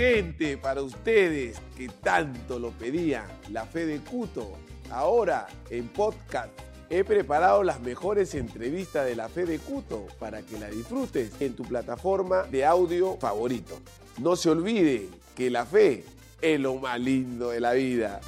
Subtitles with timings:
[0.00, 4.56] gente, para ustedes que tanto lo pedían, la fe de Cuto.
[4.90, 6.48] Ahora en podcast
[6.88, 11.54] he preparado las mejores entrevistas de la fe de Cuto para que la disfrutes en
[11.54, 13.78] tu plataforma de audio favorito.
[14.16, 15.06] No se olvide
[15.36, 16.02] que la fe
[16.40, 18.22] es lo más lindo de la vida.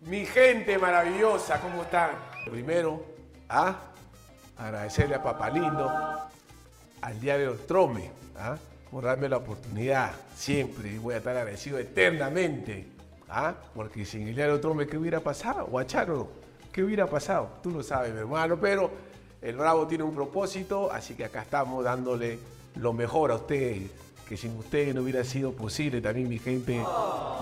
[0.00, 2.10] Mi gente maravillosa, ¿cómo están?
[2.44, 3.04] Primero,
[3.48, 3.76] ¿ah?
[4.56, 5.88] agradecerle a Papalindo,
[7.02, 8.56] al diario Trome, ¿ah?
[8.90, 10.12] Por darme la oportunidad.
[10.36, 12.86] Siempre voy a estar agradecido eternamente.
[13.28, 13.54] ¿ah?
[13.74, 15.66] Porque sin el diario Trome, ¿qué hubiera pasado?
[15.66, 16.28] Guacharo,
[16.72, 17.50] ¿qué hubiera pasado?
[17.62, 18.90] Tú lo sabes, mi hermano, pero
[19.42, 22.38] el Bravo tiene un propósito, así que acá estamos dándole
[22.76, 23.90] lo mejor a ustedes,
[24.28, 26.82] que sin ustedes no hubiera sido posible también mi gente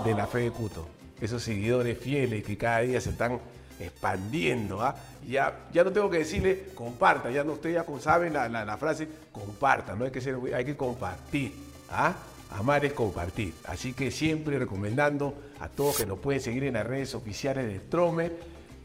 [0.04, 0.86] de la fe de Cuto.
[1.20, 3.40] Esos seguidores fieles que cada día se están
[3.78, 4.82] expandiendo.
[4.82, 4.94] ¿ah?
[5.26, 9.94] Ya, ya no tengo que decirle comparta, ya no ustedes ya saben la, frase comparta,
[9.94, 11.52] no hay que ser, hay que compartir.
[11.90, 12.14] ¿ah?
[12.50, 13.54] Amar es compartir.
[13.64, 17.78] Así que siempre recomendando a todos que nos pueden seguir en las redes oficiales de
[17.80, 18.36] Stromer,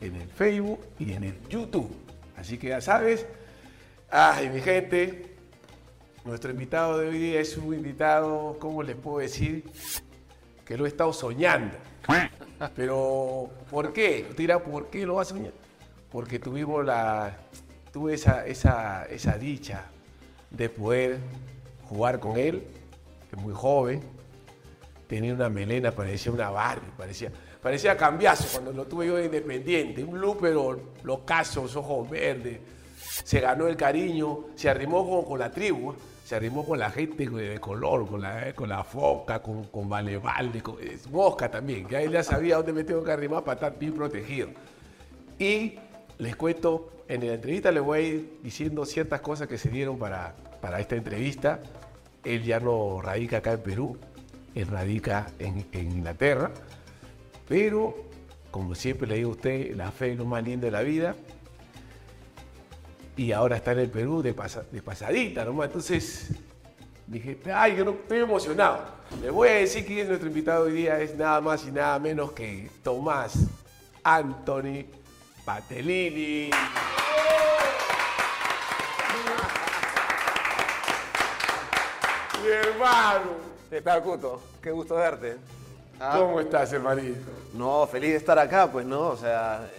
[0.02, 1.92] en el Facebook y en el YouTube.
[2.38, 3.26] Así que ya sabes,
[4.10, 5.36] ay mi gente,
[6.26, 9.64] nuestro invitado de hoy es un invitado, ¿cómo les puedo decir?
[10.66, 11.78] Que lo he estado soñando.
[12.76, 14.26] Pero, ¿por qué?
[14.38, 15.54] Dirá, ¿por qué lo soñar?
[16.12, 17.38] Porque tuvimos la,
[17.92, 19.86] tuve esa, esa, esa dicha
[20.50, 21.20] de poder
[21.88, 22.64] jugar con él,
[23.30, 24.02] que es muy joven,
[25.08, 27.32] tenía una melena, parecía una Barbie, parecía,
[27.62, 32.60] parecía cambiazo cuando lo tuve yo de independiente, un blue pero los casos, ojos verdes,
[33.24, 35.94] se ganó el cariño, se arrimó con, con la tribu,
[36.32, 39.90] se arrimó con la gente de color, con la, eh, con la foca, con, con
[39.90, 40.78] Valevalde, con
[41.12, 44.48] Mosca también, que ahí ya sabía dónde me tengo que arrimar para estar bien protegido.
[45.38, 45.74] Y
[46.20, 50.34] les cuento, en la entrevista les voy a diciendo ciertas cosas que se dieron para,
[50.62, 51.60] para esta entrevista.
[52.24, 53.98] Él ya no radica acá en Perú,
[54.56, 56.52] él radica en, en Inglaterra,
[57.50, 57.94] pero
[58.52, 61.14] como siempre le digo a usted, la fe es lo más lindo de la vida
[63.18, 64.34] y ahora está en el Perú de,
[64.72, 65.68] de pasadita nomás.
[65.68, 66.30] Entonces
[67.08, 68.80] dije, ay, yo no, estoy emocionado.
[69.22, 72.00] Le voy a decir que es nuestro invitado hoy día, es nada más y nada
[72.00, 73.34] menos que Tomás
[74.04, 74.86] Anthony
[75.44, 76.50] Patelini.
[82.42, 83.52] Mi hermano.
[83.70, 84.42] ¿Qué tal, Cuto?
[84.62, 85.38] Qué gusto verte.
[86.00, 87.30] ¿Cómo estás, hermanito?
[87.54, 89.10] No, feliz de estar acá, pues, ¿no?
[89.10, 89.70] O sea,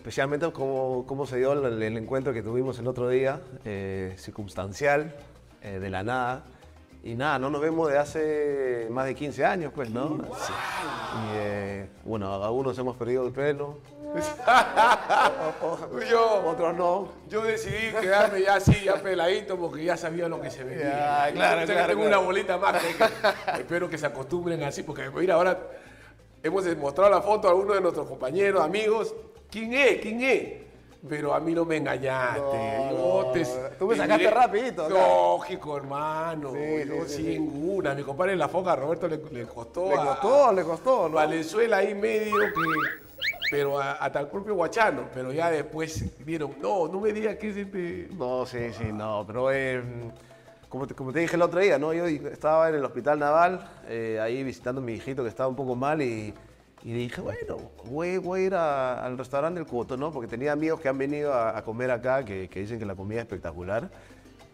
[0.00, 5.14] especialmente cómo, cómo se dio el, el, encuentro que tuvimos el otro día, eh, circunstancial,
[5.60, 6.44] eh, de la nada.
[7.02, 10.16] Y nada, no nos vemos de hace más de 15 años, pues, ¿no?
[10.38, 10.52] Sí.
[10.52, 13.78] Y eh, bueno, algunos hemos perdido el pelo.
[16.10, 17.08] yo, otros no.
[17.28, 20.84] Yo decidí quedarme ya así, ya peladito, porque ya sabía lo que se venía.
[21.28, 22.06] Ya, claro, claro, tengo claro.
[22.06, 22.82] una bolita más.
[22.82, 23.04] Que, que,
[23.60, 25.58] espero que se acostumbren así, porque mira, ahora
[26.42, 29.14] hemos mostrado la foto a uno de nuestros compañeros, amigos,
[29.50, 30.00] ¿Quién es?
[30.00, 30.48] ¿Quién es?
[31.08, 32.40] Pero a mí no me engañaste.
[32.40, 33.32] No, yo no.
[33.32, 33.46] te,
[33.78, 34.84] Tú me sacaste diré- rapidito.
[34.84, 34.94] acá.
[34.94, 36.52] Lógico, hermano.
[36.52, 37.94] Sí, yo sí, sí, sin una.
[37.94, 39.88] Mi compadre en la foca, Roberto, le, le costó.
[39.88, 41.14] Le a- costó, le costó, ¿no?
[41.16, 42.52] Valenzuela ahí medio que.
[43.50, 45.04] Pero hasta el propio Guachano.
[45.14, 48.08] Pero ya después vieron, no, no me digas que es este.
[48.12, 49.82] No, sí, sí, no, pero eh,
[50.68, 51.92] como, te, como te dije el otro día, ¿no?
[51.94, 55.56] Yo estaba en el hospital naval, eh, ahí visitando a mi hijito que estaba un
[55.56, 56.32] poco mal y,
[56.82, 60.10] y dije, bueno, voy, a ir al restaurante del Coto, ¿no?
[60.10, 63.24] Porque tenía amigos que han venido a, comer acá, que, dicen que la comida es
[63.24, 63.90] espectacular.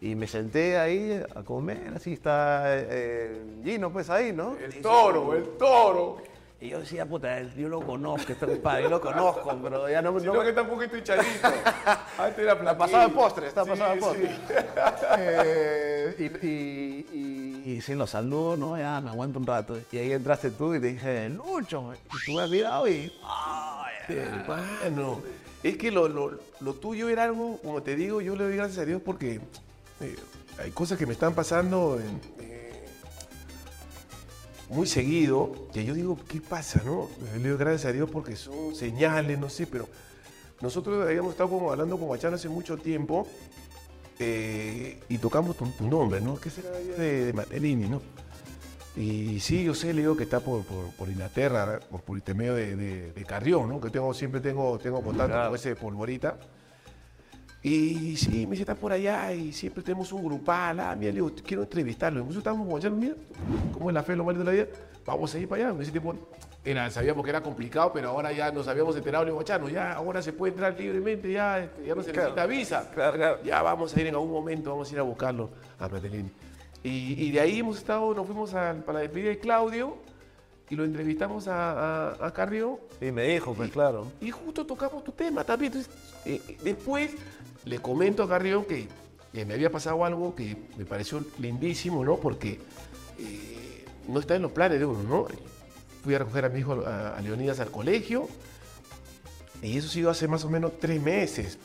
[0.00, 4.56] Y me senté ahí a comer, así está eh, Gino, pues ahí, ¿no?
[4.56, 6.18] El toro, el toro.
[6.58, 10.12] Y yo decía, puta, yo lo conozco, este compadre, yo lo conozco, pero ya no,
[10.12, 11.48] no Sino que está un poquito hinchadito.
[12.18, 14.04] Antes era Está pasado de postre, está Sí, pasado de sí.
[14.06, 14.66] postre.
[15.18, 17.06] Eh, y, y,
[17.66, 18.78] y, y sí, los saludo, ¿no?
[18.78, 19.78] Ya me aguanto un rato.
[19.92, 21.92] Y ahí entraste tú y te dije, Lucho.
[21.94, 23.12] Y tú me has mirado y.
[23.22, 24.16] ¡ay!
[24.16, 25.20] Hermano,
[25.62, 28.78] es que lo, lo- lo tuyo era algo, como te digo, yo le doy gracias
[28.78, 29.40] a Dios porque
[30.00, 30.16] eh,
[30.62, 32.20] hay cosas que me están pasando en,
[34.68, 36.82] muy seguido que yo digo, ¿qué pasa?
[36.84, 37.08] No?
[37.36, 39.88] Le doy gracias a Dios porque son señales, no sé, pero
[40.60, 43.26] nosotros habíamos estado como hablando con Guachán hace mucho tiempo
[44.18, 46.36] eh, y tocamos tu, tu nombre, ¿no?
[46.40, 48.00] ¿Qué será de, de Matellini, no?
[48.96, 52.54] Y sí, yo sé, le digo que está por, por, por Inglaterra, por, por intermedio
[52.54, 53.78] de, de, de Carrión, ¿no?
[53.80, 55.50] Que tengo, siempre tengo, tengo contacto Claro.
[55.50, 56.38] con ese polvorita.
[57.62, 60.78] Y sí, me dice, está por allá y siempre tenemos un grupal.
[60.78, 62.20] Ah, mira, le digo, quiero entrevistarlo.
[62.20, 63.14] Nosotros estábamos guachando, mira,
[63.72, 64.66] ¿cómo es la fe, lo malo de la vida?
[65.04, 65.74] Vamos a ir para allá.
[65.74, 66.14] En ese tiempo
[66.64, 69.94] era, sabíamos que era complicado, pero ahora ya nos habíamos enterado, le digo, guachano, ya
[69.94, 72.28] ahora se puede entrar libremente, ya, este, ya no se Claro.
[72.34, 72.90] necesita visa.
[72.94, 73.38] Claro, claro.
[73.44, 76.30] Ya vamos a ir en algún momento, vamos a ir a buscarlo a Pratellini.
[76.84, 79.96] Y, y de ahí hemos estado, nos fuimos al- para la despedida de Claudio
[80.68, 84.06] y lo entrevistamos a, a, a Carrió Y me dijo, pues claro.
[84.20, 85.72] y justo tocamos tu tema también.
[85.72, 85.92] Entonces,
[86.24, 87.12] eh, después
[87.66, 88.88] le comento a Carrión que,
[89.44, 92.16] me había pasado algo que me pareció lindísimo, ¿no?
[92.16, 92.58] Porque
[93.18, 95.26] eh, no está en los planes de uno, ¿no?
[96.02, 98.28] Fui a recoger a mi hijo a, Leonidas al colegio
[99.60, 101.58] y eso ha sido hace más o menos tres meses,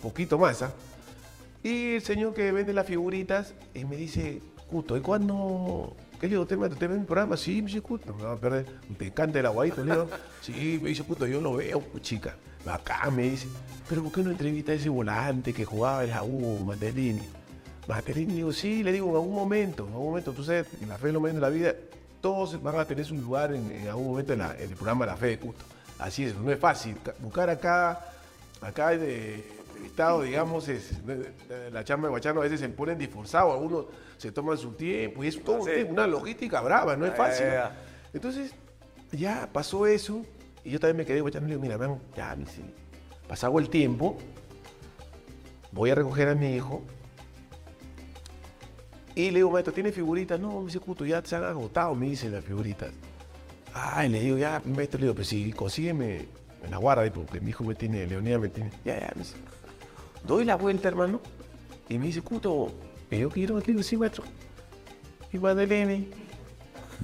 [0.00, 0.72] poquito más, ¿ah?
[1.64, 5.96] Y el señor que vende las figuritas eh, me dice, Cuto, ¿y cuándo?
[6.20, 6.46] ¿Qué le digo?
[6.46, 7.36] ¿Te, te ves mi programa?
[7.36, 8.66] Sí, me dice, Cuto, me va a perder.
[8.96, 9.84] ¿Te encanta el aguadito?
[9.84, 10.08] Le digo,
[10.42, 12.36] sí, me dice, Cuto, yo lo veo, pues, chica.
[12.66, 13.48] Acá me dice,
[13.88, 17.22] pero ¿por qué no entrevista a ese volante que jugaba el Jaú, Mandelini?
[17.88, 20.98] Mandelini, digo, sí, le digo, en algún momento, en algún momento, tú sabes, en la
[20.98, 21.74] fe, en los momentos de la vida,
[22.20, 25.06] todos van a tener su lugar en, en algún momento en, la- en el programa
[25.06, 25.64] La Fe de Cuto.
[25.98, 26.96] Así es, no es fácil.
[27.02, 27.98] Ca- Buscar acá,
[28.60, 29.42] acá de
[29.84, 30.92] estado, digamos, es,
[31.72, 33.86] la chamba de Guachano a veces se ponen disforzados, algunos
[34.18, 35.82] se toman su tiempo y es todo un Sí.
[35.88, 37.46] una logística brava, no es fácil.
[37.46, 37.72] Ya, ya.
[38.12, 38.52] Entonces,
[39.12, 40.24] ya pasó eso
[40.64, 42.62] y yo también me quedé Guachano y digo, mira, man, ya, dice,
[43.28, 44.18] pasado el tiempo,
[45.72, 46.82] voy a recoger a mi hijo
[49.14, 50.38] y le digo, maestro, ¿tiene figuritas?
[50.38, 52.90] No, me dice, Cuto, ya se han agotado, me dice las figuritas.
[53.74, 56.28] Ay, le digo, ya, maestro, le digo, pues sí, consígueme
[56.62, 58.70] en la guarda, porque mi hijo me tiene, Leonidas me tiene.
[58.84, 59.36] Ya, ya, me dice.
[60.26, 61.20] Doy la vuelta, hermano,
[61.88, 62.72] y me dice, Cuto,
[63.08, 63.58] ¿que yo quiero?
[63.58, 64.24] Le digo, sí, maestro.
[65.32, 66.08] Y Madeleine.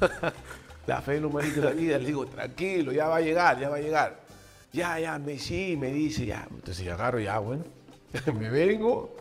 [0.86, 3.58] la fe de los maritos de la vida, le digo, tranquilo, ya va a llegar,
[3.58, 4.20] ya va a llegar.
[4.72, 6.46] Ya, ya, me sí, me dice, ya.
[6.50, 7.64] Entonces yo agarro, ya, bueno,
[8.38, 9.16] me vengo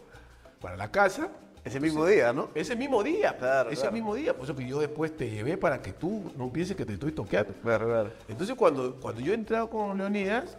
[0.62, 1.30] para la casa.
[1.64, 2.50] Ese mismo día, ¿no?
[2.54, 3.94] Ese mismo día, Claro, ese claro.
[3.94, 6.86] mismo día, por eso que yo después te llevé para que tú no pienses que
[6.86, 7.54] te estoy toqueando.
[7.64, 8.12] Claro, claro.
[8.28, 10.58] Entonces cuando, cuando yo he entrado con Leonidas,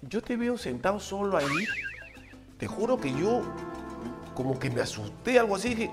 [0.00, 1.66] yo te veo sentado solo ahí,
[2.56, 3.42] te juro que yo
[4.34, 5.90] como que me asusté, algo así, dije,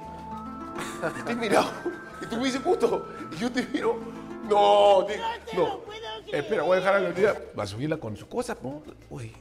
[1.26, 1.70] te he mirado,
[2.22, 3.06] y tú me dices, puto,
[3.36, 3.98] y yo te miro,
[4.50, 5.18] no, te-
[5.56, 5.82] no,
[6.32, 9.32] espera, voy a dejar a Leonidas, va a subirla con su cosa, pum, uy,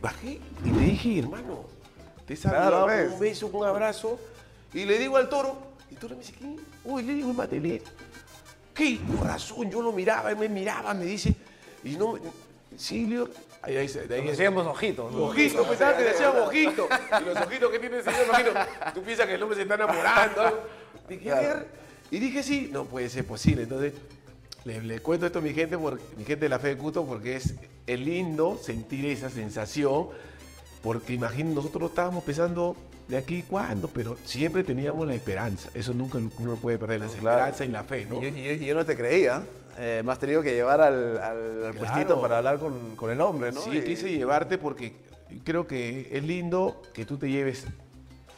[0.00, 1.64] bajé y le dije, hermano,
[2.26, 3.12] te ves.
[3.12, 4.18] un beso, con un abrazo,
[4.72, 5.56] y le digo al toro,
[5.90, 6.56] y el toro me dice, ¿qué?
[6.84, 7.82] Uy, le digo, Matelé,
[8.74, 8.98] ¿Qué?
[9.18, 11.34] Corazón, yo lo miraba, él me miraba, me dice,
[11.84, 12.20] y no, me-
[12.76, 13.28] sí, le digo,
[13.62, 15.12] ahí, ahí, ahí Nos hacíamos ojitos.
[15.12, 15.24] ¿no?
[15.26, 16.88] Ojitos, pensaba que decía ojito.
[17.20, 18.50] Y los ojitos que tiene el señor, imagino,
[18.92, 20.68] tú piensas que el hombre se está enamorando.
[21.08, 21.42] Dije, Claro.
[21.42, 21.84] "Ver".
[22.10, 23.62] y dije, sí, no puede ser posible.
[23.62, 23.92] Entonces,
[24.64, 27.04] le, le cuento esto a mi gente, porque, mi gente de la fe de Cuto,
[27.06, 27.54] porque es,
[27.86, 30.08] es lindo sentir esa sensación,
[30.82, 32.76] porque imagino, nosotros estábamos pensando
[33.08, 35.68] de aquí cuándo, pero siempre teníamos la esperanza.
[35.74, 37.18] Eso nunca uno puede perder, la Claro.
[37.46, 38.22] esperanza y la fe, ¿no?
[38.22, 39.42] Y yo, no te creía.
[39.78, 43.20] Eh, me has tenido que llevar al, al, al puestito para hablar con, con el
[43.20, 43.60] hombre, ¿no?
[43.60, 44.94] Sí, Y- quise llevarte porque
[45.42, 47.66] creo que es lindo que tú te lleves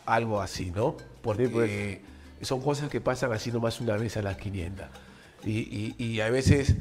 [0.06, 0.96] algo así, ¿no?
[1.22, 2.00] Porque pues.
[2.48, 4.86] son cosas que pasan así nomás una vez a las 500.
[5.46, 6.74] Y, y- y a veces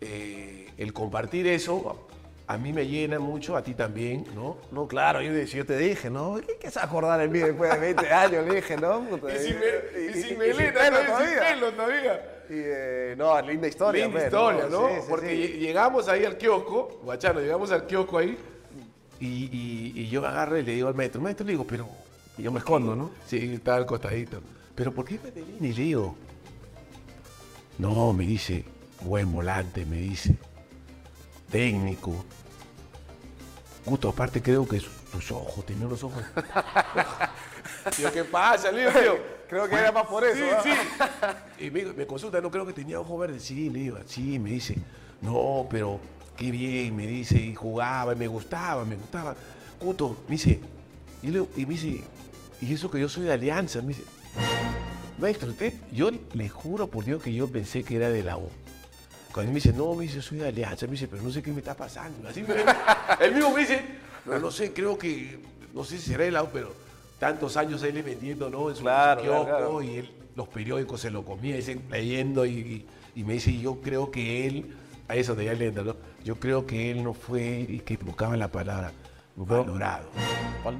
[0.00, 2.04] eh, el compartir eso
[2.46, 4.56] a mí me llena mucho, a ti también, ¿no?
[4.72, 6.40] No, claro, yo, yo te dije, ¿no?
[6.46, 8.46] ¿Qué qué se va a acordar de mí después de 20 años?
[8.48, 9.02] Le dije, ¿no?
[9.06, 11.60] Puta, y- y- y- y sin pelo todavía.
[11.76, 12.34] todavía.
[12.48, 14.06] Y, eh, no, linda historia.
[14.06, 14.88] Linda historia, ¿no?
[14.88, 15.52] Sí, sí, Porque sí.
[15.58, 18.38] llegamos ahí al kiosco, guachano, llegamos al kiosco ahí
[19.20, 21.86] y, y- y yo agarro y le digo al maestro, maestro, le digo, pero...
[22.38, 23.10] Y yo me escondo, ¿no?
[23.26, 24.40] Sí, estaba al costadito.
[24.74, 25.56] ¿Pero por qué Medellín?
[25.60, 26.16] Y le digo,
[27.78, 28.64] no, me dice,
[29.00, 30.36] buen volante, me dice,
[31.50, 32.24] técnico.
[33.84, 36.22] Gusto, aparte creo que sus, sus ojos, tenía los ojos.
[37.96, 38.70] Digo, ¿qué pasa?
[38.70, 39.38] Le digo, tío.
[39.48, 40.36] Creo que era más por eso.
[40.62, 41.36] Sí, ¿ah?
[41.56, 41.64] sí.
[41.66, 43.42] Y me, me consulta, no creo que tenía ojos verdes.
[43.42, 44.76] Sí, le digo, sí, me dice,
[45.22, 45.98] no, pero
[46.36, 49.34] qué bien, me dice, y jugaba, y me gustaba, me gustaba.
[49.78, 50.60] Cuto, me dice,
[51.22, 52.04] y, le y me dice,
[52.60, 54.02] y eso que yo soy de Alianza, me dice,
[55.18, 58.48] maestro, usted, yo le juro por Dios que yo pensé que era de la U.
[59.32, 61.42] Cuando él me dice, no, me dice, soy de Alianza, me dice, pero no sé
[61.42, 62.28] qué me está pasando.
[62.28, 62.54] Así me,
[63.24, 63.82] él mismo me dice,
[64.24, 65.38] no, no sé, creo que,
[65.74, 66.72] no sé si será de la U, pero
[67.18, 68.70] tantos años él vendiendo, ¿no?
[68.70, 72.50] En su Claro, kiosco, claro, y él, los periódicos se lo comía, dice, leyendo, y,
[72.52, 74.74] y- y me dice, yo creo que él,
[75.08, 75.96] a eso de leyendo, ¿no?
[76.24, 78.92] Yo creo que él no fue, y que buscaba la palabra,
[79.44, 80.08] valorado.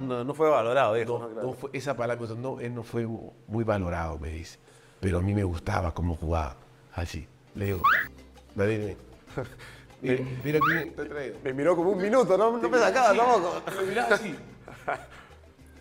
[0.00, 1.30] No, no fue valorado, dijo.
[1.42, 4.58] No, fue, esa palabra, no, él no fue muy valorado, me dice.
[5.00, 6.56] Pero a mí me gustaba cómo jugaba,
[6.94, 7.26] así.
[7.54, 7.82] Le digo,
[8.54, 8.96] dime,
[10.02, 10.60] mira, mira
[10.94, 11.36] te he traído.
[11.44, 13.62] Me miró como un minuto, no, no me sacaba tampoco.
[13.76, 14.34] Me miraba así.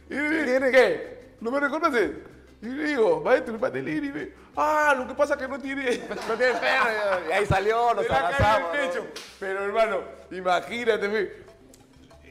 [0.09, 1.33] Y digo, ¿qué?
[1.41, 2.11] ¿No me reconoces?
[2.61, 4.07] Y le digo, maestro, Patelini.
[4.07, 5.83] Y me, ah, lo que pasa es que no tiene...
[6.29, 7.29] No tiene pelo.
[7.29, 8.69] Y ahí salió, nos abrazamos.
[9.37, 9.99] Pero hermano,
[10.31, 11.46] imagínate,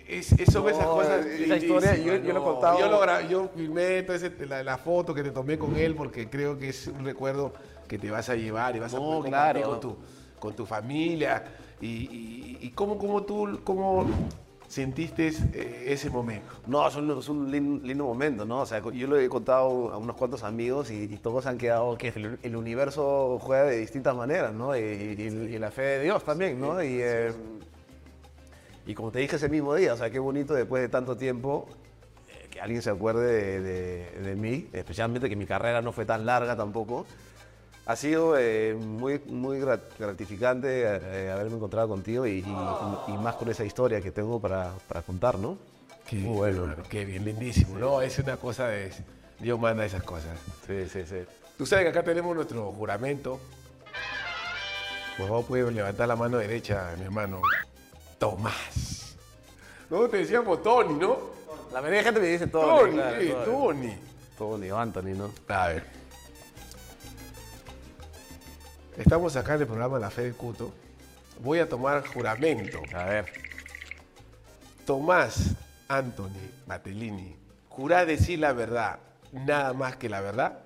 [0.09, 1.27] es, es- son No, esas cosas.
[1.27, 2.45] esa historia, yo- yo lo he no.
[2.45, 2.79] contado.
[2.79, 6.59] Yo, lo yo filmé entonces, la, la foto que te tomé con él porque creo
[6.59, 7.53] que es un recuerdo
[7.89, 9.31] que te vas a llevar y vas a No, compartir
[9.63, 9.71] claro.
[9.71, 9.97] con tu,
[10.39, 11.45] con tu familia.
[11.81, 14.07] Y, y, y cómo, cómo tú cómo
[14.67, 16.47] sentiste eh, ese momento.
[16.67, 18.63] No, es un, es un lin- lindo momento, ¿no?
[18.63, 21.97] O sea, yo lo he contado a unos cuantos amigos y, y todos han quedado
[21.97, 24.77] que el, el universo juega de distintas maneras, ¿no?
[24.77, 26.83] Y, la fe de Dios también, ¿no?
[26.83, 27.33] Y, eh,
[28.87, 31.69] y como te dije ese mismo día, o sea, qué bonito después de tanto tiempo
[32.31, 36.05] eh, que alguien se acuerde de, de- de mí, especialmente que mi carrera no fue
[36.07, 37.07] tan larga tampoco.
[37.87, 43.37] Ha sido eh, muy, muy grat- gratificante eh, haberme encontrado contigo y, y- y más
[43.37, 45.57] con esa historia que tengo para, para contar, ¿no?
[46.09, 46.75] Qué Muy bueno.
[46.89, 47.79] Qué bien, lindísimo.
[47.79, 48.93] No, es una cosa de.
[49.41, 50.39] Dios manda esas cosas.
[50.67, 51.17] Sí, sí, sí.
[51.59, 53.41] Tú sabes que acá tenemos nuestro juramento.
[55.19, 57.41] Por favor, puedes levantar la mano derecha, mi hermano.
[58.19, 59.17] Tomás.
[59.91, 61.17] No, te decíamos Tony, ¿no?
[61.73, 62.67] La mayoría de gente me dice Tony.
[62.67, 63.99] Tony, claro, Tony.
[64.39, 64.71] Tony.
[64.71, 65.31] O Anthony, ¿no?
[65.49, 65.87] A ver.
[68.97, 70.73] Estamos acá en el programa La Fe del Cuto.
[71.41, 72.81] Voy a tomar juramento.
[72.95, 73.27] A ver.
[74.87, 75.55] Tomás
[75.89, 77.37] Anthony Matellini,
[77.69, 78.99] ¿jurá decir la verdad,
[79.33, 80.61] nada más que la verdad?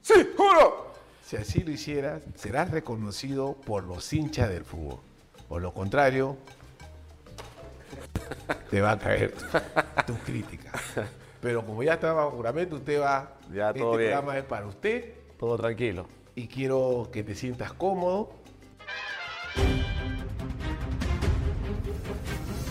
[0.00, 0.92] ¡Sí, juro!
[1.26, 5.00] Si así lo hicieras, serás reconocido por los hinchas del fútbol.
[5.48, 6.36] Por lo contrario,
[8.70, 9.34] te va a caer
[10.06, 10.72] tu crítica.
[11.40, 13.32] Pero como ya estaba bajo juramento, usted va.
[13.52, 14.10] Ya, este todo bien.
[14.10, 16.06] programa es para usted Todo tranquilo.
[16.34, 18.32] y quiero que te sientas cómodo.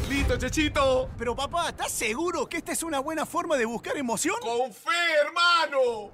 [0.09, 1.09] ¡Listo, Chechito!
[1.17, 4.35] Pero papá, ¿estás seguro que esta es una buena forma de buscar emoción?
[4.41, 4.89] ¡Con fe,
[5.25, 6.11] hermano!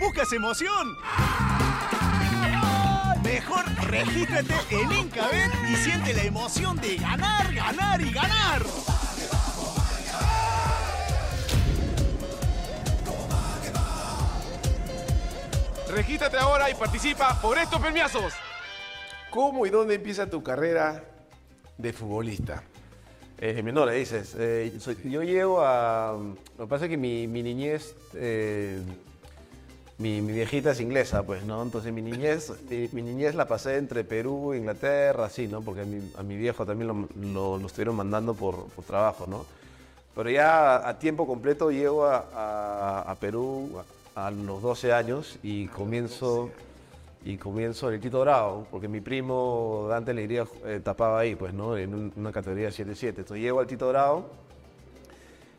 [0.00, 0.96] ¿Buscas emoción?
[3.26, 8.62] Mejor regístrate en Incabet y siente la emoción de ganar, ganar y ganar.
[15.90, 18.32] Regístrate ahora y participa por estos premiazos.
[19.30, 21.04] ¿Cómo y dónde empieza tu carrera
[21.78, 22.62] de futbolista?
[23.38, 24.34] Eh, menor, dices.
[24.38, 26.16] eh, soy- yo llego a.
[26.58, 27.94] Lo que pasa es que mi, mi niñez.
[28.14, 28.80] eh,
[29.98, 31.62] mi, mi viejita es inglesa, pues, ¿no?
[31.62, 35.62] Entonces mi niñez, mi, mi niñez la pasé entre Perú, Inglaterra, así, ¿no?
[35.62, 39.26] Porque a mi, a mi viejo también lo, lo- lo estuvieron mandando por, por trabajo,
[39.26, 39.46] ¿no?
[40.14, 43.70] Pero ya a tiempo completo llego a, a- a Perú
[44.14, 46.50] a, los 12 años y comienzo,
[47.24, 51.54] y comienzo en el Tito Bravo, porque mi primo Dante Alegría eh, tapaba ahí, pues,
[51.54, 51.76] ¿no?
[51.76, 53.08] En un- una categoría 7-7.
[53.08, 54.26] Entonces llego al Tito Bravo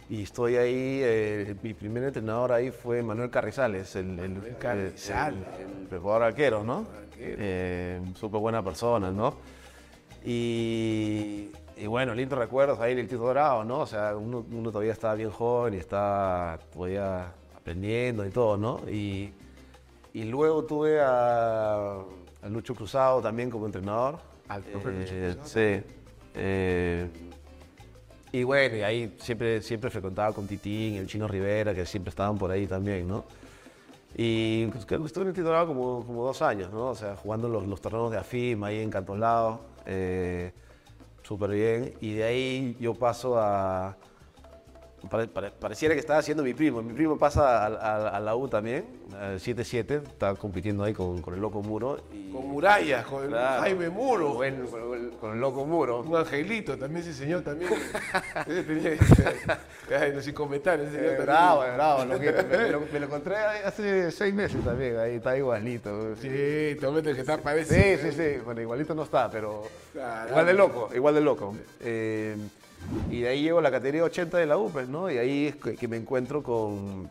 [0.10, 5.40] y estoy ahí, eh, mi primer entrenador ahí fue Manuel Carrizales, el, el, Carrizales.
[5.60, 6.86] el- el preparador arquero, ¿no?
[7.20, 9.36] Eh, Súper buena persona, ¿no?
[10.24, 13.80] Y, y bueno, lindos recuerdos ahí en el Tito Dorado, ¿no?
[13.80, 18.82] O sea, uno, uno todavía estaba bien joven y estaba todavía aprendiendo y todo, ¿no?
[18.90, 19.34] Y,
[20.14, 21.96] y luego tuve a,
[22.42, 24.20] a Lucho Cruzado también como entrenador.
[24.48, 25.48] Al Lucho Eh, Cruzado.
[25.48, 25.84] Sí.
[28.38, 32.52] Y bueno, ahí siempre, siempre frecuentaba con Titín, el Chino Rivera, que siempre estaban por
[32.52, 33.26] ahí también, ¿no?
[34.16, 36.90] Y pues, creo que estuve en el como, como dos años, ¿no?
[36.90, 40.52] O sea, jugando los, los torneos de AFIM ahí en Cantolao, eh,
[41.24, 41.94] súper bien.
[42.00, 43.98] Y de ahí yo paso a...
[45.10, 46.82] pare- pare- pareciera que estaba haciendo mi primo.
[46.82, 48.86] Mi primo pasa a, a- a la U también,
[49.20, 52.00] al 7-7, está compitiendo ahí con, con el Loco Muro.
[52.14, 53.62] Y, Con Muralla, con Claro.
[53.62, 54.36] Jaime Muro.
[54.36, 56.02] Con, el- con el Loco Muro.
[56.02, 57.72] Un angelito, también ese señor también.
[58.48, 58.92] Ese tenía,
[60.02, 62.44] ay, no, sin comentarios, ese señor Eh, bravo, bravo, loquito.
[62.50, 66.16] Me, me lo, me lo encontré hace seis meses también, ahí está igualito.
[66.16, 67.98] Sí, te momento que está parece.
[67.98, 68.42] Sí, sí, sí.
[68.44, 69.64] Bueno, igualito no está, pero
[70.30, 71.56] igual de loco, igual de loco.
[71.82, 72.36] Eh,
[73.10, 75.10] y de ahí llego a la categoría 80 de la UPES, ¿no?
[75.12, 77.10] Y ahí es que, que me encuentro con,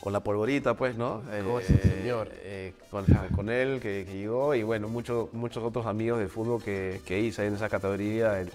[0.00, 1.22] con la polvorita, pues, ¿no?
[1.22, 2.28] Con ese señor.
[2.42, 3.04] eh, con,
[3.34, 7.18] con él que, que llegó y bueno, muchos muchos otros amigos de fútbol que, que
[7.20, 8.40] hice en esa categoría.
[8.40, 8.50] El,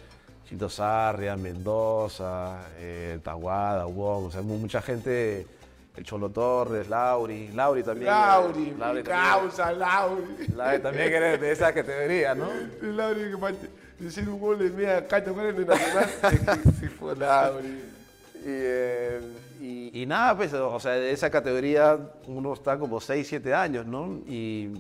[0.48, 5.48] Chito Sarria, Mendoza, eh, Taguada, Wong, o sea, mu- mucha gente,
[5.96, 8.12] el Cholo Torres, Lauri, Lauri también.
[8.12, 9.06] Lauri, mi Lauri también.
[9.28, 10.48] causa, Lauri.
[10.56, 12.48] Lauri también que eres de esa categoría, ¿no?
[12.84, 13.38] Lauri que
[14.00, 16.10] decir un gol de media cancha con el de Nacional.
[16.64, 17.14] Sí, sí fue.
[17.14, 17.82] Y,
[18.48, 19.22] eh,
[19.62, 21.98] y- y nada, pues, o sea, de esa categoría
[22.28, 24.20] uno está como 6, 7 años, ¿no?
[24.28, 24.72] Y,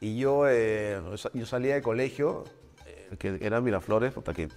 [0.00, 1.00] y yo, eh,
[1.32, 2.44] yo salía de colegio,
[2.86, 4.48] eh, que era Miraflores, hasta que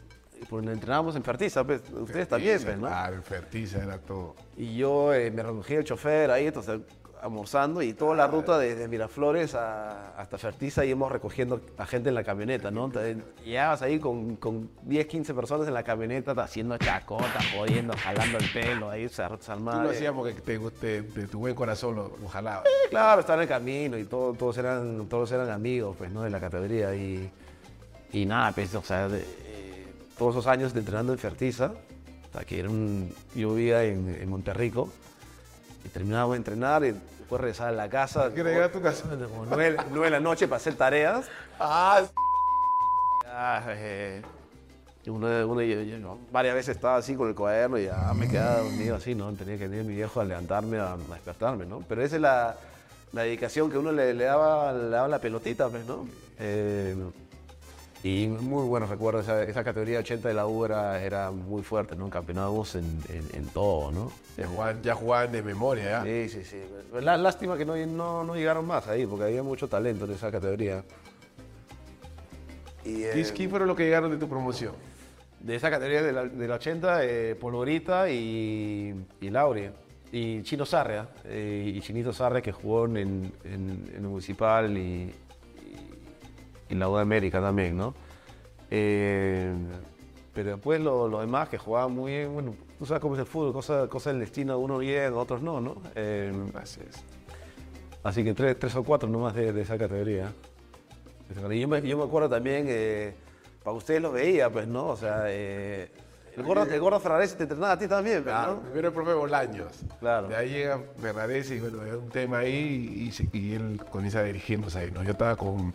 [0.49, 2.87] porque entrenábamos en Fertiza, pues, ustedes también, pues, ¿no?
[2.87, 4.35] Claro, el Fertiza era todo.
[4.55, 6.79] Y yo eh, me recogí el chofer ahí, entonces
[7.21, 12.15] almorzando y toda la ruta desde Miraflores a- hasta Fertiza íbamos recogiendo a gente en
[12.15, 12.85] la camioneta, ¿no?
[12.85, 18.37] Entonces, Llegabas ahí con, con 10, 15 personas en la camioneta haciendo chacota, jodiendo, jalando
[18.37, 19.83] el pelo, ahí se Tú armaba.
[19.83, 22.65] lo hacías porque te, te- de tu buen corazón lo, lo jalabas.
[22.89, 26.21] Claro, estaba en el camino y todo- todos, eran, todos eran amigos, pues, ¿no?
[26.23, 27.29] De la categoría y,
[28.13, 31.71] y nada, pues, o sea, de- eh, todos esos años de entrenando en Fertiza,
[32.25, 34.89] hasta que era un, yo vivía en, en Monterrico
[35.85, 38.29] y terminaba de entrenar y después regresaba a la casa.
[38.33, 39.03] ¿Quieres llegar a tu casa?
[39.09, 41.27] Como nueve, nueve de la noche para hacer tareas.
[41.59, 42.03] Ah,
[43.25, 44.21] Ya, eh,
[45.03, 49.13] yo- yo varias veces estaba así con el cuaderno y ya me quedaba dormido así,
[49.15, 49.31] ¿no?
[49.33, 51.83] Tenía que venir mi viejo a levantarme, a, a despertarme, ¿no?
[51.87, 52.55] Pero esa es la,
[53.13, 56.07] la dedicación que uno le, le daba, le daba la pelotita, pues, ¿no?
[56.39, 56.95] Eh,
[58.07, 61.95] y muy buenos recuerdos, esa, esa categoría 80 de la U era, era muy fuerte,
[61.95, 62.09] ¿no?
[62.09, 64.11] Campeonábamos en, en- en todo, ¿no?
[64.37, 66.03] ya jugaban, ya jugaban de memoria, ¿ya?
[66.03, 66.57] Sí, sí, sí.
[67.01, 70.31] La, lástima que no, no, no llegaron más ahí, porque había mucho talento en esa
[70.31, 70.83] categoría.
[72.85, 74.73] Y, eh, ¿Quién- ¿Quién fueron los que llegaron de tu promoción?
[75.39, 79.69] de esa categoría de la, de la 80, eh, Polvorita y, y Lauri.
[80.11, 85.13] Y Chino Sarria, eh, y Chinito Sarria que jugó en, en, en el Municipal y,
[86.69, 87.93] y, la U de América también, ¿no?
[88.69, 89.53] Eh,
[90.33, 93.25] pero después lo, lo demás que jugaban muy bien, bueno, tú sabes cómo es el
[93.25, 95.81] fútbol, cosa, cosa del destino, uno bien, otros no, ¿no?
[95.95, 97.03] Eh, Así es.
[98.03, 100.31] Así que tres, tres o cuatro nomás de, de esa categoría.
[101.49, 103.13] Y yo me, yo me acuerdo también, eh,
[103.63, 104.87] para ustedes lo veía, pues, ¿no?
[104.87, 105.91] O sea, eh,
[106.35, 108.61] el gordo, el gordo Ferrares te entrenaba a ti también, pues, ¿no?
[108.61, 109.81] primero el profe Bolaños.
[109.99, 110.27] Claro.
[110.27, 114.23] De ahí llega Ferrarese y bueno, era un tema ahí y, y él comienza a
[114.23, 115.03] dirigirnos ahí, ¿no?
[115.03, 115.73] Yo estaba con,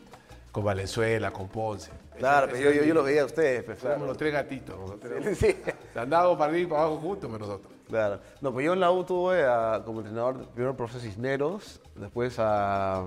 [0.52, 1.90] con Valenzuela, con Ponce.
[2.18, 4.06] Claro, pero yo, yo, yo lo veía a ustedes, pues, claro.
[4.06, 4.78] los tres gatitos.
[4.78, 5.12] nosotros.
[5.36, 5.56] Sí,
[5.94, 7.72] Andábamos para arriba y para abajo juntos, pero nosotros.
[7.88, 8.20] claro.
[8.40, 12.36] No, pues yo en la U tuve a- como entrenador primero al profe Cisneros, después
[12.38, 13.04] a...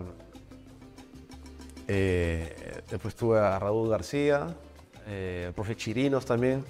[1.88, 4.48] eh, después tuve a Raúl García,
[5.08, 6.64] eh, el profe Chirinos también.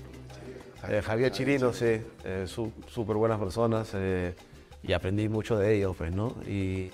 [0.90, 4.36] Eh, Javier Chirinos, sí, eh, súper buenas personas eh,
[4.84, 6.36] y aprendí mucho de ellos, pues, ¿no?
[6.48, 6.92] Y,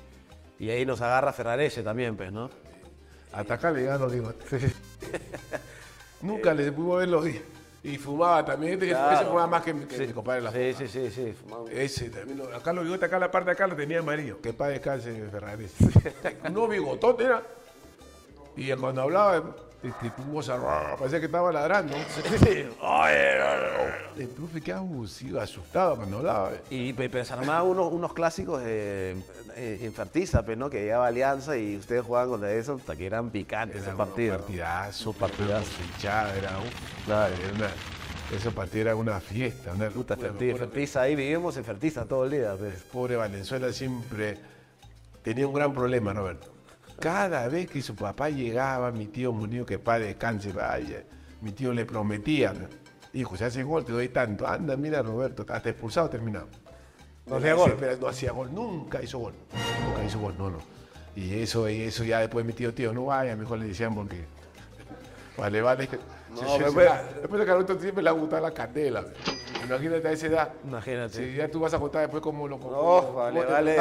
[0.59, 2.49] y ahí nos agarra Ferrarese también, pues, ¿no?
[3.33, 4.33] Hasta acá le lo digo.
[6.21, 7.41] Nunca le pudimos verlo y,
[7.83, 8.73] y fumaba también.
[8.73, 9.15] Este, Claro.
[9.15, 11.33] Ese fumaba más que, que mi compadre la Sí, sí, sí, sí.
[11.33, 11.71] fumaba.
[11.71, 12.41] Ese también.
[12.53, 14.39] Acá lo bigotes, acá la parte de acá lo tenía amarillo.
[14.41, 15.73] Que padre descanse Ferraris.
[16.51, 17.41] no bigotote era.
[18.55, 19.55] Y cuando hablaba,
[20.31, 21.95] voz arra- parecía que estaba ladrando.
[24.17, 26.51] El profe que abusivo, asustado cuando hablaba.
[26.69, 26.93] Y
[27.25, 29.15] se armaban unos, unos clásicos eh,
[30.43, 30.69] pues, ¿no?
[30.69, 34.41] Que llegaba Alianza y ustedes jugaban contra eso, hasta que eran picantes esos partidos.
[34.41, 35.71] Partidazo, partidazo.
[35.93, 36.51] hinchada, era,
[37.05, 37.33] Claro.
[37.35, 37.69] era una,
[38.81, 39.71] eran una fiesta.
[39.73, 42.55] Una, Puta, Fertiza, ahí vivimos en Fertiza todo el día.
[42.57, 42.75] pues.
[42.91, 44.37] Pobre Valenzuela siempre
[45.23, 46.47] tenía un gran problema, Roberto.
[47.01, 51.03] Cada vez que su papá llegaba, mi tío murió que padre descanse, vaya,
[51.41, 52.53] mi tío le prometía,
[53.11, 56.47] dijo, si haces gol te doy tanto, anda, mira Roberto, hasta expulsado terminado.
[57.25, 57.75] No hacía gol.
[57.79, 59.33] Pero no hacía gol, nunca hizo gol,
[59.83, 60.59] nunca hizo gol, no, no.
[61.15, 64.25] Y eso, y eso ya después mi tío, tío, no vaya, mejor le decían porque,
[65.37, 65.97] vale, vale, que...
[66.31, 69.03] No, se- pero- se- después de Carlito siempre le ha gustado la candela.
[69.63, 70.49] Imagínate a esa edad.
[70.63, 71.13] Imagínate.
[71.17, 73.77] Si ya tú vas a contar después cómo lo No, cómo- vale, vale,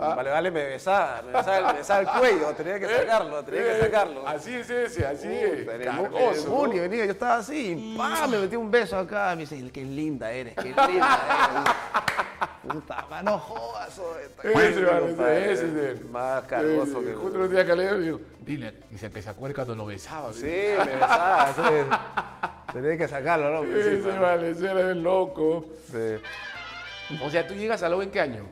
[0.00, 0.14] ¿ah?
[0.14, 3.62] vale, vale, me besaba, me besaba, el- me besaba el cuello, tenía que sacarlo, tenía
[3.62, 4.26] que Eh, sacarlo.
[4.26, 5.66] Así es ese, así es.
[5.84, 6.54] Cargoso, ¿no?
[6.56, 8.30] muni venía, yo estaba así, y ¡pam!
[8.30, 12.51] me metí un beso acá, me dice, qué linda eres, qué linda eres.
[12.62, 14.00] Puta, ma, no jodas,
[14.44, 16.04] Ese, compadre, ese, ese.
[16.04, 17.12] Más cargoso que...
[17.12, 20.32] Justo los días que le digo, dile, dice que se acuerda cuando lo besaba.
[20.32, 22.72] Sí, me besaba, sí.
[22.72, 23.62] Tenía que sacarlo, ¿no?
[23.64, 24.20] Sí, Ese mano.
[24.22, 25.66] vale, ese era el loco.
[25.90, 27.16] Sí.
[27.22, 28.44] O sea, tú llegas a lo en qué año?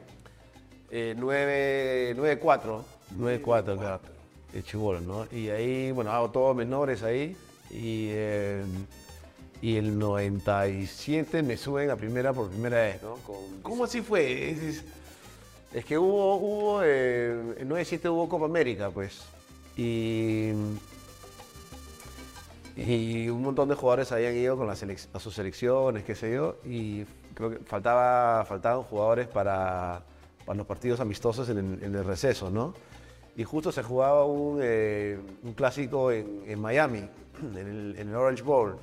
[0.90, 2.82] Eh, 9, 9-4.
[3.16, 4.00] 9-4, claro.
[4.52, 5.26] De chibolo, ¿no?
[5.30, 7.36] Y ahí, bueno, hago todos menores ahí.
[7.70, 8.64] Y, eh,
[9.62, 13.14] y el 97 me suben a primera por primera vez, ¿no?
[13.16, 14.50] Con- ¿Cómo así fue?
[14.50, 14.84] Es- es-
[15.72, 19.20] es que hubo, hubo eh, en 97 hubo Copa América, pues.
[19.76, 20.50] Y,
[22.76, 26.32] y un montón de jugadores habían ido con la selec- a sus selecciones, qué sé
[26.34, 30.02] yo, y creo que faltaba, faltaban jugadores para,
[30.46, 32.74] para los partidos amistosos en, el- en el receso, ¿no?
[33.36, 37.04] Y justo se jugaba un, eh, un clásico en, en Miami,
[37.42, 38.76] en el, en el Orange Bowl.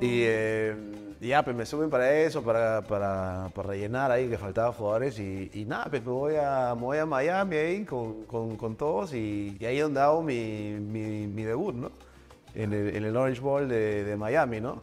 [0.00, 0.76] Y eh,
[1.24, 5.18] y ya, pues me suben para eso, para, para, para rellenar ahí, que faltaban jugadores.
[5.18, 8.76] Y, y nada, pues me voy a, me voy a Miami ahí con, con, con
[8.76, 11.92] todos y, y ahí es donde hago mi, mi, mi debut, ¿no?
[12.54, 14.82] En el, en el Orange Bowl de, de Miami, ¿no?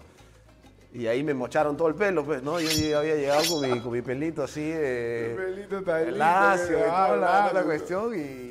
[0.96, 2.60] Y ahí me mocharon todo el pelo, pues, ¿no?
[2.60, 5.36] Yo había llegado con mi, con mi pelito así, eh,
[5.70, 8.16] Tu pelito lindo, lacio y toda la, la cuestión.
[8.16, 8.51] Y,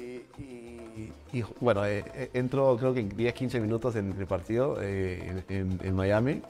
[1.32, 5.42] y- bueno, eh, eh, entró creo que en 10, 15 minutos en el partido eh,
[5.48, 6.42] en, en- en Miami.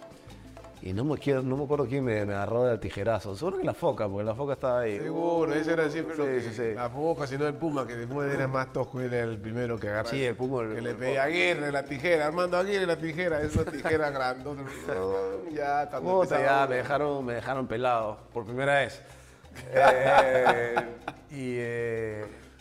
[0.82, 3.36] Y no me, quiero, no me acuerdo quién me, me agarró del tijerazo.
[3.36, 4.98] Seguro que la foca, porque la foca estaba ahí.
[4.98, 6.74] Seguro, ese era siempre lo Sí, que, sí, sí.
[6.74, 10.08] la boca, sino el Puma, que después era más tosco, era el primero que agarra.
[10.08, 13.42] Sí, el Puma, el- Que le el- pedía Aguirre la tijera, Armando Aguirre la tijera,
[13.42, 14.62] esa tijera grandota.
[15.52, 19.02] ya, cuando ya me dejaron, me dejaron pelado por primera vez.
[19.74, 20.74] Eh,
[21.32, 21.56] y,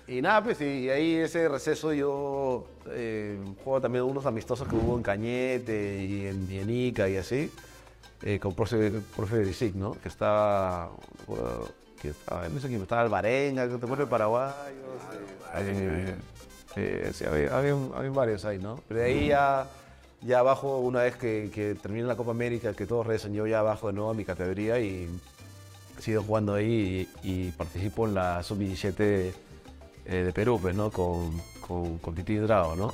[0.09, 4.97] y nada, pues, y ahí ese receso yo eh, juego también unos amistosos que hubo
[4.97, 7.51] en Cañete y en, y Ica y así,
[8.23, 9.91] eh, con profe, profe Berisic, ¿no?
[9.91, 10.89] Que estaba,
[12.01, 14.55] que estaba, no sé quién, estaba Alvarenga, que te acuerdas de paraguayos.
[15.57, 16.15] eh,
[16.75, 18.79] eh, sí, había, varios ahí, ¿no?
[18.87, 19.67] Pero de ahí ya,
[20.21, 23.59] ya abajo, una vez que, que termine la Copa América, que todos regresan, yo ya
[23.59, 25.07] abajo de nuevo a mi categoría y
[25.99, 29.48] sigo jugando ahí y, y participo en la Sub-17
[30.09, 30.89] eh, de Perú, pues, ¿no?
[30.91, 32.91] Con, con, con Titi Drago, ¿no?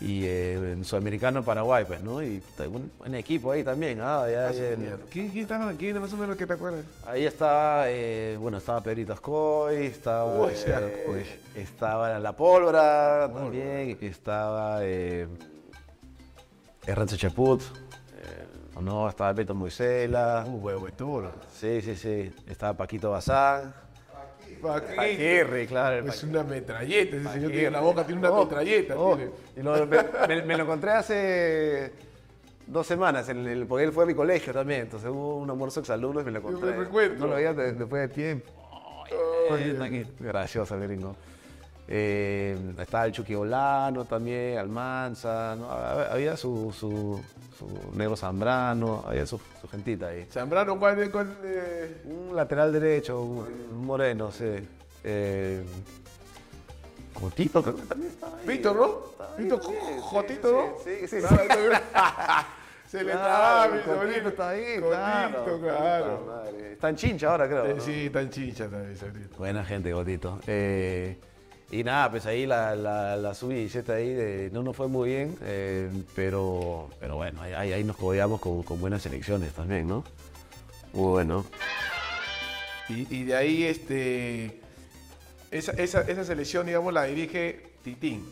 [0.00, 2.20] Y eh, en Sudamericano en Paraguay, pues, ¿no?
[2.22, 5.92] Y un, un equipo ahí también, ah, ya, ya en- ¿Quién, quién estaba aquí?
[5.94, 6.84] Más o menos que te acuerdas.
[7.06, 14.78] Ahí estaba, eh, bueno, estaba Pedrito Ascoy, estaba, Uy, eh, estaba La Pólvora también, estaba
[14.82, 15.28] eh,
[16.86, 20.88] Erranzo Chaput, eh, ¿o no, estaba Beto Moisela, Un huevo
[21.54, 23.72] sí, sí, sí, estaba Paquito Bazán,
[24.64, 28.98] Paquirri, claro, el Es una metralleta, ese señor tiene la boca, tiene una Oh, metralleta.
[28.98, 29.30] oh, tiene.
[29.56, 29.98] y lo- me,
[30.28, 31.92] me- me lo encontré hace
[32.66, 35.80] dos semanas, en el- porque él fue a mi colegio también, entonces hubo un almuerzo
[35.80, 36.70] exalumnos y me lo Yo encontré.
[36.72, 37.14] me recuerdo.
[37.18, 38.50] No lo veía de- después de tiempo.
[40.20, 41.14] Gracioso el gringo.
[41.86, 45.70] Eh, estaba el Chucky Olano también, Almanza, ¿no?
[45.70, 47.20] Había- su, su,
[47.58, 50.26] su negro Zambrano, había su, su gentita ahí.
[50.30, 51.10] Zambrano, ¿cuál es?
[51.10, 52.02] cuál, eh?
[52.04, 54.66] Un lateral derecho, un moreno, sí.
[55.04, 55.62] Eh,
[57.12, 58.46] Cotito creo que también estaba ahí.
[58.48, 59.36] Víctor, ¿no?
[59.38, 60.74] Víctor sí, Jotito, sí, ¿no?
[60.84, 61.26] Sí, sí, sí.
[62.88, 64.28] Se le Claro, traba, mi sobrino.
[64.28, 65.44] está ahí, Cotito, claro.
[66.24, 66.50] claro.
[66.72, 67.66] Está en chincha ahora, creo.
[67.66, 67.80] Eh, ¿no?
[67.82, 69.28] Sí, tan chincha también, sobrino.
[69.36, 70.40] Buena gente, Gotito.
[70.46, 71.18] Eh,
[71.80, 75.36] y nada, pues ahí la, la, la sub-17 ahí de- no nos fue muy bien,
[75.42, 80.04] eh, pero, pero bueno, ahí, ahí- nos codeamos con, con buenas selecciones también, ¿no?
[80.92, 81.44] Muy bueno.
[82.88, 84.60] Y, y de ahí, este.
[85.50, 88.24] Esa, esa, esa selección, digamos, la dirige Titín,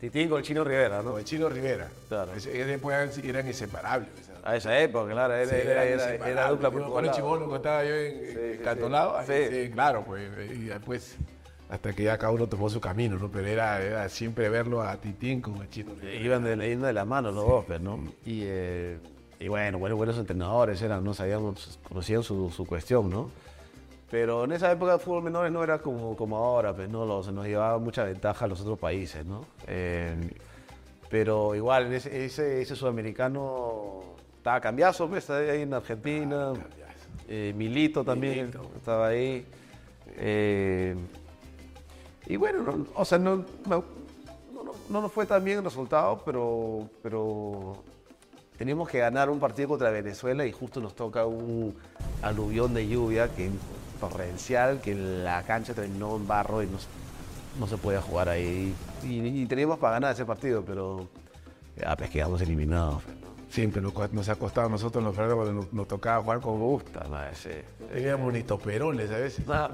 [0.00, 1.10] Titín con el Chino Rivera, ¿no?
[1.12, 1.88] con el chino Rivera.
[2.08, 2.32] Claro.
[2.34, 4.08] Ese- ellos después eran, inseparables.
[4.44, 7.94] A esa época, claro, era, Sí, era, era- era dupla por chivolo que estaba yo
[7.94, 8.20] en,
[8.56, 10.22] Sí, Cantolao, sí, claro, pues.
[10.50, 11.16] Y después,
[11.72, 13.30] hasta que ya cada uno tomó su camino, ¿no?
[13.30, 16.20] Pero era, era siempre verlo a Titín con el chino Rivera.
[16.20, 17.98] Iban de, iban de la mano los dos, pues, ¿no?
[18.26, 18.98] Y, eh,
[19.40, 21.14] y bueno, buenos, buenos entrenadores eran, ¿no?
[21.14, 23.30] Sabíamos, conocían su, su cuestión, ¿no?
[24.10, 27.06] Pero en esa época el fútbol menores no era como, como ahora, pues, ¿no?
[27.06, 29.46] Los, nos llevaba mucha ventaja a los otros países, ¿no?
[29.66, 30.14] Eh,
[31.08, 34.02] pero igual, ese, ese, ese sudamericano
[34.36, 36.52] estaba cambiazo, pues, estaba ahí en Argentina.
[37.28, 38.70] Eh, Milito también Milito.
[38.76, 39.46] estaba ahí.
[42.32, 43.84] Eh, y bueno, no- o sea, no, no,
[44.54, 47.82] no, no- no nos fue tan bien el resultado, pero, pero
[48.56, 51.74] teníamos que ganar un partido contra Venezuela y justo nos toca un
[52.22, 53.50] aluvión de lluvia que
[54.00, 56.86] torrencial, que la cancha terminó en barro y no, s-
[57.58, 58.74] no se podía jugar ahí.
[59.04, 61.06] Y, y teníamos para ganar ese partido, pero
[61.76, 63.02] ya pues quedamos eliminados.
[63.06, 63.32] ¿no?
[63.50, 66.58] Siempre nos, nos ha costado a nosotros los francos cuando nos, nos tocaba jugar con
[66.58, 66.90] gusto.
[66.92, 67.50] Puta madre, sí.
[67.92, 69.46] Teníamos ni toperones a veces.
[69.46, 69.68] No,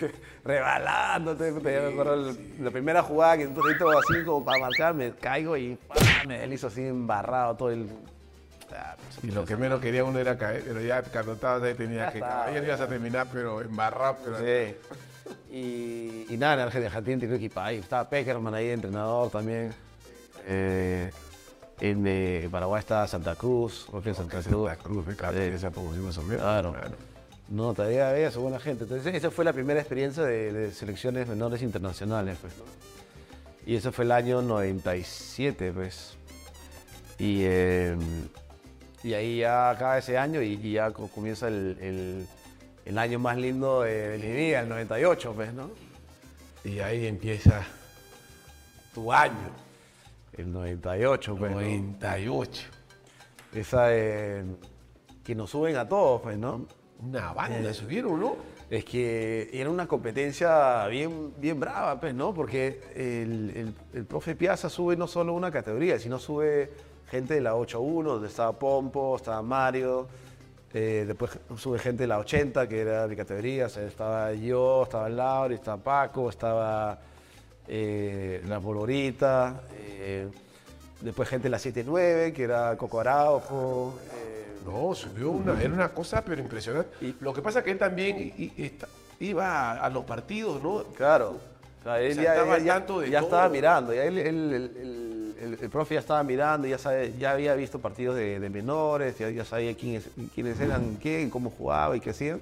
[0.44, 0.58] me
[1.92, 5.98] acuerdo el- la primera jugada que necesito así como para marcar, me caigo y ¡pam!
[6.28, 7.88] me deslizo así embarrado todo el.
[8.76, 12.10] Ah, Y lo que menos quería uno era caer, pero ya cuando estabas ahí tenías
[12.12, 12.44] que está.
[12.46, 12.64] caer.
[12.64, 14.16] Ibas a terminar, pero embarrado.
[14.24, 14.76] Pero Sí.
[15.50, 17.76] Y, y nada, en Argentina, tenía equipo ahí.
[17.78, 19.72] Estaba Peckerman ahí, entrenador también.
[20.46, 21.10] Eh,
[21.80, 24.72] en eh, Paraguay estaba Santa Cruz, Santa Cruz.
[24.82, 25.16] Cruz, ¿eh?
[25.16, 25.42] claro, Sí.
[25.44, 26.42] esa promoción más o menos.
[26.42, 26.74] Claro.
[27.48, 28.84] No, todavía había su buena gente.
[28.84, 32.56] Entonces, esa fue la primera experiencia de, de selecciones menores internacionales, pues.
[32.56, 32.64] ¿no?
[33.66, 36.16] Y eso fue el año 97, pues.
[37.18, 37.96] Y, eh,
[39.02, 42.26] y ahí ya acaba ese año y, y ya co- comienza el, el-
[42.86, 45.70] el año más lindo de, mi vida, el 98, pues, ¿no?
[46.64, 47.62] Y ahí empieza
[48.94, 49.50] tu año,
[50.34, 51.50] El 98, pues.
[51.52, 51.60] ¿no?
[51.60, 52.62] 98.
[53.54, 54.44] Esa eh,
[55.22, 56.66] que nos suben a todos, pues, ¿no?
[57.00, 58.36] Una banda subieron, ¿no?
[58.70, 62.32] Es que era una competencia bien, bien brava, pues, ¿no?
[62.32, 66.70] Porque el, el- el profe Piazza sube no solo una categoría, sino sube
[67.10, 70.08] gente de la 8-1, donde estaba Pompo, estaba Mario.
[70.72, 73.66] eh, después sube gente de la 80, que era mi categoría.
[73.66, 76.98] o sea, estaba yo, estaba Lauri, estaba Paco, estaba
[77.68, 79.62] eh, la Bolorita.
[79.76, 80.28] eh,
[81.00, 83.94] después gente de la 7-9, que era Coco Araujo.
[84.64, 86.90] No, subió una, era una cosa pero impresionante.
[87.04, 88.32] Y- Lo que pasa es que él también
[89.20, 90.82] iba a, a los partidos, ¿no?
[90.96, 91.36] Claro.
[91.80, 94.04] O sea, él O sea, ya, estaba ya- al tanto de ya estaba mirando, ya
[94.04, 98.48] él- él- el, profe ya estaba mirando, ya, sabe, ya había visto partidos de, de
[98.48, 102.40] menores, ya, ya sabía quiénes, quiénes eran quién, cómo jugaba y qué hacían.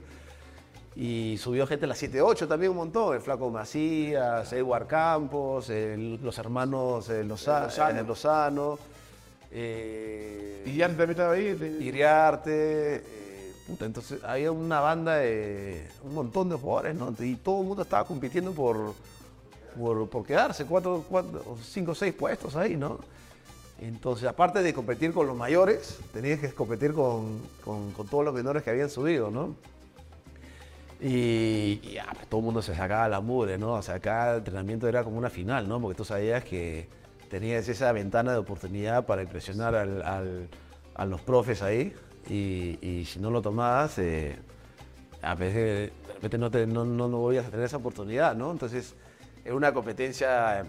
[0.95, 6.21] Y subió gente a la 7-8 también un montón, el Flaco Macías, Edward Campos, el-
[6.23, 8.03] los hermanos eh, Loza- Lozano.
[8.05, 8.79] Lozano,
[9.53, 11.79] eh, Y ya también estaba ahí.
[11.81, 12.97] Iriarte.
[12.97, 17.15] eh, puta, entonces había una banda de un montón de jugadores, ¿no?
[17.21, 18.95] Y todo el mundo estaba compitiendo por,
[19.79, 22.99] por, por quedarse, cuatro, cuatro, cinco, seis puestos ahí, ¿no?
[23.81, 28.33] Entonces, aparte de competir con los mayores, tenías que competir con, con- con todos los
[28.35, 29.55] menores que habían subido, ¿no?
[31.01, 33.73] Y, y ya, pues, todo el mundo se sacaba la mugre, ¿no?
[33.75, 35.81] O sea, cada entrenamiento era como una final, ¿no?
[35.81, 36.87] Porque tú sabías que
[37.33, 40.49] tenías esa ventana de oportunidad para impresionar al- al-
[40.95, 41.95] a los profes ahí.
[42.29, 44.37] Y, y si no lo tomabas, eh,
[45.23, 48.51] a veces de repente no, te, no, no, no volvías a tener esa oportunidad, ¿no?
[48.53, 48.95] Entonces,
[49.47, 50.67] era una competencia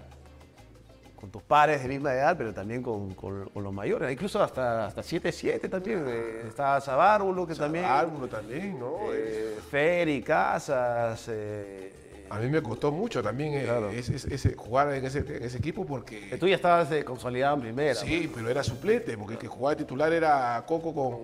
[1.20, 4.10] con tus pares de misma edad, pero también con, con- con los mayores.
[4.10, 6.06] Incluso hasta, hasta 7-7 también.
[6.08, 7.84] eh, estaba Zabárbulo, que también...
[7.84, 8.96] Álvaro también, ¿no?
[9.14, 11.26] Eh, Ferry, Casas.
[11.28, 11.94] eh,
[12.34, 13.90] A mí me costó mucho también eh, Claro.
[13.92, 16.30] ese, jugar en ese, en ese equipo porque...
[16.30, 17.94] que tú ya estabas eh, consolidado en primera.
[17.96, 21.20] Sí, pero era suplente, porque el que jugaba titular era Coco con,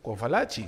[0.00, 0.66] con Falachi.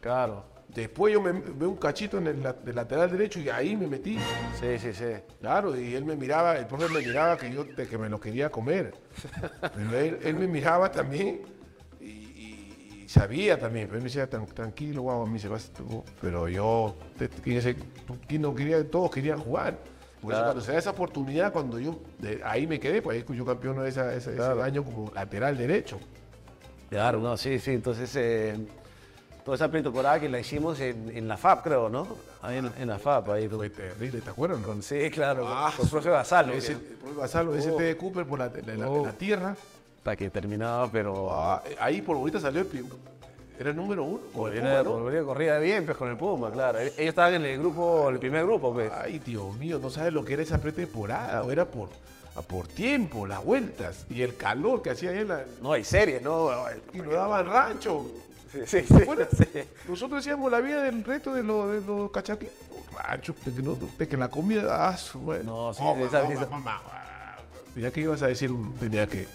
[0.00, 0.44] Claro.
[0.68, 4.18] Después yo me veo un cachito en el del lateral derecho y ahí me metí.
[4.60, 5.04] Sí, sí, sí.
[5.40, 8.50] Claro, y él me miraba, el profe me miraba que yo que me lo quería
[8.50, 8.94] comer.
[9.74, 11.42] Pero él, él me miraba también
[13.08, 13.88] y, sabía también.
[13.88, 15.58] Pero me decía, "Tran- tranquilo, guau, a mí se va.
[15.76, 16.04] tú".
[16.20, 19.78] Pero yo, te- ¿quién es el- tú- quién no quería, todos querían jugar.
[20.20, 20.44] Por eso Claro.
[20.46, 23.80] cuando se da esa oportunidad, cuando yo, de- ahí me quedé, pues ahí yo campeón
[23.82, 25.98] de esa, ese, ese año como lateral derecho.
[26.90, 27.70] Claro, no, sí, sí.
[27.72, 28.56] Entonces, eh,
[29.44, 32.08] toda esa pretemporada que la hicimos en, en la FAP, creo, ¿no?
[32.42, 33.28] Ahí en, en la FAP.
[33.30, 34.58] Ahí, Fue terrible, ¿te acuerdas?
[34.60, 34.66] no?
[34.66, 35.44] con, sí, claro.
[35.46, 36.52] Ah, con el profe Basalo.
[36.52, 37.76] Ese, el profe Basalo, ese Oh.
[37.76, 39.04] T de Cooper por la, la- la- Oh.
[39.06, 39.56] la tierra.
[39.98, 41.28] Hasta que terminaba, pero...
[41.32, 42.66] Ah, ahí por ahorita salió el
[43.58, 44.20] Era el número uno.
[44.32, 44.90] con el Puma, ¿no?
[45.26, 46.78] corría- bien, pues, con el Puma, claro.
[46.78, 48.90] Ellos estaban en el grupo, el primer grupo, pues.
[48.92, 51.44] Ay, Dios mío, no sabes lo que era esa pretemporada.
[51.52, 51.88] Era por,
[52.46, 55.42] por tiempo, las vueltas y el calor que hacía ahí en la.
[55.60, 56.50] No, hay series, ¿no?
[56.94, 58.06] Y nos daban rancho.
[58.64, 58.94] Sí, sí.
[59.88, 62.10] Nosotros decíamos la vida del resto de los, de los
[63.44, 63.76] de que, no,
[64.08, 64.88] que la comida.
[64.88, 65.42] Ah, madre.
[65.44, 66.80] No, sí, Oh, esa- mamá, esa- mamá.
[67.76, 69.26] Ya que ibas a decir, tenía que.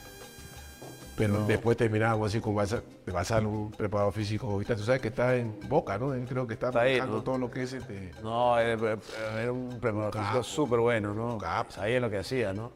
[1.15, 4.59] Pero después terminábamos así con Basa- de Basal, un preparador físico.
[4.65, 6.13] Tú sabes que está en Boca, ¿no?
[6.13, 7.23] Él creo que está, Está ahí, manejando ¿no?
[7.23, 8.11] todo lo que es este.
[8.23, 8.97] No, era,
[9.39, 10.25] era un preparador Capo.
[10.25, 11.37] físico súper bueno, ¿no?
[11.69, 12.71] Sabía lo que hacía, ¿no?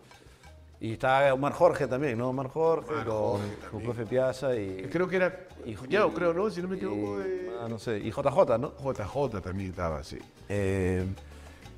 [0.80, 2.30] Y estaba Omar Jorge también, ¿no?
[2.30, 3.84] Omar Jorge, Omar con, Jorge con también.
[3.86, 4.84] profe Piazza y...
[4.91, 6.47] Creo que era y- cuñado, creo, ¿no?
[6.52, 7.19] Si no me equivoco.
[7.63, 8.73] ah, no sé, y JJ, ¿no?
[8.78, 10.19] JJ también estaba, sí.
[10.47, 11.04] Eh,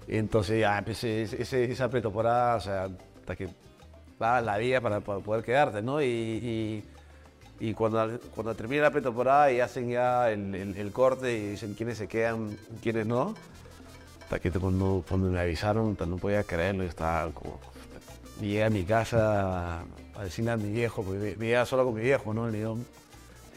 [0.10, 2.90] entonces ya empecé ese- ese- esa pretemporada, o sea,
[3.22, 3.48] hasta que
[4.20, 6.02] dabas la vida para, para poder quedarte, ¿no?
[6.02, 6.84] Y, y-
[7.62, 11.74] y cuando, cuando termina la pretemporada y hacen ya el, el- el corte y dicen
[11.74, 13.34] quiénes se quedan, quiénes no,
[14.24, 17.60] hasta que cuando, cuando me avisaron no podía creerlo, yo estaba como...
[18.40, 22.02] Llegué a mi casa a decirle a mi viejo, porque vi- vivía solo con mi
[22.02, 22.48] viejo, ¿no?
[22.50, 22.84] Le digo, "Me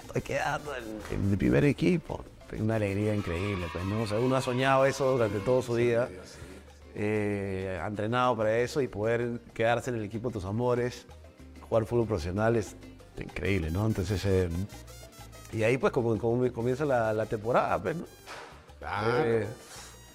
[0.07, 2.25] estoy quedando en, el primer equipo.
[2.51, 4.03] Tengo una alegría increíble, pues, ¿no?
[4.03, 6.09] O sea, uno ha soñado eso durante todo su día,
[6.95, 11.07] eh, entrenado para eso y poder quedarse en el equipo de tus amores,
[11.69, 12.77] jugar fútbol profesional es
[13.19, 13.87] increíble, ¿no?
[13.87, 14.49] Entonces, eh,
[15.53, 18.05] y ahí pues como, como comienza la, la temporada, pues, ¿no?
[18.79, 19.25] Claro.
[19.25, 19.47] Eh,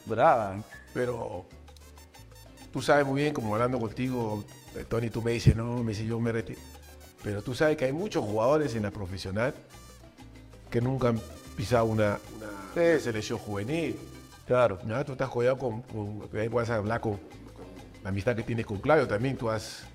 [0.06, 0.58] brava.
[0.94, 1.46] Pero
[2.72, 4.44] tú sabes muy bien, como hablando contigo,
[4.90, 6.60] Tony, tú me dices, no, me dice, yo me retiro.
[7.24, 9.54] Pero tú sabes que hay muchos jugadores en la profesional
[10.70, 11.20] que nunca han
[11.56, 12.20] pisado una,
[12.76, 13.98] una selección juvenil.
[14.48, 14.80] Claro.
[14.86, 15.04] ¿no?
[15.06, 17.20] Tú estás jugado con, con, puedes hablar con,
[18.04, 19.86] la amistad que tienes con Claudio también, tú has,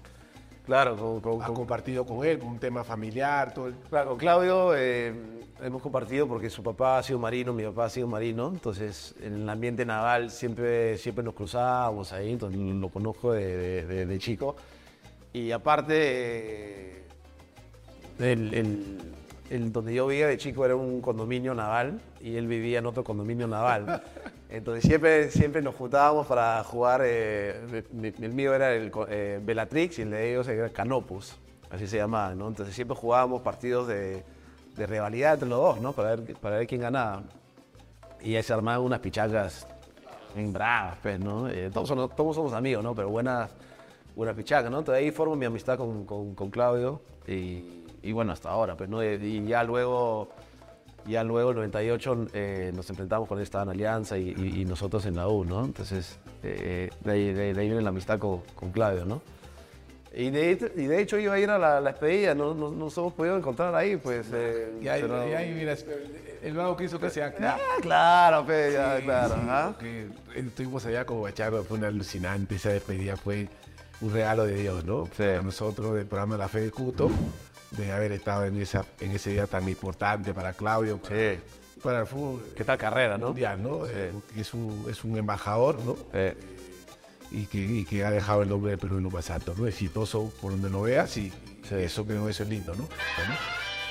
[0.67, 4.19] Claro, con, con- has con- compartido con él un tema familiar, todo el- Claro, con
[4.19, 5.13] Claudio eh,
[5.63, 9.35] hemos compartido porque su papá ha sido marino, mi papá ha sido marino, entonces en
[9.43, 14.19] el ambiente naval siempre, siempre nos cruzábamos ahí, entonces lo conozco de, de- de- de
[14.19, 14.55] chico.
[15.33, 17.03] Y aparte, eh,
[18.19, 18.99] el, el-
[19.51, 23.03] el donde yo vivía de chico era un condominio naval y él vivía en otro
[23.03, 24.03] condominio naval.
[24.53, 29.99] Entonces siempre, siempre nos juntábamos para jugar, eh, mi- el mío era el eh, Bellatrix
[29.99, 31.37] y el de ellos era Canopus.
[31.71, 32.49] así se llamaban, ¿no?
[32.49, 34.23] Entonces siempre jugábamos partidos de,
[34.77, 35.95] de rivalidad entre los dos, ¿no?
[35.95, 37.23] Para ver, para ver quién ganaba.
[38.23, 39.67] Y ahí se armaban unas pichacas
[40.37, 41.49] en bravas, pues, ¿no?
[41.49, 42.95] Eh, todos, somos, amigos, ¿no?
[42.95, 43.51] Pero buenas,
[44.15, 44.81] buenas pichacas, ¿no?
[44.81, 49.03] Entonces ahí formo mi amistad con, con- Claudio y, bueno, hasta ahora, pues, ¿no?
[49.03, 50.29] Y ya luego,
[51.07, 55.05] ya luego, el 98, eh, nos enfrentamos con esta en Alianza y, y- y nosotros
[55.07, 55.65] en la U, ¿no?
[55.65, 59.23] Entonces, eh, de, ahí, de- de ahí viene la amistad con, con Claudio, ¿no?
[60.15, 62.97] Y de, y de hecho iba a ir a la, la despedida, no, no, nos
[62.99, 64.27] hemos podido encontrar ahí, pues.
[64.33, 65.75] eh, Y ahí, pero- y ahí, mira,
[66.43, 69.35] el vago que hizo que sea Ah, claro, pe, ya, claro.
[69.37, 69.67] Sí, ajá.
[69.73, 73.49] porque estuvimos allá como Bacharro, fue una alucinante, esa despedida fue
[74.03, 75.09] un regalo de Dios, ¿no?
[75.17, 75.23] Sí.
[75.23, 77.09] A nosotros del programa La Fe de Cuto,
[77.77, 81.39] de haber estado en, esa, en ese día tan importante para Claudio, para, Sí.
[81.83, 83.29] para el fútbol ¿Qué tal carrera, no?
[83.29, 83.87] mundial, ¿no?
[83.87, 83.93] Sí.
[83.95, 85.97] Eh, es, un, es un embajador, ¿no?
[86.13, 86.37] Eh,
[87.31, 89.67] Y que, y que ha dejado el nombre del Perú en lo más alto, ¿no?
[89.67, 91.31] Exitoso por donde lo veas y
[91.67, 91.75] Sí.
[91.77, 92.87] eso creo eso es lindo, ¿no?
[93.17, 93.35] Bueno,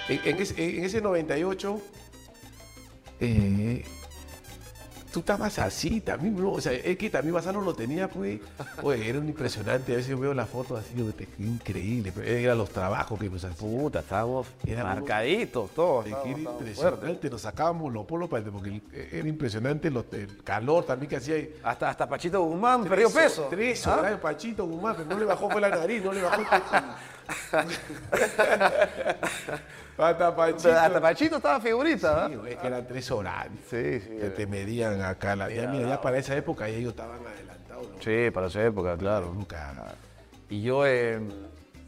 [0.10, 1.82] en, en ese, en ese 98,
[3.20, 3.84] eh,
[5.12, 6.54] tú estabas así también, bro.
[6.54, 8.40] O sea, es que también Bazano lo tenía, pues.
[8.82, 9.94] Oye, era un impresionante.
[9.94, 12.12] A veces yo veo las fotos así, digo, "Te- qué increíble.
[12.16, 16.06] Pero eran los trabajos que pues puta, estábamos Era marcaditos todos.
[16.08, 17.32] Es que era impresionante, fuertes.
[17.32, 21.36] nos sacábamos los polos para- porque el- era impresionante los- el calor también que hacía.
[21.64, 23.48] Hasta, hasta Pachito Guzmán perdió peso.
[23.50, 23.98] Tres ¿Ah?
[23.98, 26.42] horas Pachito Guzmán, pero no le bajó fue la nariz, no le bajó.
[30.02, 30.64] Hasta Pachito.
[30.64, 33.48] Pero Hasta Pachito estaba figurita, Sí, es que eran tres horas.
[33.70, 34.10] Sí, sí.
[34.20, 35.36] Que te medían acá.
[35.36, 37.88] La, ya, mira, ya para esa época ya ellos estaban adelantados.
[37.90, 38.02] ¿no?
[38.02, 39.34] Sí, para esa época, claro.
[39.34, 39.74] Nunca.
[40.50, 41.20] Y yo, eh,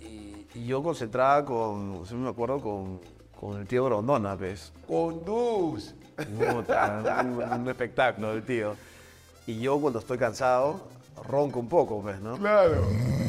[0.02, 3.02] y, y yo concentraba con, siempre me acuerdo, con,
[3.40, 4.72] con el tío Grondona, pues.
[4.88, 5.94] Conduz.
[6.18, 8.76] Un, un espectáculo el tío.
[9.48, 10.88] Y yo cuando estoy cansado,
[11.28, 12.38] ronco un poco, pues, ¿no?
[12.38, 12.84] Claro.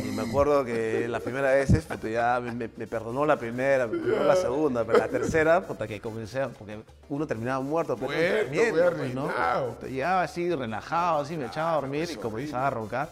[0.05, 4.25] Y me acuerdo que la primera vez puta, ya me, perdonó la primera, me perdonó
[4.25, 6.79] la segunda, pero la tercera, puta, que comencé, porque
[7.09, 9.23] uno terminaba muerto, pero Muerto, durmiendo, pues, ¿no?
[9.29, 9.69] arruinado.
[9.75, 13.09] Puta, Llegaba así, relajado, así, me echaba a dormir y comenzaba a roncar.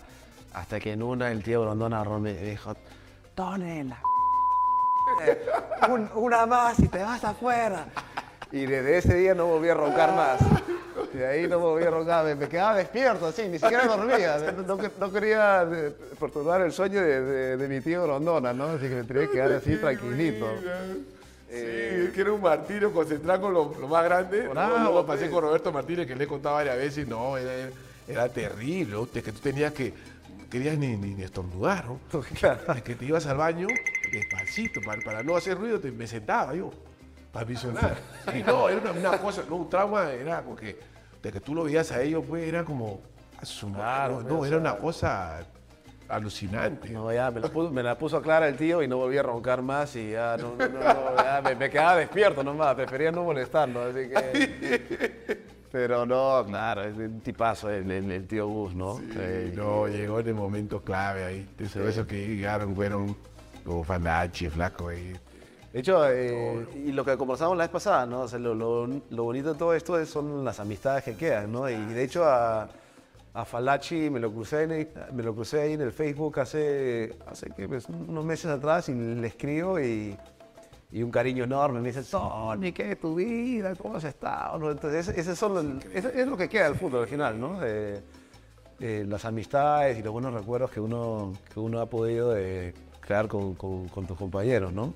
[0.54, 2.74] Hasta que en una el tío y me dijo,
[3.34, 3.98] Tone, la
[5.88, 7.86] un- una más y te vas afuera.
[8.52, 10.40] Y desde ese día no volví a roncar más.
[11.14, 14.36] Y de ahí no volví a roncar, me, me quedaba despierto así, ni siquiera dormía.
[15.00, 18.64] No, quería eh, perturbar el sueño de, de- de mi tío Grondona, ¿no?
[18.64, 20.46] Así que me tenía que quedar así tranquilito.
[21.50, 24.48] Sí, es que era un martirio concentrado con lo, lo más grande.
[24.54, 25.32] No, no, lo pasé pues.
[25.32, 27.06] con Roberto Martínez, que le he contado varias veces.
[27.08, 27.68] No, era,
[28.08, 28.92] era terrible.
[28.94, 29.10] ¿no?
[29.10, 29.92] que tú tenías que.
[30.38, 31.98] No querías ni, ni, ni estornudar, ¿no?
[32.38, 32.72] Claro.
[32.74, 33.66] Es que te ibas al baño
[34.12, 36.70] despacito, para, para no hacer ruido, te, me sentaba yo,
[37.32, 37.96] para visionar.
[38.32, 40.78] Sí, no, era una, una cosa, no, un trauma era porque
[41.22, 43.00] de que tú lo veías a ellos, pues era como.
[43.40, 45.40] a su madre, Claro, no, no, era una cosa
[46.08, 46.90] alucinante.
[46.90, 49.22] No, ya me la, puso, me la puso clara el tío y no volví a
[49.22, 53.10] roncar más y ya, no, no, no, no, ya me, me quedaba despierto nomás, prefería
[53.10, 55.42] no molestarlo, así que...
[55.72, 59.00] Pero no, claro, es un tipazo el, el- el tío Gus, ¿no?
[59.16, 61.48] Eh, Sí, no, llegó en el momento clave ahí.
[61.58, 63.16] Esos esos que llegaron fueron
[63.64, 65.14] como Fanachi, Flaco ahí.
[65.72, 68.22] De hecho, eh, y lo que conversamos la vez pasada, ¿no?
[68.22, 71.50] O sea, lo, lo- lo bonito de todo esto es- son las amistades que quedan,
[71.50, 71.68] ¿no?
[71.70, 72.68] Y de hecho a,
[73.32, 77.16] a Falachi me lo, crucé en el- me lo crucé ahí en el Facebook hace,
[77.26, 77.48] hace.
[77.66, 80.14] Pues, unos meses atrás y le escribo y,
[80.90, 81.80] y un cariño enorme.
[81.80, 83.74] Me dice, Tony, ¿qué es tu vida?
[83.74, 84.70] ¿Cómo has estado?
[84.70, 87.58] Entonces, ese, ese es lo que queda del fútbol al final, ¿no?
[87.60, 88.02] De-
[88.78, 93.26] de las amistades y los buenos recuerdos que uno, que uno ha podido eh, crear
[93.28, 94.92] con, con- con tus compañeros, ¿no?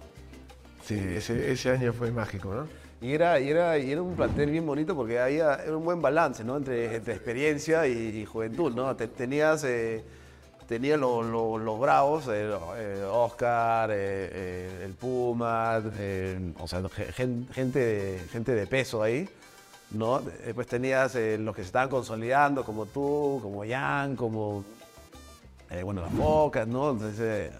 [0.86, 2.66] Sí, ese, ese año fue mágico, ¿no?
[3.00, 6.00] Y era, y era, y era un plantel bien bonito porque había era un buen
[6.00, 6.56] balance ¿no?
[6.56, 8.72] entre, entre experiencia y, y juventud.
[8.74, 8.96] ¿no?
[8.96, 10.02] Te- tenías eh,
[10.66, 15.82] tenías lo- lo- los bravos, eh, eh, Oscar, eh, el Puma,
[16.58, 19.28] o sea, ge- gen- gente, de, gente de peso ahí.
[19.90, 20.20] ¿no?
[20.20, 24.64] Después tenías los que se estaban consolidando, como tú, como Jan, como
[25.84, 26.90] bueno, las Focas, ¿no?
[26.92, 27.50] Entonces,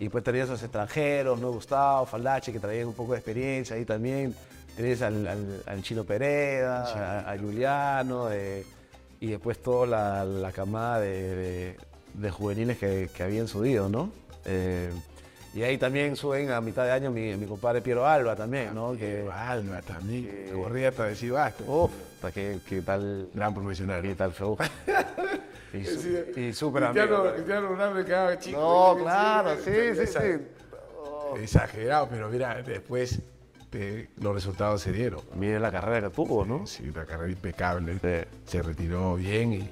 [0.00, 1.50] y pues tenías esos extranjeros, ¿no?
[1.52, 4.34] Gustavo, Faldache, que traían un poco de experiencia ahí también.
[4.76, 6.84] Tenías al, al- al Chino Pereda,
[7.26, 8.64] a, a Juliano, eh,
[9.20, 11.76] y después toda la, la camada de, de-
[12.14, 14.10] de juveniles que, que habían subido, ¿no?
[14.44, 14.90] Eh,
[15.54, 18.92] y ahí también suben a mitad de año mi, mi compadre Piero Alba también, ¿no?
[18.92, 21.64] Que, Que Alba también, que corría hasta decir basta.
[21.66, 21.90] uf,
[22.32, 23.28] ¿qué, qué tal?
[23.34, 24.02] Gran profesional.
[24.02, 24.56] ¿Qué tal, Feu?
[25.72, 27.34] Y, su- Sí, y súper Cristiano, amigo.
[27.34, 28.58] Cristiano Ronaldo quedaba chico.
[28.60, 31.42] No, Sí, claro, sí, sí, sí.
[31.42, 33.20] Exagerado, pero mira, después
[33.72, 35.20] eh, los resultados se dieron.
[35.34, 36.66] Mire la carrera que tuvo, ¿no?
[36.66, 37.94] Sí, una carrera impecable.
[37.94, 38.28] Sí.
[38.46, 39.70] Se retiró bien y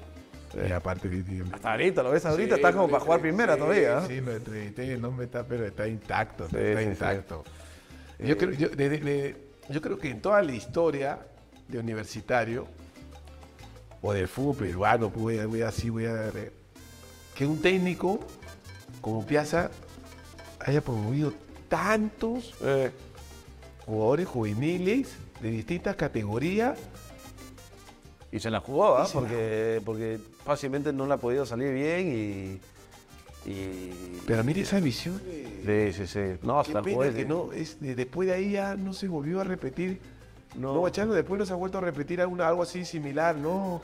[0.67, 1.09] Y aparte
[1.51, 3.99] Hasta ahorita, lo ves ahorita, Sí, está como para jugar primera todavía.
[3.99, 4.01] ¿eh?
[4.07, 6.91] Sí, lo entrevisté, el nombre está, pero está intacto, Sí, está sí, sí.
[6.91, 7.43] intacto.
[8.19, 9.35] Yo, creo, yo, de- de- de-
[9.69, 11.19] yo creo que en toda la historia
[11.67, 12.65] de universitario
[14.01, 16.31] o del fútbol peruano, pues voy a, voy así voy a
[17.35, 18.19] que un técnico
[19.01, 19.69] como Piazza
[20.59, 21.33] haya promovido
[21.69, 22.91] tantos Eh,
[23.85, 25.09] jugadores juveniles
[25.41, 26.77] de distintas categorías.
[28.31, 29.01] y se la jugó.
[29.03, 29.21] Y se la-
[29.85, 32.59] porque, fácilmente no le ha podido salir bien
[33.45, 33.49] y.
[33.49, 35.21] y Pero mire esa visión.
[35.63, 36.39] de- sí, sí, sí.
[36.43, 39.43] No, hasta el que no, es, de- después de ahí ya no se volvió a
[39.45, 39.99] repetir.
[40.55, 40.73] No.
[40.73, 43.81] No, Chano, después no se ha vuelto a repetir alguna- algo así similar, ¿no?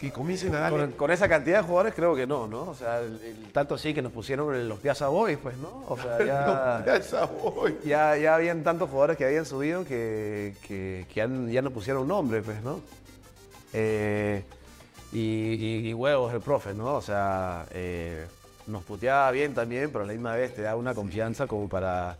[0.00, 0.78] Que comiencen a darle.
[0.80, 2.62] Con, con esa cantidad de jugadores creo que no, ¿no?
[2.70, 5.84] O sea, el- el- tanto así que nos pusieron en los Piazza Boys, pues, ¿no?
[5.88, 7.76] O sea, ya, Ya esa voy.
[7.84, 12.08] ya, ya habían tantos jugadores que habían subido que, que, que ya, ya nos pusieron
[12.08, 12.80] nombre, pues, ¿no?
[13.72, 14.42] Eh,
[15.12, 16.94] y, y- y huevos el profe, ¿no?
[16.94, 18.26] O sea, eh,
[18.66, 22.16] nos puteaba bien también, pero a la misma vez te da una confianza como para,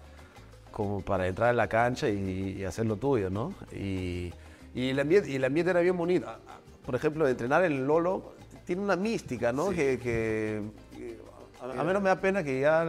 [0.73, 3.55] como para entrar en la cancha y, y hacer lo tuyo, ¿no?
[3.73, 4.33] Y,
[4.75, 6.29] y el ambiente, y el ambiente era bien bonito.
[6.29, 8.33] A- a- Por ejemplo, entrenar en el Lolo
[8.65, 9.71] tiene una mística, ¿no?
[9.71, 10.63] Que, que-
[10.97, 11.19] que
[11.61, 12.85] a, no me da pena que ya,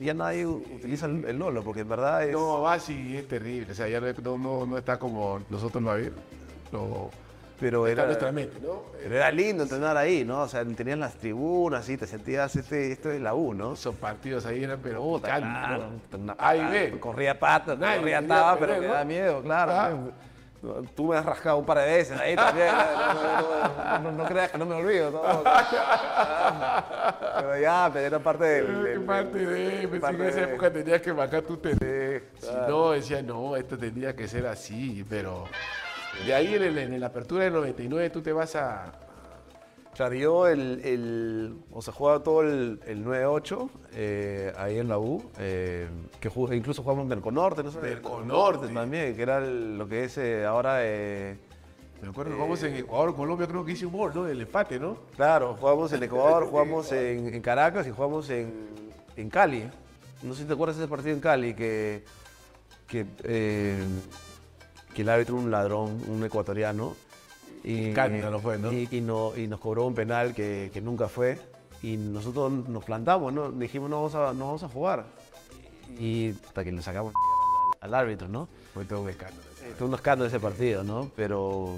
[0.00, 2.32] ya nadie utiliza el, el Lolo, porque en verdad es...
[2.32, 3.70] No, Basi es terrible.
[3.70, 6.18] O sea, ya no, no, no está como nosotros lo habíamos.
[7.60, 8.82] Pero está era, nuestra mente, ¿no?
[9.02, 10.42] pero era lindo entrenar ahí, ¿no?
[10.42, 13.72] O sea, tenías las tribunas y te sentías, este, esto es la U, ¿no?
[13.72, 15.02] Esos partidos ahí eran, pero.
[15.02, 16.18] Puta, picantes, claro, ¿no?
[16.18, 17.00] una A y patada, B.
[17.00, 18.92] Corría pata, Nadie corría taba, pero me ¿no?
[18.92, 19.72] da miedo, claro.
[19.74, 19.90] Ah.
[20.96, 22.74] Tú me has rascado un par de veces ahí también.
[24.02, 25.12] No, no, creas que no me olvido.
[25.12, 25.22] ¿no?
[27.38, 29.88] Pero ya, pero era parte del- ¿Qué parte de?
[30.00, 32.24] Parte que en esa de- época tenías que marcar tu tele.
[32.40, 35.44] Si no, decía, no, esto tenía que ser así, pero.
[36.26, 38.92] De ahí en, el- en la apertura del 99 tú te vas a.
[39.94, 44.98] Claro, yo el, el- o sea, jugaba todo el, el 9-8 eh, ahí en la
[44.98, 45.88] U, eh,
[46.20, 47.70] que incluso jugamos en Merconorte, ¿no?
[47.72, 48.68] sé, Merconorte.
[48.68, 50.74] también, que era lo que es eh, ahora,
[52.00, 54.28] Me acuerdo jugamos en Ecuador, Colombia, creo que hice un gol, ¿no?
[54.28, 54.98] El empate, ¿no?
[55.16, 58.68] claro, jugamos en Ecuador, jugamos en, en Caracas y jugamos en,
[59.16, 59.68] en Cali.
[60.22, 62.04] No sé si te acuerdas de ese partido en Cali, que,
[62.86, 63.04] que,
[64.98, 66.96] que el árbitro era un ladrón, un ecuatoriano.
[67.62, 68.72] Y, Escándalo fue, ¿no?
[68.72, 71.38] Y, y no- y nos cobró un penal que, que nunca fue.
[71.82, 73.52] Y nosotros nos plantamos, ¿no?
[73.52, 75.04] Dijimos, no vamos a, no vamos a jugar.
[76.00, 77.12] Y hasta que le sacamos
[77.80, 78.48] al, al árbitro, ¿no?
[78.74, 79.40] Fue todo un escándalo.
[79.78, 81.08] Fue un escándalo ese partido, ¿no?
[81.14, 81.76] Pero,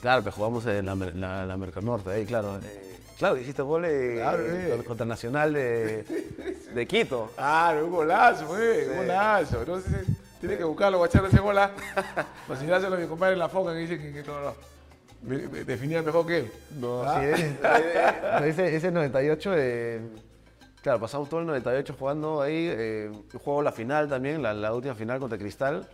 [0.00, 2.58] claro, pues jugamos en la, la, la Merconorte, ahí, claro.
[2.64, 4.82] Eh, claro, hiciste gol eh, Claro, eh.
[4.86, 6.04] contra- Nacional de,
[6.74, 7.30] de Quito.
[7.36, 9.64] Ah, un golazo, fue, un golazo.
[9.66, 10.04] No sé,
[10.40, 11.70] tiene que buscarlo, guachar ese gola.
[12.48, 14.54] Vacilárselo a mi compadre en la foca que dice que, que no, no.
[15.22, 16.52] Me, me definía mejor que él.
[16.78, 17.20] No, Ah.
[17.20, 17.58] sí, eh,
[18.48, 20.00] ese, ese 98, eh,
[20.82, 22.68] claro, pasamos todo el 98 jugando ahí.
[22.70, 23.10] Eh,
[23.44, 25.86] juego la final también, la, la última final contra Cristal,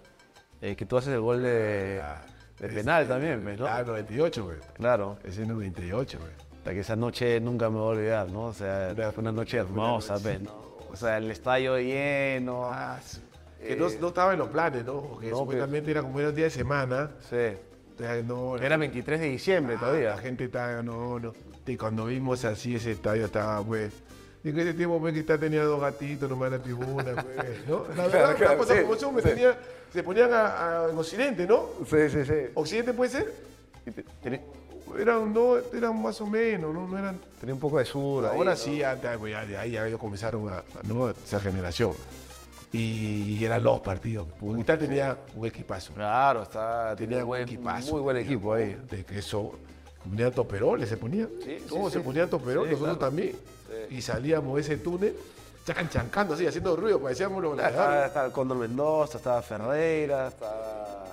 [0.61, 2.01] eh, que tú haces el gol de,
[2.61, 3.67] de penal también, pues, ¿no?
[3.67, 4.57] Ah, 98, güey.
[4.75, 6.31] Claro, Ese 98, güey.
[6.59, 8.45] hasta que esa noche nunca me voy a olvidar, ¿no?
[8.45, 10.67] O sea, fue una noche hermosa, pues, ¿no?
[10.93, 12.71] O sea, el estadio lleno.
[12.73, 12.99] Ah,
[13.61, 15.19] que no, no estaba en los planes, ¿no?
[15.23, 17.11] Eh, no, supuestamente era como era un día de semana.
[17.29, 17.57] Sí.
[18.27, 20.11] No, Era 23 de diciembre Ah, todavía.
[20.11, 21.33] La gente estaba, no, no.
[21.67, 23.93] Y cuando vimos así ese estadio estaba, pues.
[24.45, 27.85] Y en ese tiempo pues, Cristal tenía dos gatitos nomás en la tribuna, pues, ¿no?
[27.97, 29.29] La verdad, claro, cosas sí, como son, me sí.
[29.31, 29.59] tenía-
[29.93, 31.71] se ponían a- a- en Occidente, ¿no?
[31.89, 32.35] Sí, sí, sí.
[32.55, 33.33] ¿Occidente puede ser?
[34.99, 36.87] Eran, no, eran más o menos, ¿no?
[36.87, 37.19] No eran.
[37.41, 38.25] tenía un poco de sur.
[38.27, 38.57] ahí, Ahora ¿no?
[38.57, 41.11] sí, antes, pues, ya, ahí ya ellos comenzaron a, a- ¿no?
[41.11, 41.93] esa generación.
[42.77, 44.27] Y, eran los partidos.
[44.41, 45.93] Cristal tenía un equipazo.
[45.95, 47.93] Claro, está, Tenía tenía buen equipazo.
[47.93, 48.77] muy buen equipo ahí.
[48.91, 49.53] De que eso.
[50.09, 51.29] Ponían toperoles, se ponían.
[51.43, 53.11] Sí, Todos sí, se ponían toperoles, nosotros claro.
[53.11, 53.37] también.
[53.91, 55.17] Y salíamos de ese túnel,
[55.67, 61.05] chacan chancando así, haciendo ruido, parecíamos los Estaba, estaba el Cóndor Mendoza, estaba Ferreira, estaba...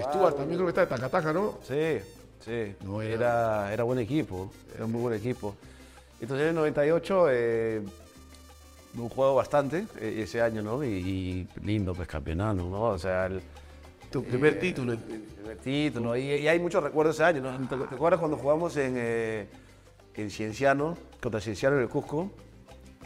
[0.00, 1.58] Stuart también creo que está de Tacataca, ¿no?
[1.62, 1.98] Sí,
[2.44, 2.74] sí.
[2.84, 3.14] No, era-
[3.66, 3.72] era...
[3.74, 5.54] Era, buen equipo, era un muy buen equipo.
[6.20, 7.82] Entonces en el 98 eh,
[8.96, 10.82] un juego bastante eh, ese año, ¿no?
[10.84, 12.82] Y, y lindo, pues campeonato, ¿no?
[12.84, 13.40] O sea, el,
[14.10, 14.92] Tu primer título.
[14.92, 16.16] el primer título.
[16.16, 17.68] Y, y hay muchos recuerdos ese año, ¿no?
[17.68, 19.46] ¿Te, te acuerdas cuando jugamos en, eh,
[20.14, 22.30] en Cienciano, contra Cienciano en el Cusco?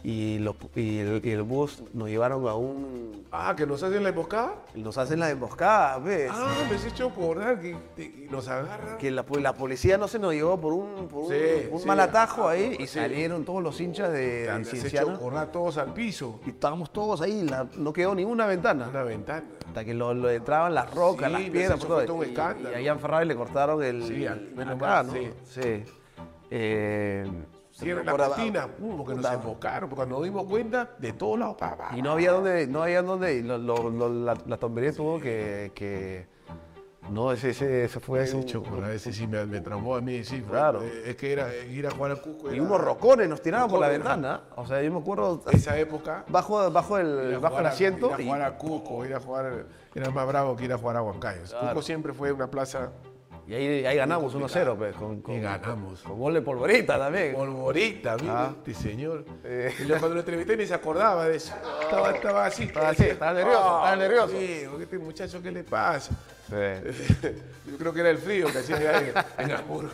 [0.05, 3.25] Y, los- y el, y el bus nos llevaron a un...
[3.31, 4.55] Ah, que nos hacen la emboscada.
[4.75, 6.29] Nos hacen la emboscada, ¿ves?
[6.35, 8.99] Ah, me has hecho acordar que, que nos agarran.
[8.99, 11.87] Que la, la policía no se nos llevó por un, por un, Sí, un sí.
[11.87, 12.99] mal atajo ahí y Sí.
[12.99, 15.13] salieron todos los hinchas de, de Cienciano.
[15.13, 16.41] acordar todos al piso.
[16.47, 18.89] Y estábamos todos ahí, la- no quedó ninguna ventana.
[18.89, 19.45] Una ventana.
[19.69, 22.05] Hasta que lo, lo entraban las rocas, las piedras, por todo.
[22.07, 22.35] todo un Y-.
[22.35, 24.03] Y, a Ian Ferrari le cortaron el.
[24.03, 25.13] Sí, al- menos acá, ¿no?
[25.13, 25.31] sí.
[25.45, 25.85] Sí.
[26.51, 27.25] Eh,
[27.83, 31.39] Sí, en la cortina, pum, porque nos enfocaron, porque cuando nos dimos cuenta, de todos
[31.39, 34.37] lados, pa, pa, Y no había dónde, no había dónde, y lo- lo- lo- la,
[34.47, 36.27] la tombería tuvo que, que-
[37.11, 40.01] no, ese, ese, ese fue Ese un- chocolate, a veces sí me, me traumó a
[40.01, 40.41] mí, sí.
[40.41, 40.83] fue- Claro.
[40.83, 42.51] eh, Es que era eh, ir a jugar al Cusco.
[42.51, 45.77] y era- unos rocones nos tiraban por la ventana, o sea, yo me acuerdo, Esa
[45.79, 46.25] época.
[46.29, 49.21] bajo, bajo el, bajo el a- asiento, Ir a y- jugar a Cusco, ir a
[49.21, 49.67] jugar.
[49.95, 51.43] Era más bravo que ir a jugar a Huancayo.
[51.61, 52.93] Cusco siempre fue una plaza.
[53.47, 56.01] Y ahí, ahí ganamos 1-0, pues, con, con, Y ganamos.
[56.03, 57.35] con gol de polvorita también.
[57.35, 58.55] Polvorita, mira, Ah.
[58.59, 59.25] este señor.
[59.45, 59.73] Eh.
[59.81, 61.53] Y cuando lo entrevisté ni se acordaba de eso.
[61.83, 62.63] Estaba, estaba así.
[62.65, 64.37] Estaba así, estaba nervioso, estaba nervioso.
[64.37, 66.13] Amigo, este muchacho, ¿qué le pasa?
[66.49, 67.29] Sí.
[67.71, 68.99] Yo creo que era el frío que hacía allá
[69.39, 69.91] en, en Hamburgo.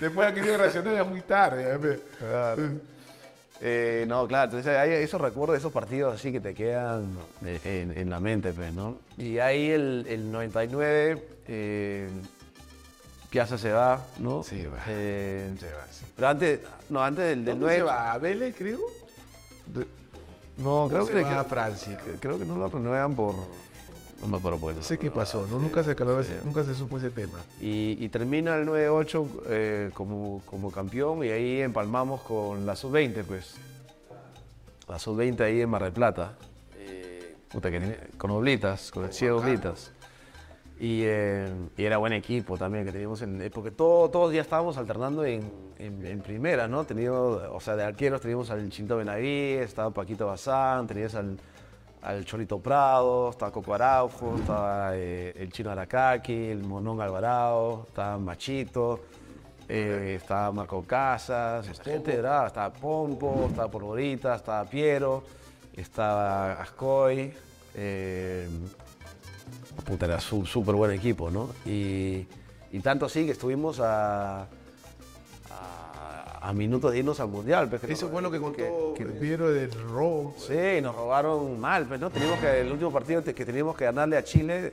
[0.00, 1.64] Después ha querido reaccionar ya muy tarde.
[1.64, 2.00] ya ve.
[3.62, 7.96] Eh, no, claro, entonces hay esos recuerdos, esos partidos así que te quedan eh, en,
[7.96, 8.98] en la mente, pues, ¿no?
[9.16, 12.08] Y ahí el, el 99, eh,
[13.30, 14.42] Piazza se va, ¿no?
[14.42, 14.78] Sí, va.
[14.88, 16.04] Eh, Se va, sí.
[16.14, 17.76] pero antes, no, antes del, del ¿Dónde 9.
[17.78, 18.12] se va?
[18.12, 18.80] ¿A Vélez, creo?
[20.58, 21.98] No, creo se que, va a que- Francia?
[22.20, 23.34] creo que no lo renuevan por.
[24.22, 25.58] No me acuerdo por No sé qué pasó, ¿no?
[25.58, 27.38] Nunca se, aclaró ese- nunca se supo ese tema.
[27.60, 33.24] Y, y termina el 9-8 eh, como, como campeón y ahí empalmamos con la sub-20,
[33.24, 33.56] pues.
[34.88, 36.32] La sub-20 ahí en Mar del Plata.
[36.78, 39.90] Eh, puta, que tiene- con Oblitas, con el Ciego Oblitas.
[40.78, 44.42] Y, eh, y era buen equipo también que teníamos, en, eh, porque todo- todos ya
[44.42, 46.84] estábamos alternando en, en- en primera, ¿no?
[46.84, 51.38] Teníamos, o sea, de arqueros teníamos al Chinto Benaví, estaba Paquito Bazán, tenías al,
[52.02, 58.18] al Cholito Prado, estaba Coco Araujo, estaba eh, el Chino Aracaki, el Monón Alvarado, estaba
[58.18, 59.00] Machito,
[59.70, 61.66] eh, estaba Marco Casas,
[62.18, 65.22] brava, estaba Pompo, estaba Porborita, estaba Piero,
[65.74, 67.32] estaba Ascoy.
[69.84, 71.48] Puta, era su- súper buen equipo, ¿no?
[71.64, 72.26] Y,
[72.72, 74.42] y tanto así que estuvimos a,
[75.50, 77.68] a, a minutos de irnos al Mundial.
[77.68, 80.34] pues, que Eso no- fue lo que contó que- Piero del robo.
[80.38, 82.10] Sí, nos robaron mal, pues, ¿no?
[82.10, 84.72] Teníamos que, el último partido que teníamos que ganarle a Chile,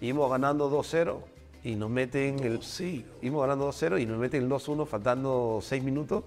[0.00, 1.18] íbamos ganando 2-0
[1.64, 2.62] y nos meten el...
[2.62, 3.04] Sí.
[3.22, 6.24] Íbamos ganando 2-0 y nos meten el 2-1 faltando 6 minutos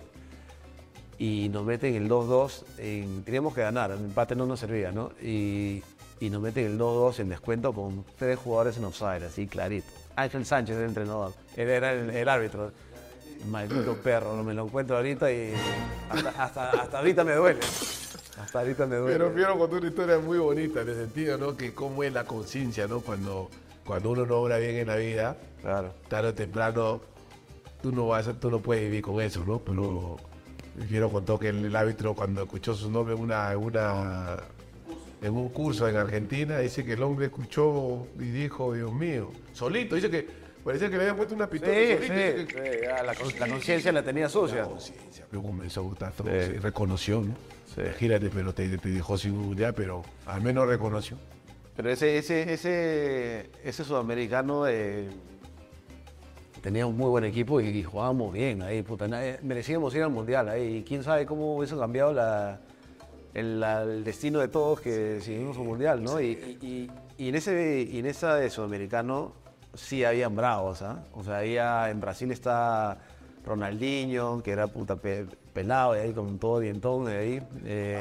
[1.17, 5.11] y nos meten el 2-2, en- teníamos que ganar, el empate no nos servía, ¿no?
[5.21, 5.83] Y,
[6.19, 9.87] y nos meten el 2-2 en descuento con tres jugadores en offside, así clarito.
[10.15, 12.71] Ángel Sánchez el entrenador, él era el, el árbitro.
[13.47, 15.53] Maldito perro, no me lo encuentro ahorita y
[16.09, 17.61] hasta, hasta, hasta ahorita me duele.
[18.37, 19.17] Hasta ahorita me duele.
[19.17, 21.55] Pero Piero contó una historia muy bonita en el sentido, ¿no?
[21.55, 22.99] Que cómo es la conciencia, ¿no?
[22.99, 23.49] Cuando,
[23.85, 25.93] cuando uno no obra bien en la vida, Claro.
[26.09, 26.99] tarde o temprano,
[27.81, 29.59] tú no, vas, tú no puedes vivir con eso, ¿no?
[29.59, 30.17] Pero
[30.89, 34.35] Piero contó que el, el árbitro cuando escuchó su nombre en una, una
[35.21, 39.95] en un curso en Argentina, dice que el hombre escuchó y dijo, Dios mío, solito,
[39.95, 40.27] dice que
[40.63, 43.39] parecía que le habían puesto una Sí, pistola sí, solito, que- sí, ya la, con-
[43.39, 44.63] la conciencia la tenía sucia.
[44.63, 45.25] conciencia.
[45.31, 46.51] Luego comenzó a gustar todo, Sí.
[46.53, 47.35] sí, reconoció, ¿no?
[47.75, 47.81] Sí.
[47.97, 51.17] Gírate, pero te, te dejó sin ya, pero al menos reconoció.
[51.75, 55.07] Pero ese, ese, ese, ese sudamericano eh,
[56.61, 59.07] tenía un muy buen equipo y, y jugábamos bien ahí, puta.
[59.41, 60.77] merecíamos ir al mundial ahí.
[60.77, 62.59] Y quién sabe cómo hubiese cambiado la,
[63.33, 66.19] el, destino de todos que seguimos un mundial, ¿no?
[66.19, 66.91] Y, y- y-
[67.25, 69.33] y en ese y en esa de sudamericano
[69.73, 71.03] sí habían bravos, ¿ah?
[71.13, 72.97] O sea, había, en Brasil está
[73.45, 77.41] Ronaldinho, que era puta pe- pelado y ahí con todo dientón de ahí.
[77.65, 77.99] eh,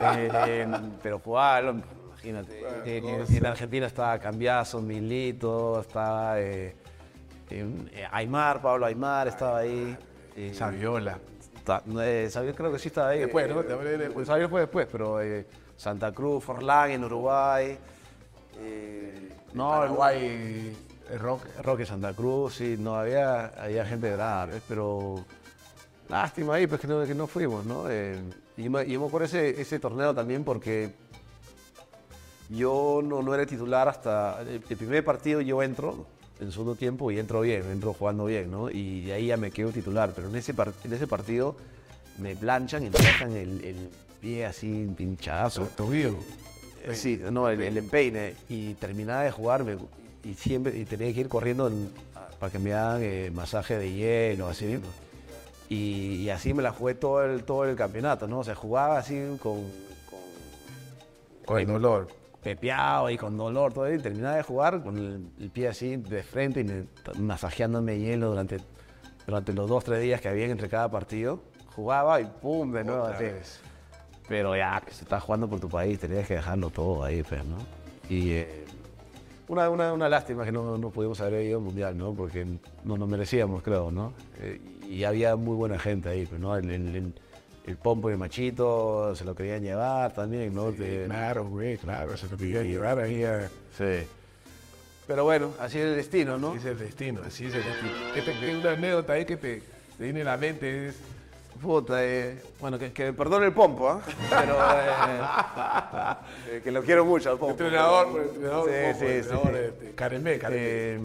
[0.00, 0.66] eh,
[1.02, 1.80] pero jugaba, lo-
[2.12, 2.60] imagínate.
[2.84, 6.74] eh, en Argentina estaba Cambiazo, Milito, estaba eh,
[7.50, 9.96] eh, Aymar, Pablo Aymar estaba ahí.
[10.36, 11.18] eh, Saviola.
[11.86, 13.20] No, eh, Xavier creo que sí estaba ahí.
[13.20, 13.60] Después, ¿no?
[13.60, 15.46] Eh, Xavier fue después, pero eh,
[15.76, 17.78] Santa Cruz, Forlán en Uruguay.
[18.60, 19.84] eh, no,
[21.10, 21.42] el rock.
[21.62, 24.62] Roque Santa Cruz, sí, no, había, había gente brava, ¿ves?
[24.68, 25.24] pero
[26.08, 27.88] lástima ahí, pues que no, que no fuimos, ¿no?
[27.88, 28.20] Eh,
[28.56, 30.92] y, me, yo me acuerdo ese, ese torneo también porque
[32.50, 36.06] yo no, no era titular hasta el, el primer partido yo entro
[36.40, 38.70] en segundo tiempo y entro bien, entro jugando bien, ¿no?
[38.70, 41.56] Y de ahí ya me quedo titular, pero en ese, par- en ese partido
[42.18, 43.88] me planchan y me dejan el, el
[44.20, 45.68] pie así pinchazo.
[45.76, 46.16] Tobillo.
[46.84, 48.34] Eh, Sí, no, el, el empeine.
[48.48, 49.76] Y terminaba de jugar me-
[50.24, 51.90] y siempre y tenía que ir corriendo en-
[52.38, 54.86] para que me hagan eh, masaje de hielo, así mismo.
[55.68, 58.38] Y, y así me la jugué todo el, todo el campeonato, ¿no?
[58.38, 59.60] O sea, jugaba así con,
[60.08, 60.20] con
[61.44, 62.08] Con el dolor.
[62.42, 66.22] Pepeado y con dolor, todo, y terminaba de jugar con el, el pie así de
[66.22, 66.84] frente y me-
[67.18, 68.58] masajeándome hielo durante,
[69.26, 71.40] durante los dos, tres días que había entre cada partido.
[71.74, 73.24] Jugaba y pum, de nuevo así.
[74.28, 77.44] Pero ya, que se está jugando por tu país, tenías que dejarlo todo ahí, pues,
[77.44, 77.56] ¿no?
[78.10, 78.64] Y, eh,
[79.48, 82.12] una, una, una lástima que no, no pudimos haber ido al Mundial, ¿no?
[82.12, 82.46] Porque
[82.84, 84.12] no nos merecíamos, creo, ¿no?
[84.40, 86.54] Eh, y había muy buena gente ahí, pues, ¿no?
[86.56, 87.14] El, el- el-
[87.68, 90.74] el Pompo y el Machito se lo querían llevar también, ¿no?
[90.74, 93.48] Que- Claro, güey, claro, se lo quería llevar ahí a...
[93.76, 94.06] sí.
[95.06, 96.50] Pero bueno, así es el destino, ¿no?
[96.50, 97.92] Así es el destino, así es el destino.
[98.14, 99.62] ¿Qué te, qué una anécdota ahí que te,
[99.96, 100.88] te viene a la mente?
[100.88, 100.96] Es,
[101.62, 104.00] Puta, eh, bueno, que, que perdone el Pompo, ¿ah?
[104.30, 104.54] Pero
[106.52, 107.52] eh, eh, que lo quiero mucho al Pompo.
[107.64, 109.52] entrenador, entrenador, Sí, sí, sí, entrenador sí.
[109.52, 110.38] de- de Caremé.
[110.50, 111.00] Eh,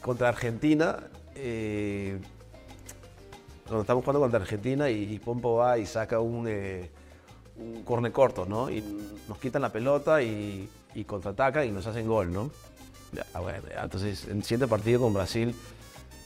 [0.00, 0.98] contra Argentina,
[1.36, 2.18] eh,
[3.72, 6.90] cuando estamos jugando contra Argentina y, y Pompo va y saca un, eh,
[7.56, 8.70] un corne corto, ¿no?
[8.70, 8.82] Y
[9.26, 12.50] nos quitan la pelota y, y contraatacan y nos hacen gol, ¿no?
[13.12, 15.54] Ya, bueno, ya, entonces, en el siguiente partido con Brasil,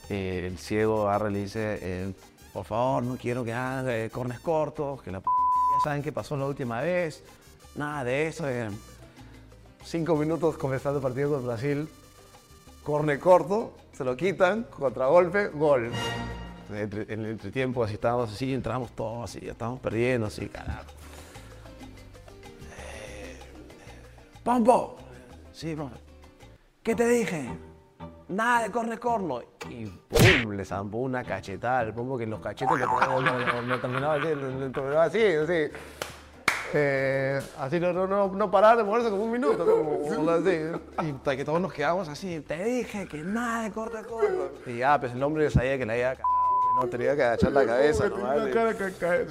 [0.09, 2.13] eh, el ciego y le dice, eh,
[2.51, 6.11] por favor, no quiero que hagan eh, cornes cortos, que la p ya saben qué
[6.11, 7.23] pasó la última vez,
[7.75, 8.49] nada de eso.
[8.49, 8.69] eh".
[9.85, 11.87] Cinco minutos comenzando el partido con Brasil,
[12.83, 15.91] corne corto, se lo quitan, contragolpe, gol.
[16.73, 20.83] Entre- En el entretiempo así estábamos así, entramos todos así, ya estábamos perdiendo así, carajo.
[22.77, 23.37] Eh,
[24.43, 24.97] ¡Pompo!
[25.53, 25.95] Sí, profe.
[26.83, 27.49] ¿Qué te dije?
[28.29, 29.41] Nada de corne corno.
[29.69, 32.85] Y pum, le zampó una cachetada al pompo que los cachetes le
[33.79, 34.23] terminaba así,
[34.73, 35.71] terminaba así, así.
[36.73, 40.59] Eh, así no, no, no, no paraba de moverse como un minuto, como, como así.
[41.01, 44.43] Y hasta que todos nos quedamos así, te dije que nada de corte corno.
[44.65, 46.36] Y ya, pues el hombre sabía que la había cagado, que
[46.77, 48.37] no tenía que agachar la cabeza nomás.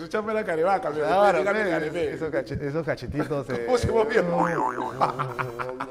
[0.09, 3.47] chamba era carevaca, Claro, esos, cache- esos cachetitos.
[3.66, 4.22] ¿Cómo se movía?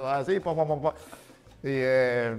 [0.15, 0.93] Así, pa, pa, pa.
[1.63, 2.35] Y, eh,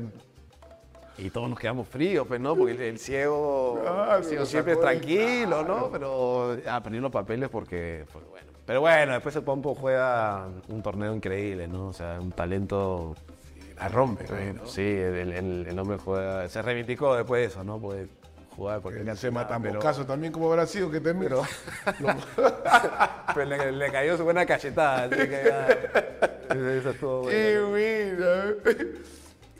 [1.18, 2.54] y todos nos quedamos fríos, pues, ¿no?
[2.54, 5.88] Porque el, el ciego, Claro, el ciego siempre es tranquilo, ¿no?
[5.90, 8.46] Pero ya perdí los papeles porque, porque, bueno.
[8.66, 11.88] Pero bueno, después el Pompo juega un torneo increíble, ¿no?
[11.88, 13.14] O sea, un talento
[13.78, 14.26] La rompe.
[14.66, 17.78] Sí, el, el- el hombre juega, se reivindicó después de eso, ¿no?
[17.80, 18.08] Porque
[18.80, 21.42] porque Que se matan caso también como habrá sido que te pero,
[23.34, 25.04] pero le, le cayó su buena cachetada.
[25.04, 25.68] Así que ya,
[26.50, 27.30] eso, eso estuvo bueno.
[27.38, 28.86] Qué bueno.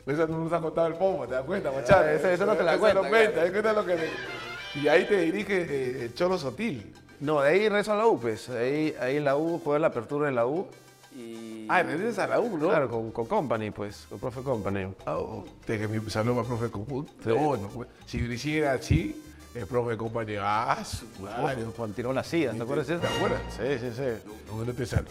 [0.07, 2.05] Eso no nos ha contado el pomo, ¿te das cuenta, machado?
[2.05, 3.45] Ah, eso- eso no te la Eso cuenta, no cuenta, claro.
[3.47, 6.93] eso cuenta lo que me- Y ahí te dirige eh, el Cholo Sotil.
[7.19, 8.47] No, de ahí regreso a la U, pues.
[8.49, 10.67] Ahí, ahí en la U, jugué la apertura en la U.
[11.15, 11.56] Y...
[11.69, 12.69] Ah, regresas a la U, ¿no?
[12.69, 14.87] Claro, con, con Company, pues, con profe Company.
[15.05, 17.09] Ah, oh, te que mi saludo al profe Comput.
[17.25, 17.69] No, no,
[18.05, 19.21] si lo hiciera así,
[19.55, 21.63] el profe compañero, ah, su madre.
[21.75, 23.01] Juan tiró la silla, ¿te acuerdas de eso?
[23.03, 23.41] ¿Te acuerdas?
[23.55, 24.31] Sí, sí, sí.
[24.65, 25.05] No te sal.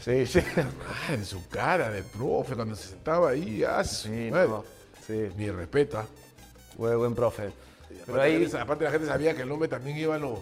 [0.00, 0.40] Sí, sí.
[0.58, 4.48] Ah, en su cara de profe, cuando se sentaba ahí, ah, su Sí, madre.
[4.48, 4.64] no,
[5.06, 5.28] sí.
[5.36, 6.06] Mi respeto, ¿ah?
[6.76, 7.50] Buen profe.
[7.88, 10.18] Pero Aparte, ahí, la gente- aparte la gente sabía que el hombre también iba a
[10.18, 10.38] los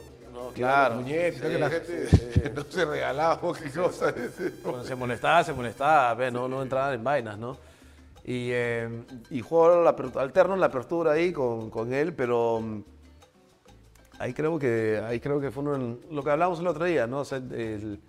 [0.54, 0.94] claro.
[0.96, 4.14] muñecos, Sí, que la sí, gente no se regalaba qué cosa.
[4.62, 7.56] Cuando se molestaba, se molestaba, ve, no, no entraban en vainas, ¿no?
[8.24, 8.88] Y, eh,
[9.30, 9.40] y
[9.84, 12.82] la apertura- alterno en la apertura ahí con, con él, pero mm,
[14.18, 17.20] ahí creo que ahí creo que fue uno, lo que hablamos el otro día, ¿no?
[17.20, 18.00] O sea, el-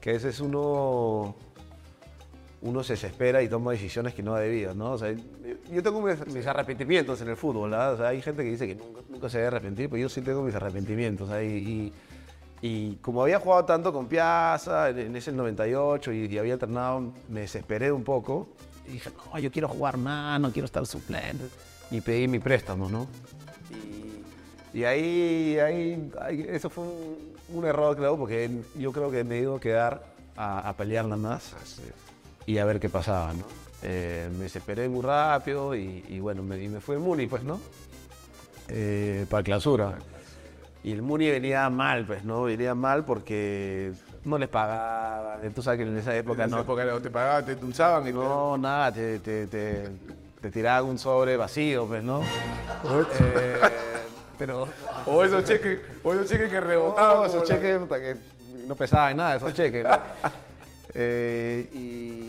[0.00, 1.34] que ese es uno
[2.60, 4.92] uno se desespera y toma decisiones que no ha debido, ¿no?
[4.92, 5.14] O sea,
[5.70, 7.94] yo tengo mis, arrepentimientos en el fútbol, ¿verdad?
[7.94, 8.74] O sea, hay gente que dice que
[9.10, 11.30] nunca, se debe arrepentir, pero yo sí tengo mis arrepentimientos.
[11.30, 11.42] ¿ah?
[11.42, 11.92] Y, y-
[12.60, 17.92] y como había jugado tanto con Piazza en, ese 98 y, había entrenado, me desesperé
[17.92, 18.48] un poco.
[18.88, 21.44] Y dije, no, yo quiero jugar más, no quiero estar suplente.
[21.92, 23.06] Y pedí mi préstamo, ¿no?
[24.74, 26.84] Y, ahí, ahí, ahí- eso fue
[27.54, 30.04] un, error, creo, porque yo creo que me iba a quedar
[30.36, 31.54] a, a pelear nada más
[32.48, 33.44] y a ver qué pasaba, ¿no?
[33.82, 37.42] Eh, me desesperé muy rápido y, y bueno, me, y me fui al Muni, pues,
[37.42, 37.60] ¿no?
[38.68, 39.98] Eh, para clausura.
[40.82, 42.44] Y el Muni venía mal, pues, ¿no?
[42.44, 43.92] Venía mal porque
[44.24, 45.52] no les pagaban.
[45.52, 48.08] Tú sabes que en esa época En esa no, época no te pagaban, te endulzaban
[48.08, 49.88] y no, nada, te, te, te,
[50.40, 52.22] te tiraban un sobre vacío, pues, ¿no?
[53.20, 53.58] Eh,
[54.38, 54.66] pero
[55.04, 57.16] te- o esos cheques, o esos cheques que rebotaban.
[57.18, 58.16] no, esos la- cheques puta, que
[58.66, 59.84] no pesaban nada, esos cheques.
[59.84, 59.90] ¿no?
[61.00, 62.27] Eh, y,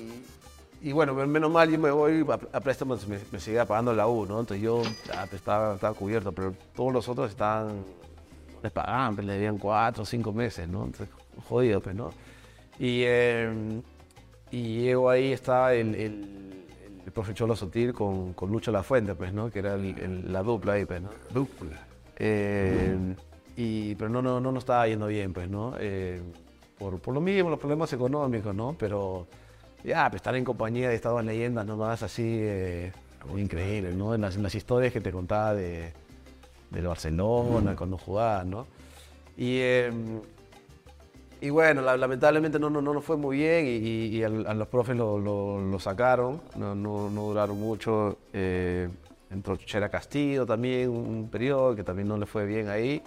[0.81, 4.07] y bueno, menos mal yo me voy a, a préstamos, me, me seguía pagando la
[4.07, 4.39] U, ¿no?
[4.39, 7.83] Entonces yo ya, pues, estaba, estaba cubierto, pero todos los otros estaban,
[8.63, 10.85] les pagaban, pues, le debían cuatro o cinco meses, ¿no?
[10.85, 11.09] Entonces,
[11.47, 12.11] jodido, pues, ¿no?
[12.79, 13.81] Y, eh,
[14.51, 16.65] y llego ahí, estaba el, el,
[17.05, 19.49] el profe Cholo Sotil con, con Lucho La Fuente, pues, ¿no?
[19.51, 21.09] Que era el- la dupla ahí, pues, ¿no?
[21.33, 21.77] Dupla.
[22.17, 23.15] Eh,
[23.57, 25.73] y, pero no, no, no nos estaba yendo bien, pues, ¿no?
[25.79, 26.21] Eh,
[26.77, 28.75] por, por lo mismo, los problemas económicos, ¿no?
[28.79, 29.27] Pero
[29.83, 32.91] ya, pues, estar en compañía de estas dos leyendas nomás así, eh,
[33.37, 34.13] increíble, ¿no?
[34.15, 35.93] En las, en las historias que te contaba de,
[36.71, 38.67] del Barcelona, cuando jugaban, ¿no?
[39.37, 39.91] Y, eh,
[41.41, 44.53] y bueno, la- lamentablemente no, no, no fue muy bien y, y- y al- a,
[44.53, 48.17] los profes lo, lo- lo sacaron, no, no, no duraron mucho.
[48.33, 48.89] Eh,
[49.31, 53.01] entró Chera Castillo también, un periodo que también no le fue bien ahí.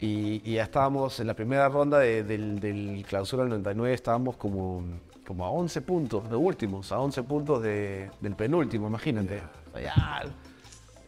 [0.00, 4.36] Y, y ya estábamos en la primera ronda de- del, del clausura del 99, estábamos
[4.36, 4.84] como,
[5.26, 9.42] como a 11 puntos de últimos, a 11 puntos de- del penúltimo, imagínate.
[9.72, 10.22] O sea, ya,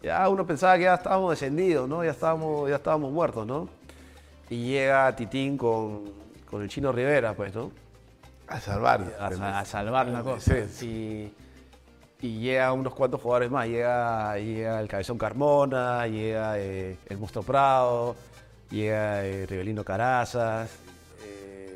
[0.02, 2.02] ya uno pensaba que ya estábamos descendidos, ¿no?
[2.04, 3.68] Ya estábamos, ya estábamos muertos, ¿no?
[4.48, 6.04] Y llega Titín con,
[6.48, 7.70] con el chino Rivera, pues, ¿no?
[8.48, 9.02] A salvar.
[9.18, 9.26] A,
[9.60, 10.54] a salvar la cosa.
[10.84, 11.34] Y,
[12.20, 13.66] y llega unos cuantos jugadores más.
[13.66, 18.14] Llega, llega el Cabezón Carmona, llega eh, el Monstruo Prado,
[18.70, 20.70] llega eh, Rivelino Carazas.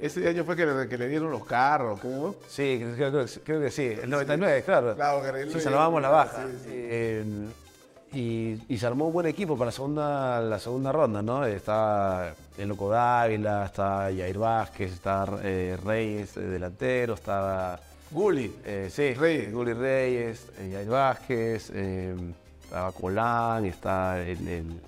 [0.01, 2.35] Ese año fue que le, que le dieron los carros, ¿cómo?
[2.49, 3.87] sí, creo, creo- creo que sí.
[4.03, 4.95] El 99, claro.
[4.95, 6.47] Claro, que Sí, salvamos la baja.
[6.47, 6.71] Sí, sí.
[6.73, 7.25] Eh,
[8.13, 11.45] y, y se armó un buen equipo para la segunda, la segunda ronda, ¿no?
[11.47, 17.79] Está el Loco Dávila, está Jair Vázquez, está eh, Reyes, eh, delantero, está
[18.11, 18.53] Gulli.
[18.65, 19.53] eh, sí, Reyes.
[19.53, 24.81] Gulli Reyes, Yair Vázquez, estaba Colán, está el, el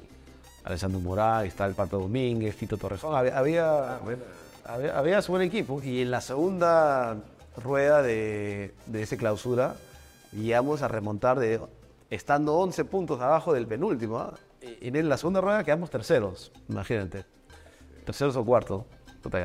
[0.65, 3.15] Alessandro Morán, está el Pato Domínguez, Tito Torrejón.
[3.15, 3.99] Había, había,
[4.65, 5.81] había, había buen equipo.
[5.83, 7.17] Y en la segunda
[7.63, 9.75] rueda de, de esa clausura,
[10.33, 11.61] llegamos a remontar de
[12.11, 14.19] estando 11 puntos abajo del penúltimo.
[14.19, 14.35] ¿ah?
[14.81, 17.25] Y en la segunda rueda quedamos terceros, imagínate.
[18.05, 18.85] Terceros o cuartos.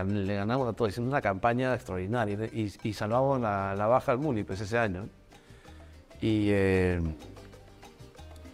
[0.07, 4.18] Le ganamos a todos, hicimos una campaña extraordinaria y, y salvamos la, la baja al
[4.18, 5.07] Muni pues, ese año.
[6.20, 6.99] Y, eh,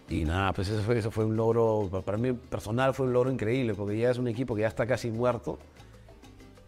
[0.10, 3.14] y nada, pues eso fue, eso fue un logro, pa- para mí personal fue un
[3.14, 5.58] logro increíble, porque ya es un equipo que ya está casi muerto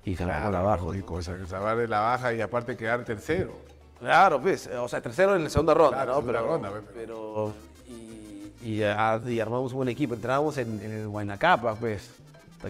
[0.06, 0.84] y salvamos la baja.
[0.92, 3.54] Que salvar de la baja y aparte quedar tercero.
[4.00, 6.18] Claro, pues, o sea, tercero en la segunda ronda, Claro, ¿no?
[6.20, 6.84] segunda pero, ronda, pues.
[6.94, 7.54] pero
[7.88, 10.14] y, y, ah, y armamos un buen equipo.
[10.14, 12.10] Entrábamos en, en el Guaynacapa, pues,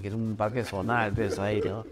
[0.02, 1.86] que era un parque zonal, pues, ahí, ¿no?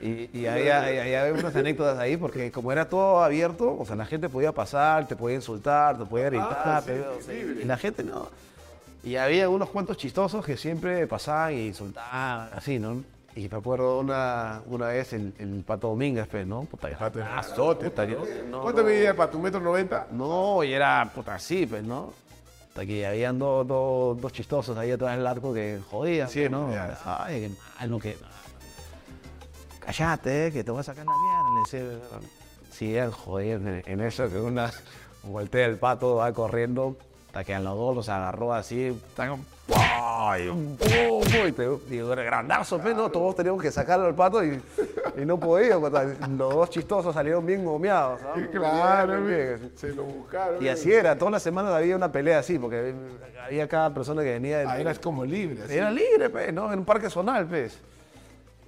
[0.00, 4.04] Y, y había, había- unas anécdotas ahí, porque como era todo abierto, o sea, la
[4.06, 7.76] gente podía pasar, te podía insultar, te podía gritar, Ah, sí, o sea, y la
[7.76, 8.26] gente no.
[9.04, 13.02] Y había unos cuantos chistosos que siempre pasaban y insultaban, así, ¿no?
[13.34, 16.62] Y me acuerdo una, una vez el, el Pato Domínguez, pues, ¿no?
[16.64, 18.18] Puta, Pato es ah, grandote, puta, ¿no?
[18.50, 18.88] no, ¿Cuánto no.
[18.88, 20.06] medía para tu metro noventa?
[20.10, 22.12] No, y era puta así, pues, ¿no?
[22.68, 26.70] Hasta que habían dos, dos, dos chistosos ahí atrás del arco que jodían, Sí, ¿no?
[26.72, 26.98] ya.
[27.04, 28.16] Ay, qué malo que.
[29.80, 31.88] Cállate, eh, que te voy a sacar la mierda.
[31.88, 34.70] Le decía, sí, jodiendo en, en eso, que una
[35.24, 36.96] voltea el pato, va corriendo,
[37.28, 41.22] hasta que a los dos los agarró así, tan, un ¡pum!
[41.48, 43.10] y te digo, era grandazo, pues, ¿no?
[43.10, 44.60] Todos teníamos que sacarlo al pato y,
[45.16, 45.88] y no podíamos.
[45.90, 46.04] puta.
[46.04, 48.50] Los dos chistosos salieron bien gomeados, ¿no?
[48.50, 49.72] Claro, Bien, bien.
[49.76, 50.62] se lo buscaron.
[50.62, 52.94] Y así era, todas las semanas había una pelea así, porque
[53.46, 54.58] había cada persona que venía.
[54.58, 55.62] de- Ah, eras como libre.
[55.64, 55.74] así.
[55.74, 56.72] era libre, pues, ¿no?
[56.72, 57.78] En un parque zonal, pues.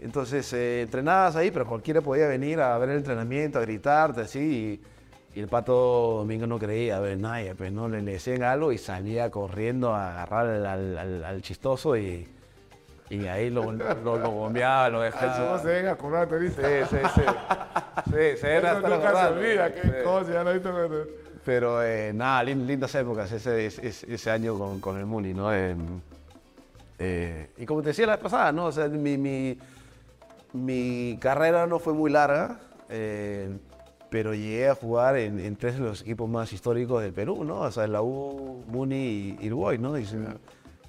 [0.01, 4.38] Entonces, eh, entrenabas ahí, pero cualquiera podía venir a ver el entrenamiento, a gritarte, así.
[4.80, 4.93] Y,
[5.35, 7.89] y el pato Domingo no creía, a ver, nadie, pues, ¿no?
[7.89, 12.28] Le, le decían algo y salía corriendo a agarrar al, al- al- al chistoso y,
[13.11, 15.57] y ahí lo, lo, lo bombeaba, lo Eso dejaba.
[15.57, 16.62] no se ven a acordar ahorita.
[16.62, 17.22] Sí, sí, sí.
[18.07, 19.72] Sí, se era Eso hasta nunca se olvida.
[19.74, 19.89] Qué Sí.
[20.05, 21.05] cosa, ya lo he visto cuando-
[21.45, 25.53] Pero eh, nada, lin- lindas épocas ese, ese, ese año con, con el Muni, ¿no?
[25.53, 25.74] Eh,
[26.99, 28.66] eh, y como te decía la vez pasada, ¿no?
[28.66, 29.59] O sea, mi, mi,
[30.53, 33.51] mi carrera no fue muy larga, eh,
[34.15, 37.62] pero llegué a jugar en, en tres de los equipos más históricos del Perú, ¿no?
[37.62, 39.99] O sea, la U, Muni y Uruguay, ¿no?
[39.99, 40.07] Y,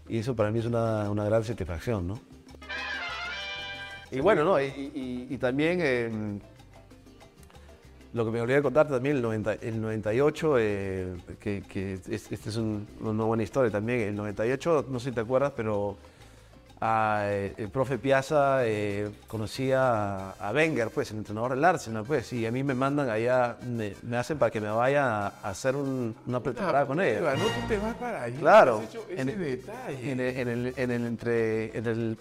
[0.10, 2.20] eso para mí es una, una gran satisfacción, ¿no?
[4.12, 4.62] Y bueno, ¿no?
[4.62, 5.80] Y, y- y también...
[5.82, 6.12] eh,
[8.14, 12.32] lo que me olvidé de contarte también, el, 90 el 98, eh, que, que es-
[12.32, 14.02] esta es un- una buena historia también.
[14.02, 15.98] El 98, no sé si te acuerdas, pero
[16.88, 22.04] a, eh, el profe Piazza eh, conocía a, a Wenger, pues, el entrenador del Arsenal,
[22.06, 25.50] pues, y a mí me mandan allá, me, me hacen para que me vaya a
[25.50, 27.24] hacer un- una pretemporada con ellos.
[27.24, 28.38] No, tú te vas para allá.
[28.40, 28.78] Claro.
[28.80, 30.12] Has hecho ese En el- detalle.
[30.12, 32.18] En el, en el- en el entre, en el-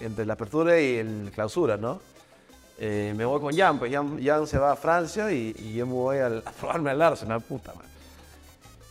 [0.00, 2.00] entre la apertura y el clausura, ¿no?
[2.78, 5.86] Eh, me voy con Jan, pues Jan, Jan se va a Francia y, y yo
[5.86, 7.88] me voy al- a probarme al Arsenal, puta madre.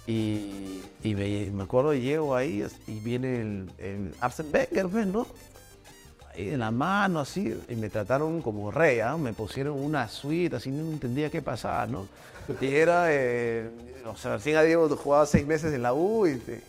[0.07, 5.27] Y, y me, me acuerdo, llego ahí y viene el, el Arsene Wenger, pues, ¿no?
[6.33, 9.17] Ahí de la mano, así, y me trataron como rey, ¿ah?
[9.17, 12.07] Me pusieron una suite, así, no entendía qué pasaba, ¿no?
[12.59, 13.69] Y era, eh,
[14.05, 16.61] o sea, recién había jugado seis meses en la U y, y,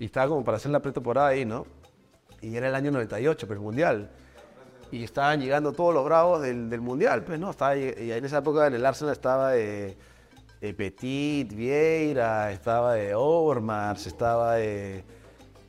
[0.00, 1.66] y estaba como para hacer la pretemporada ahí, ¿no?
[2.42, 4.10] Y era el año 98, pero el Mundial.
[4.92, 7.50] Y estaban llegando todos los bravos del, del Mundial, pues, ¿no?
[7.50, 9.96] Estaba, y en esa época en el Arsenal estaba eh,
[10.60, 15.04] eh, Petit, Vieira, estaba de Overmars, estaba de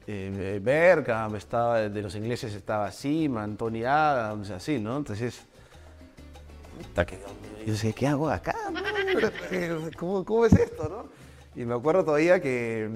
[0.08, 4.98] eh, Bergkamp, estaba, de los ingleses estaba Seaman, Tony Adams, así, ¿no?
[4.98, 5.42] Entonces,
[7.66, 8.56] yo decía, ¿qué hago acá?
[9.98, 11.62] ¿Cómo, ¿Cómo es esto, no?
[11.62, 12.90] Y me acuerdo todavía que,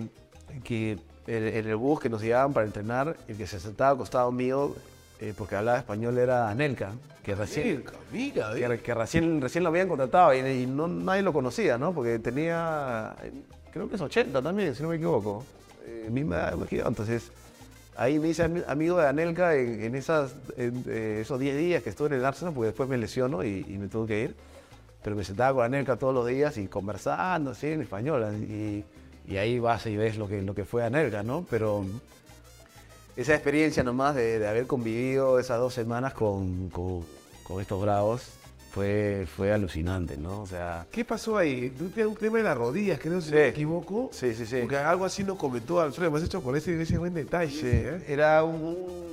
[0.63, 0.91] que
[1.27, 4.31] en, en el bus que nos llevaban para entrenar, el que se sentaba al costado
[4.31, 4.75] mío,
[5.21, 6.91] eh, porque hablaba español, era Anelka,
[7.23, 11.31] que recién, Mira, que, que recién, recién lo habían contratado y, y no, nadie lo
[11.31, 11.93] conocía, ¿no?
[11.93, 13.31] Porque tenía, eh,
[13.71, 15.45] creo que es 80 también, si no me equivoco.
[15.85, 16.55] Eh, misma edad.
[16.87, 17.31] Entonces,
[17.95, 21.83] ahí me hice ami- amigo de Anelka en, en esas, en, eh, esos 10 días
[21.83, 24.35] que estuve en el Arsenal, porque después me lesiono y, y me tuve que ir.
[25.03, 28.23] Pero me sentaba con Anelka todos los días y conversando, así, en español.
[28.43, 28.83] Y,
[29.27, 31.45] y ahí vas y ves lo que, lo que fue Anelka, ¿no?
[31.49, 31.85] Pero
[33.15, 37.05] esa experiencia nomás de, de haber convivido esas dos semanas con, con-
[37.43, 38.23] con estos bravos
[38.71, 40.41] fue, fue alucinante, ¿no?
[40.41, 41.69] O sea, ¿Qué pasó ahí?
[41.77, 43.33] Tú un tema de las rodillas, creo, si Sí.
[43.35, 44.09] no me equivoco.
[44.13, 44.57] Sí, sí, sí.
[44.61, 47.59] Porque algo así nos comentó Alfredo, me has hecho con ese, ese buen detalle.
[47.63, 48.05] ¿eh?
[48.07, 49.11] era un...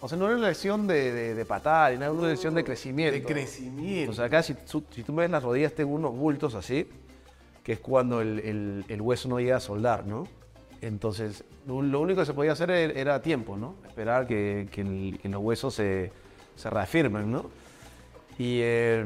[0.00, 3.14] O sea, no era una lesión de, de, de patada, era una lesión de crecimiento.
[3.14, 4.12] De crecimiento.
[4.12, 6.88] O sea, acá si, tú- si tú ves las rodillas, tengo unos bultos así,
[7.64, 10.26] que es cuando el, el- el hueso no llega a soldar, ¿no?
[10.80, 13.74] Entonces, lo, único que se podía hacer era, era tiempo, ¿no?
[13.86, 16.12] Esperar que, que el- que los huesos se,
[16.56, 17.46] se reafirmen, ¿no?
[18.38, 19.04] Y eh,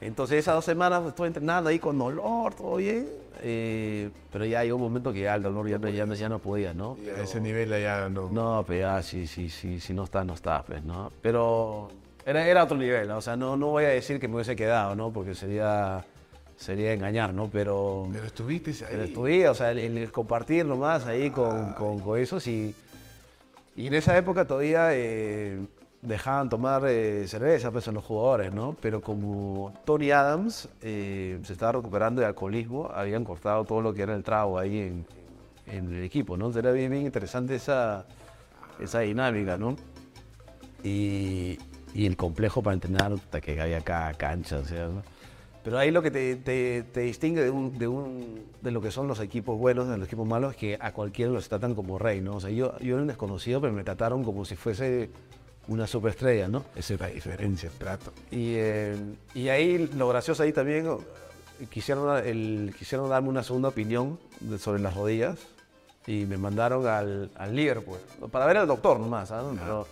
[0.00, 3.06] entonces esas dos semanas estuve entrenando ahí con dolor, todo bien,
[3.42, 6.38] eh, pero ya llegó un momento que ya el dolor ya, no- ya, ya no
[6.38, 6.96] podía, ¿no?
[7.04, 8.30] Y a ese nivel allá no.
[8.30, 11.10] No, pero ya, sí, sí, sí, si no está, no está, pues, ¿no?
[11.22, 11.90] Pero
[12.24, 13.18] era, era otro nivel, ¿no?
[13.18, 15.10] o sea, no, no voy a decir que me hubiese quedado, ¿no?
[15.12, 16.04] Porque sería,
[16.56, 17.48] sería engañar, ¿no?
[17.48, 18.86] Pero, Pero estuviste ahí.
[18.90, 22.74] pero estuve, o sea, el, el compartir nomás ahí con, con, con esos y,
[23.76, 25.58] y en esa época todavía eh,
[26.02, 28.76] dejaban tomar eh, cerveza, pues, en los jugadores, ¿no?
[28.80, 34.02] Pero como Tony Adams eh, se estaba recuperando de alcoholismo, habían cortado todo lo que
[34.02, 35.06] era el trago ahí en,
[35.66, 36.46] en el equipo, ¿no?
[36.46, 38.06] Entonces era bien, bien interesante esa,
[38.80, 39.76] esa dinámica, ¿no?
[40.82, 41.58] Y,
[41.92, 45.02] y el complejo para entrenar, hasta que había cada cancha, o sea, ¿no?
[45.66, 48.92] Pero ahí lo que te, te- te distingue de, un, de, un, de lo que
[48.92, 51.98] son los equipos buenos, de los equipos malos, es que a cualquiera los tratan como
[51.98, 52.36] rey, ¿no?
[52.36, 55.10] O sea, yo, yo era un desconocido, pero me trataron como si fuese
[55.66, 56.62] una superestrella, ¿no?
[56.76, 58.12] Esa es la diferencia, el trato.
[58.30, 58.94] Y, eh,
[59.34, 61.00] y ahí, lo gracioso ahí también, oh,
[61.68, 65.36] quisieron, el- quisieron darme una segunda opinión de- sobre las rodillas
[66.06, 67.98] y me mandaron al, al Liverpool,
[68.30, 69.58] para ver al doctor nomás, ¿sabes?
[69.60, 69.88] Pero,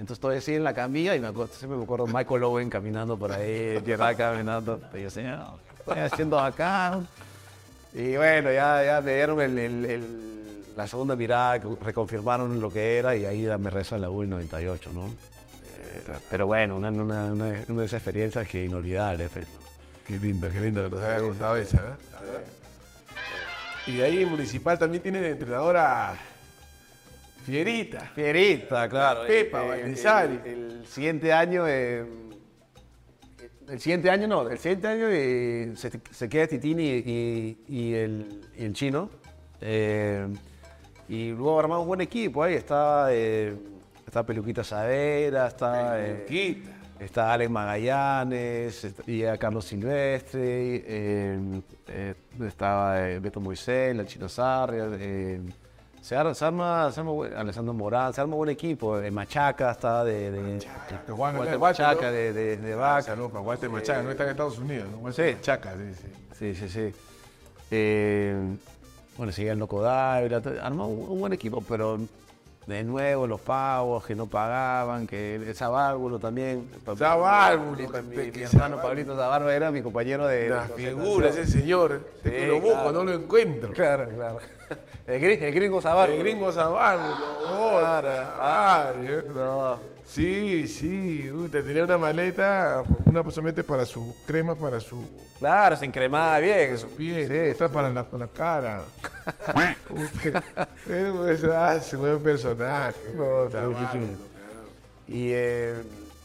[0.00, 3.16] entonces estoy así en la camilla y me acuerdo, siempre me acuerdo Michael Owen caminando
[3.16, 6.98] por ahí, Gerard caminando, y yo decía, "No, ¿qué estoy haciendo acá?
[7.92, 12.98] Y bueno, ya, ya me dieron el- el- el- la segunda mirada, reconfirmaron lo que
[12.98, 15.06] era y ahí me reza la U 98, ¿no?
[15.06, 19.28] Eh, pero bueno, una, una, una, una de esas experiencias que inolvidable.
[19.28, 19.46] pues.
[20.06, 22.40] Qué lindo, qué lindo que nos haya contado esa, ¿eh?
[23.86, 26.14] Y de ahí en Municipal también tiene de entrenadora
[27.44, 28.00] Fierita.
[28.14, 29.26] Fierita, claro.
[29.26, 30.40] Pepa, Eh, Valdesari.
[30.44, 32.04] El, el siguiente año, eh,
[33.68, 38.40] el siguiente año no, el siguiente año eh, se, se queda Titini y, y el,
[38.56, 39.10] y el chino.
[39.60, 40.26] Eh,
[41.08, 42.54] y luego armamos un buen equipo ahí.
[42.54, 43.54] Está, eh,
[44.06, 46.70] está Peluquita Savera, está, eh, Peluquita.
[47.00, 50.40] está Alex Magallanes, est- y a Carlos Silvestre,
[50.86, 52.14] eh, eh,
[52.46, 54.86] estaba eh, Beto Moisés, el chino Sarria.
[56.00, 58.98] Se arma, se arma, se arma buen- Alessandro Morán, se arma buen equipo.
[58.98, 60.58] eh, Machaca está de, de,
[61.06, 62.12] Que Juan Walter Guate, Machaca ¿no?
[62.12, 63.02] de, de, de Ah, Vaca.
[63.02, 64.98] Saludos para Walter Machaca, no está en Estados Unidos, ¿no?
[64.98, 65.34] Walter Sí.
[65.36, 66.08] Machaca, sí, sí.
[66.38, 66.94] Sí, sí, sí.
[67.70, 68.34] Eh,
[69.16, 69.58] bueno, seguía el
[70.62, 71.98] armó un, un buen equipo, pero
[72.66, 76.68] de nuevo los pagos que no pagaban, que esa Bárbulo también.
[76.96, 78.82] Zabárbulo, que- mi- mi hermano Zabárbulo.
[78.82, 80.48] Pablito Zabárbulo era mi compañero de...
[80.50, 82.00] La de figura, ese señor.
[82.22, 82.92] Sí, que lo busco, claro.
[82.92, 83.72] no lo encuentro.
[83.72, 84.38] Claro, claro.
[85.06, 86.18] El, gri- el gringo Zabárbulo.
[86.18, 87.14] El gringo Zabárbulo.
[87.48, 89.22] Oh, ah, eh.
[89.34, 89.78] No,
[90.12, 95.04] Sí, sí, uy, te tenía una maleta, una posiblemente para su crema, para su
[95.38, 96.74] claro, se encremaba bien.
[96.74, 96.88] eso.
[96.88, 98.82] piel, sí, esta para la, para la cara.
[100.88, 102.98] Ese buen personaje.
[105.06, 105.74] Y, eh,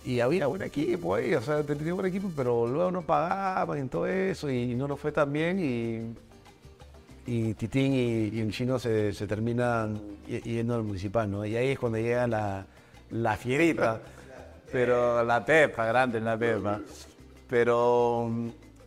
[0.03, 3.87] y había buen equipo ahí, o sea, tenía buen equipo, pero luego no pagaban y
[3.87, 5.59] todo eso, y no nos fue tan bien.
[5.59, 11.45] Y, y Titín y, y el chino se, se terminan yendo al municipal, ¿no?
[11.45, 12.65] Y ahí es cuando llega la,
[13.11, 14.01] la fierita,
[14.71, 16.79] pero la Pepa, grande la Pepa.
[17.47, 18.29] Pero,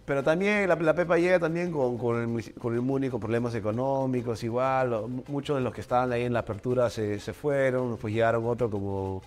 [0.05, 5.07] pero también la, Pepa llega también con, con, el, con problemas económicos, igual.
[5.29, 8.71] Muchos de los que estaban ahí en la apertura se, se fueron, después llegaron otros
[8.71, 9.23] como,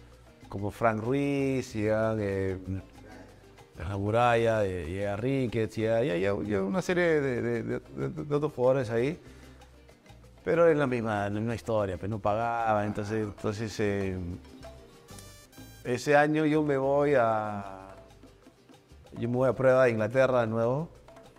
[0.50, 2.58] como Frank Ruiz, llegan eh,
[3.80, 9.18] la Muralla, eh, llega Ricketts, llega, una serie de, de- otros jugadores ahí.
[10.44, 14.18] Pero es la misma, la misma historia, pero no pagaba, entonces, entonces eh,
[15.84, 17.88] ese año yo me voy a
[19.18, 20.90] yo me voy a prueba de Inglaterra de nuevo.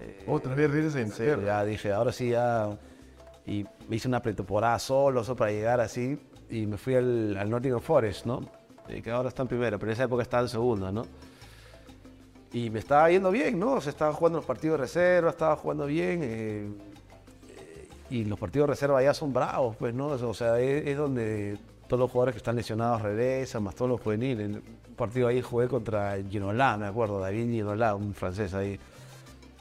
[0.00, 1.42] Eh, Otra vez regresas a Inglaterra.
[1.44, 2.70] ya dije, ahora sí ya.
[3.46, 6.20] Y hice una pretemporada solo, solo para llegar así.
[6.50, 8.40] Y me fui al, al Nottingham Forest, ¿no?
[8.88, 11.06] Eh, que ahora está en primera, pero en esa época estaba en segunda, ¿no?
[12.52, 13.72] Y me estaba yendo bien, ¿no?
[13.74, 16.20] O sea, estaba jugando los partidos de reserva, estaba jugando bien.
[16.22, 16.68] eh,
[17.48, 20.08] eh, y los partidos de reserva ya son bravos, pues, ¿no?
[20.08, 21.58] O sea, es, es donde
[21.92, 24.46] todos los jugadores que están lesionados regresan, más todos los juveniles.
[24.46, 28.80] En un partido ahí jugué contra Ginola, me acuerdo, David Ginola, un francés ahí.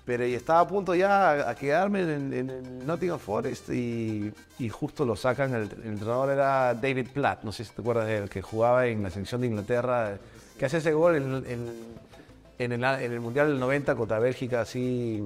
[0.06, 5.04] Pero y estaba a punto ya a, quedarme en, en Nottingham Forest y, y justo
[5.04, 5.54] lo sacan.
[5.54, 8.88] El, el entrenador era David Platt, no sé si te acuerdas de él, que jugaba
[8.88, 10.18] en la selección de Inglaterra,
[10.58, 11.92] que hace ese gol en, en-
[12.72, 15.22] el, el Mundial del 90 contra Bélgica, así.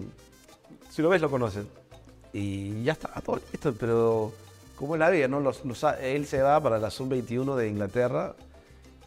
[0.90, 1.68] Si lo ves, lo conoces.
[2.34, 4.34] Y ya está, todo listo, pero
[4.76, 5.40] como es la vida, ¿no?
[5.40, 8.36] Los- los- él se va para la sub-21 de Inglaterra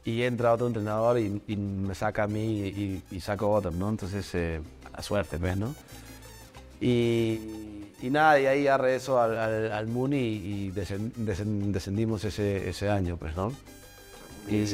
[0.04, 3.88] y entra otro entrenador y, y me saca a mí y, y saco otro, ¿no?
[3.90, 4.60] Entonces, eh,
[4.92, 5.74] a suerte, ¿ves, no?
[6.80, 7.40] Y,
[8.00, 12.68] y nada, y ahí ya regreso al, al, al Muni y descend- descend- descendimos ese,
[12.68, 13.52] ese año, pues, ¿no?
[14.48, 14.66] Y,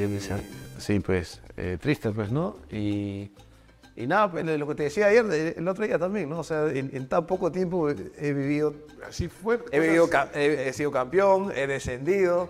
[0.79, 2.57] sí, pues, eh, triste, pues, ¿no?
[2.71, 3.31] Y,
[3.97, 6.41] y nada, pues, lo que te decía ayer, eh, el otro día también, ¿no?
[6.41, 8.75] O sea, en, en tan poco tiempo he, he vivido
[9.09, 9.61] Así fue.
[9.71, 12.49] He, vivido he, he sido campeón, he descendido.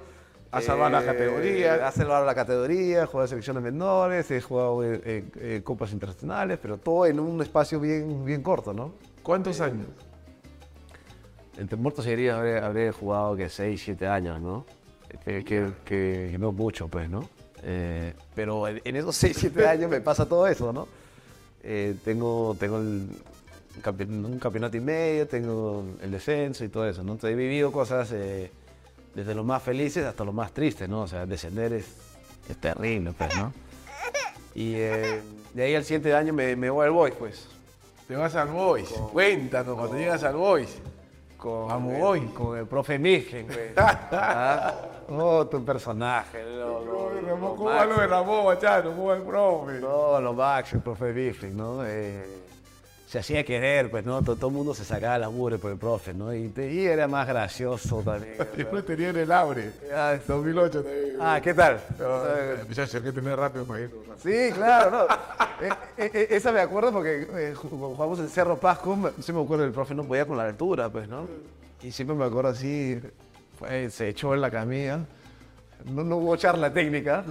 [0.50, 1.88] Has salvado la categoría.
[1.88, 5.92] He salvado la categoría, he jugado en selecciones menores, he jugado en, en- en copas
[5.92, 8.94] internacionales, pero todo en un espacio bien, bien corto, ¿no?
[9.22, 9.86] ¿Cuántos años?
[11.58, 14.64] Entre muertos y heridos habré, habré jugado que 6, 7 años, ¿no?
[15.24, 17.28] Que, que- que- no mucho, pues, ¿no?
[17.62, 20.86] Eh, pero en, en esos 6, 7 años me pasa todo eso, ¿no?
[21.64, 23.08] Eh, tengo tengo el
[23.98, 27.12] un campeonato y medio, tengo el descenso y todo eso, ¿no?
[27.12, 28.50] Entonces he vivido cosas eh,
[29.14, 31.02] desde lo más felices hasta lo más tristes, ¿no?
[31.02, 31.86] O sea, descender es,
[32.48, 33.52] es terrible, pues, ¿no?
[34.54, 35.20] Y eh,
[35.54, 37.48] de ahí al siguiente año me, me voy al Boys, pues.
[38.06, 38.90] Te vas al Boys.
[39.12, 40.78] Cuéntanos cuando llegas al Boys.
[41.44, 42.20] Con, Vamos el, hoy.
[42.28, 43.68] con el profe Mijen, güey.
[43.76, 44.72] Ah,
[45.10, 46.42] Otro personaje.
[46.42, 48.90] Lo, lo- lo ¿Cómo va lo de Ramón, Machado?
[48.90, 49.72] ¿Cómo va el profe?
[49.80, 51.84] No, lo Max, el profe Mijen, ¿no?
[51.84, 52.43] Eh,
[53.14, 54.20] se hacía querer, pues, ¿no?
[54.24, 56.34] Todo, todo el mundo se sacaba la mugre por el profe, ¿no?
[56.34, 58.34] Y, te- y era más gracioso también.
[58.56, 59.70] Después tenía en el Abre.
[59.94, 61.16] Ah, 2008 también.
[61.20, 61.80] Ah, ¿qué tal?
[61.96, 62.26] No,
[62.60, 63.90] Empezó a que tener rápido para ir.
[64.20, 65.04] Sí, claro, no.
[65.64, 69.64] Eh, eh, eh, esa me acuerdo porque eh, jugamos en Cerro Pasco, sí me acuerdo
[69.64, 71.28] el profe no podía con la altura, pues, ¿no?
[71.84, 73.00] Y siempre me acuerdo así,
[73.56, 74.98] fue- se echó en la camilla,
[75.84, 77.22] no, no hubo charla técnica,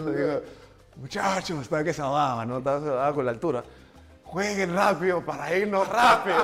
[0.96, 2.60] muchachos, estaba que se ahogaba, ¿no?
[2.60, 3.66] Estaba con la altura.
[4.34, 6.44] Jueguen rápido para irnos rápido.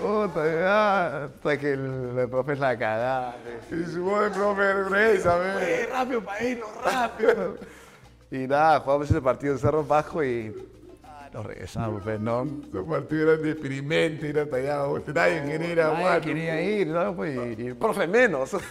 [0.00, 3.34] Puta, hasta que el, el profe es la cagada.
[3.68, 7.56] Y su de profe regresa, ¡Eh, rápido para irnos, rápido!
[8.30, 10.54] y nada, jugamos ese partido en Cerro Pasco y
[11.02, 12.46] ah, nos regresamos, pues, ¿no?
[12.72, 15.02] Los partidos eran de experimento, era tallado.
[15.12, 17.16] Nadie quería ir a Nadie quería ir, ¿no?
[17.16, 18.56] Pues, y, y el profe menos.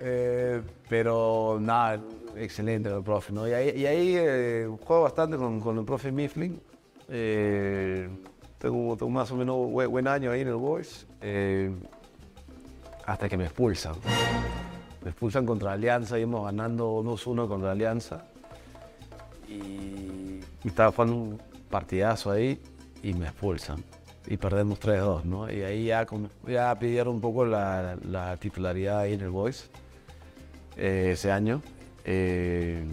[0.00, 1.98] Eh, pero nada,
[2.40, 3.48] excelente el profe, ¿no?
[3.48, 6.60] Y ahí, y eh, juego bastante con, con el profe Mifflin.
[7.08, 8.08] Eh,
[8.58, 11.06] tengo, tengo más o menos buen, año ahí en el Boys.
[11.20, 11.70] eh,
[13.06, 13.94] hasta que me expulsan.
[15.02, 18.26] Me expulsan contra Alianza, íbamos ganando 2-1 contra Alianza.
[19.48, 22.60] Y, estaba jugando un partidazo ahí
[23.02, 23.82] y me expulsan.
[24.26, 25.50] Y perdemos 3-2, ¿no?
[25.50, 26.06] Y ahí ya,
[26.46, 29.70] ya pidieron un poco la, la titularidad ahí en el Boys
[30.76, 31.62] ese año.
[32.10, 32.84] Eh,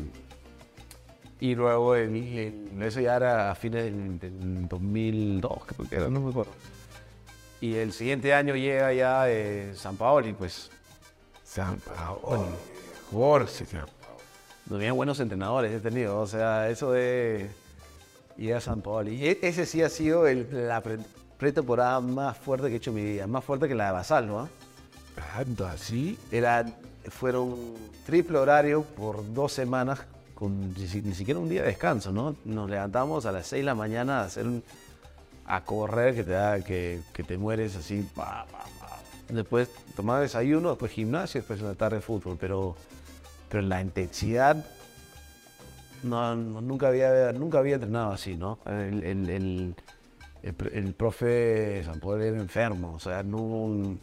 [1.39, 6.09] y luego, en, en- eso ya era a fines del, del 2002, creo que era,
[6.09, 6.51] no me acuerdo.
[7.61, 10.69] Y el siguiente año llega ya eh, San Paoli, pues
[11.45, 12.45] San Paolo.
[13.11, 13.91] Jorge, San Paolo.
[14.69, 17.49] No bien buenos entrenadores he tenido, o sea, eso de
[18.37, 19.09] ir a San Paolo.
[19.11, 20.97] Y e- ese sí ha sido el- la pre-
[21.37, 24.27] pretemporada más fuerte que he hecho en mi vida, más fuerte que la de Basal,
[24.27, 24.49] ¿no?
[25.33, 26.19] Tanto así.
[26.31, 26.65] Era,
[27.09, 27.55] fueron
[28.05, 29.99] triple horario por dos semanas
[30.33, 32.35] con ni, si- ni siquiera un día de descanso, ¿no?
[32.45, 34.63] Nos levantamos a las 6 de la mañana a hacer un-
[35.45, 38.01] a correr que te da, que, que te mueres así.
[38.15, 38.99] pa, pa, pa.
[39.29, 42.75] Después tomar desayuno, después gimnasio, después en la tarde fútbol, pero,
[43.49, 44.63] pero la intensidad
[46.03, 48.59] no, nunca, había, nunca había entrenado así, ¿no?
[48.65, 49.75] El, el, el,
[50.43, 53.99] el pr- el profe San Paolo era enfermo, o sea, no un,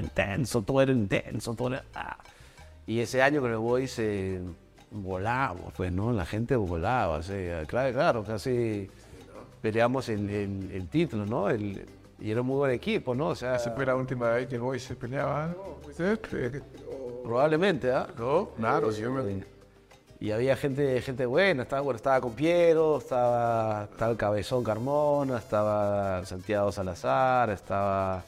[0.00, 1.84] intenso, todo era intenso, todo era...
[1.94, 2.16] ah.
[2.86, 4.40] Y ese año que me voy se
[4.90, 6.12] volamos, pues, ¿no?
[6.12, 8.88] La gente volaba, sea, claro, claro, casi
[9.62, 11.48] peleamos el, el- el título, ¿no?
[11.48, 11.86] El,
[12.20, 13.28] y era un muy buen equipo, ¿no?
[13.28, 15.54] O sea, Esa fue la última vez que el Boy se peleaba.
[15.98, 16.60] Eh,
[17.22, 18.06] probablemente, ¿ah?
[18.18, 19.44] No, claro, sí, me...
[20.20, 25.38] Y había gente, gente buena, estaba, bueno, estaba con Piero, estaba, estaba el Cabezón Carmona,
[25.38, 28.22] estaba Santiago Salazar, estaba,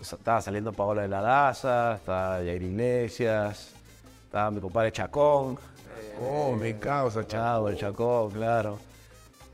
[0.00, 3.70] estaba saliendo Paola de la Daza, estaba Jair Iglesias,
[4.24, 5.58] estaba mi compadre Chacón,
[6.22, 7.28] Oh, me causa, chaval.
[7.46, 8.78] Chavo, el Chacón, claro.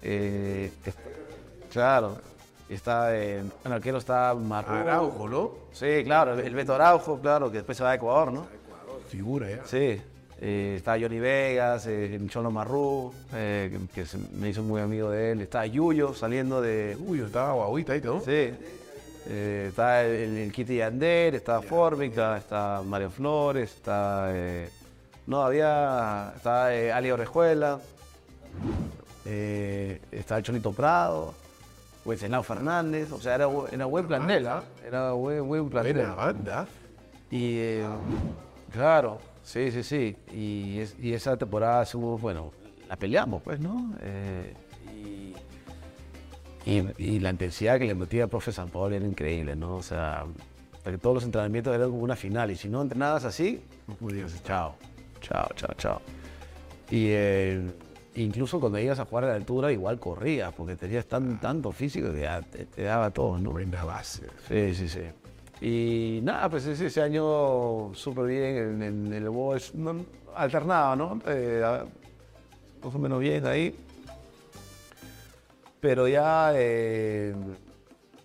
[0.02, 0.70] Eh,
[1.72, 2.16] claro,
[2.68, 4.74] estaba en, en arquero estaba Marrú.
[4.74, 5.50] Araujo, ¿no?
[5.72, 8.46] Sí, claro, el Beto Araujo, claro, que después se va a Ecuador, ¿no?
[9.08, 9.64] Figura ya.
[9.64, 10.00] Sí,
[10.40, 14.80] eh, estaba Johnny Vegas, eh, el Cholo Marrú, eh, que, que se- me hizo muy
[14.80, 15.40] amigo de él.
[15.42, 16.96] Estaba Yuyo saliendo de.
[17.00, 18.20] Uy, yo estaba guaguita ahí, ¿no?
[18.20, 18.52] Sí.
[19.28, 24.28] Eh, estaba el, el Kitty Yander, estaba Formica, estaba Mario Flores, estaba.
[24.32, 24.68] eh,
[25.26, 26.32] no, había.
[26.36, 27.80] Estaba eh, Ali Orejuela,
[29.24, 31.34] eh, estaba el Chonito Prado,
[32.04, 33.10] Wenceslao Fernández.
[33.12, 34.62] O sea, era, era buen plantel, ¿ah?
[34.86, 35.94] Era buen, buen plantel.
[35.96, 36.66] Buena banda.
[37.30, 37.86] Y eh,
[38.72, 40.16] claro, sí, sí, sí.
[40.32, 41.84] Y, es- y esa temporada
[42.18, 42.52] bueno,
[42.88, 43.92] la peleamos, pues, ¿no?
[44.94, 45.34] Y,
[46.66, 49.76] y- y la intensidad que le metía el profe San Pablo era increíble, ¿no?
[49.76, 50.24] O sea,
[50.82, 52.50] porque todos los entrenamientos eran como una final.
[52.50, 54.74] Y si no entrenabas así, No podías chao,
[55.20, 56.00] chao, chao, chao.
[56.90, 57.60] Y eh,
[58.16, 62.12] incluso cuando ibas a jugar a la altura, igual corrías, porque tenías tan, tanto físico
[62.12, 63.50] que ya te, te daba todo, ¿no?
[63.52, 64.22] Buena base.
[64.48, 65.00] Sí, sí, sí.
[65.64, 70.04] Y nada, pues ese, ese año súper bien en, en el Boys, no,
[70.34, 71.20] alternaba, ¿no?
[71.26, 71.62] Eh,
[72.84, 73.74] más o menos bien ahí.
[75.86, 77.32] Pero ya, eh,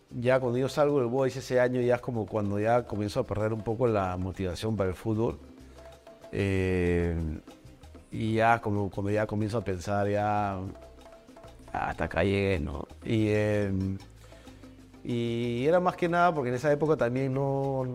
[0.09, 3.23] ya cuando yo salgo del Boys ese año, ya es como cuando ya comienzo a
[3.23, 5.37] perder un poco la motivación para el fútbol.
[6.31, 7.15] Eh,
[8.09, 10.57] y ya como, como ya comienzo a pensar, ya
[11.71, 12.87] hasta acá ¿no?
[13.05, 13.71] Y, eh,
[15.03, 17.85] y era más que nada porque en esa época también no,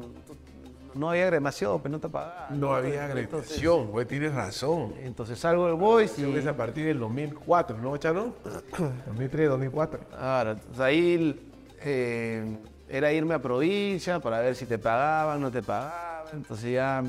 [0.97, 2.59] no había agremación, pero no te pagaban.
[2.59, 4.95] No había agresión, güey, tienes razón.
[5.03, 6.49] Entonces salgo del Boys que es y...
[6.49, 8.35] a partir del 2004, ¿no, Chano?
[9.07, 10.01] 2003, 2004.
[10.11, 11.51] Claro, entonces ahí
[11.83, 12.57] eh,
[12.89, 16.27] era irme a provincia para ver si te pagaban, no te pagaban.
[16.33, 17.05] Entonces ya,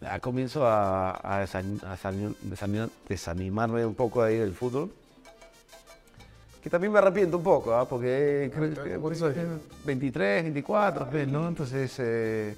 [0.00, 4.90] ya comienzo a, a desan- a desan- desanimar- desanimarme un poco de ahí del fútbol.
[6.62, 7.88] Que también me arrepiento un poco, ¿ah?
[7.88, 9.36] porque creo que Por eso es.
[9.84, 11.46] 23, 24, pues, ¿no?
[11.46, 12.56] Entonces eh,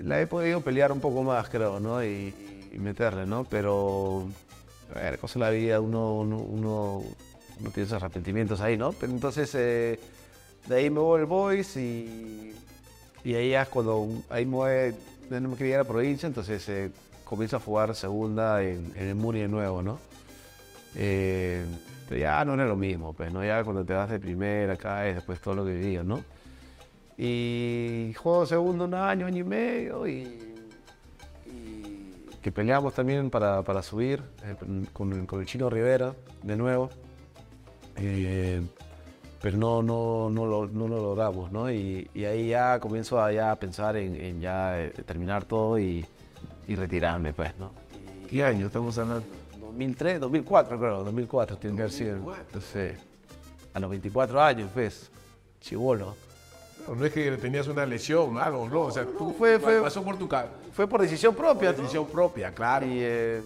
[0.00, 2.02] la he podido pelear un poco más, creo, ¿no?
[2.04, 2.34] Y,
[2.72, 3.44] y meterle, ¿no?
[3.44, 4.28] Pero,
[4.94, 7.02] a ver, cosa de la vida, uno, uno, uno,
[7.60, 8.92] uno tiene esos arrepentimientos ahí, ¿no?
[8.92, 9.98] Pero entonces, eh,
[10.66, 12.54] de ahí me voy al Boys y,
[13.24, 14.94] y ahí ya cuando ahí me voy,
[15.30, 16.90] no me quería ir a la provincia, entonces eh,
[17.24, 19.98] comienzo a jugar segunda en, en el Muni de nuevo, ¿no?
[20.96, 21.64] Eh,
[22.08, 23.44] pero ya no era lo mismo, pues, ¿no?
[23.44, 26.24] Ya cuando te vas de primera, caes, después todo lo que vivías, ¿no?
[27.22, 30.54] Y juego segundo un año, año y medio y,
[32.40, 34.56] que peleamos también para, para subir eh,
[34.94, 36.88] con, con el Chino Rivera de nuevo.
[37.96, 38.62] Eh,
[39.42, 41.70] pero no, no, no, lo, no lo logramos, ¿no?
[41.70, 46.06] Y, y ahí ya comienzo a, ya pensar en, en ya eh, terminar todo y,
[46.68, 47.72] y retirarme, pues, ¿no?
[48.30, 49.26] ¿Qué año estamos hablando?
[49.60, 52.16] 2003, 2004 creo, 2004 tiene que haber sido.
[52.16, 52.60] 2004.
[52.62, 52.98] Sí.
[53.74, 55.10] A los 24 años, pues,
[55.60, 56.29] chivolo.
[56.88, 58.82] No, es que tenías una lesión, algo, no.
[58.82, 61.72] O sea, tú Fue- fue- pasó por tu ca- Fue por decisión propia.
[61.72, 62.86] decisión propia, claro.
[62.86, 63.42] Y, eh,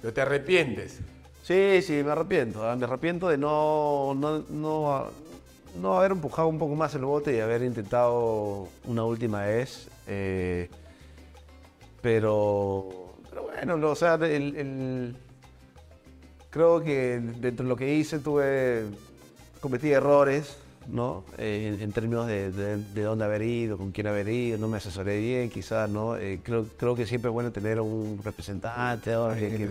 [0.00, 0.98] Pero te arrepientes.
[1.42, 2.68] sí, sí, me arrepiento.
[2.68, 5.06] ah, Me arrepiento de no, no, no,
[5.80, 9.88] no haber empujado un poco más el bote y haber intentado una última vez.
[10.08, 10.68] eh,
[12.00, 15.16] pero, pero bueno, lo- o sea, el- el-
[16.50, 18.84] creo que dentro de lo que hice tuve,
[19.60, 20.56] cometí errores,
[20.88, 21.24] ¿no?
[21.38, 24.76] Eh, en, términos de, de- de dónde haber ido, con quién haber ido, no me
[24.78, 26.16] asesoré bien, quizás, ¿no?
[26.16, 29.28] Eh, creo, creo que siempre es bueno tener un representante, ¿no?
[29.34, 29.70] que,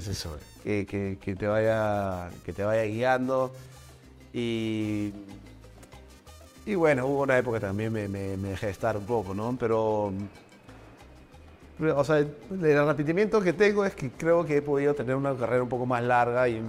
[0.64, 3.52] que- que, que- te vaya, que te vaya guiando.
[4.34, 5.12] Y,
[6.66, 9.56] y bueno, hubo una época que también me, me- me dejé estar un poco, ¿no?
[9.60, 10.14] Pero,
[11.80, 15.34] pero, o sea, el arrepentimiento que tengo es que creo que he podido tener una
[15.36, 16.62] carrera un poco más larga y,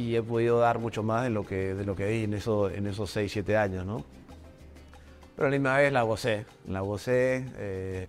[0.00, 2.70] y he podido dar mucho más de lo que, de lo que di en, eso,
[2.70, 4.04] en esos 6, 7 años, ¿no?
[5.36, 8.06] Pero la misma vez la gocé, la gocé, eh,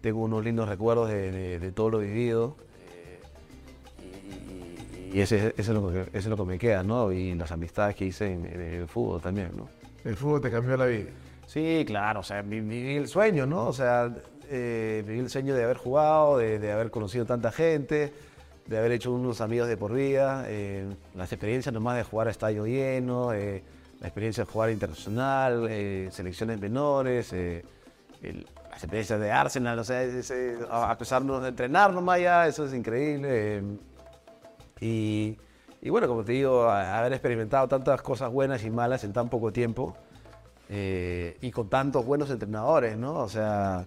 [0.00, 2.56] tengo unos lindos recuerdos de, de- de todo lo vivido
[2.88, 3.20] eh,
[5.12, 7.12] y, y ese, ese es lo que, ese es lo que me queda, ¿no?
[7.12, 9.68] Y las amistades que hice en, en el fútbol también, ¿no?
[10.04, 11.10] El fútbol te cambió la vida.
[11.46, 13.66] Sí, claro, o sea, vi- viví el sueño, ¿no?
[13.68, 14.12] O sea,
[14.50, 18.12] eh, viví el sueño de haber jugado, de, de haber conocido tanta gente,
[18.66, 22.30] de haber hecho unos amigos de por vida, eh, las experiencias nomás de jugar a
[22.30, 23.62] estadio lleno, eh,
[24.00, 27.64] la experiencia de jugar internacional, eh, selecciones menores, eh,
[28.22, 32.64] el- las experiencias de Arsenal, o sea, ese- a pesar de entrenar nomás ya, eso
[32.64, 33.28] es increíble.
[33.58, 33.62] eh,
[34.80, 35.38] y,
[35.80, 39.52] y bueno, como te digo, haber experimentado tantas cosas buenas y malas en tan poco
[39.52, 39.96] tiempo
[40.68, 43.14] eh, y con tantos buenos entrenadores, ¿no?
[43.18, 43.86] O sea,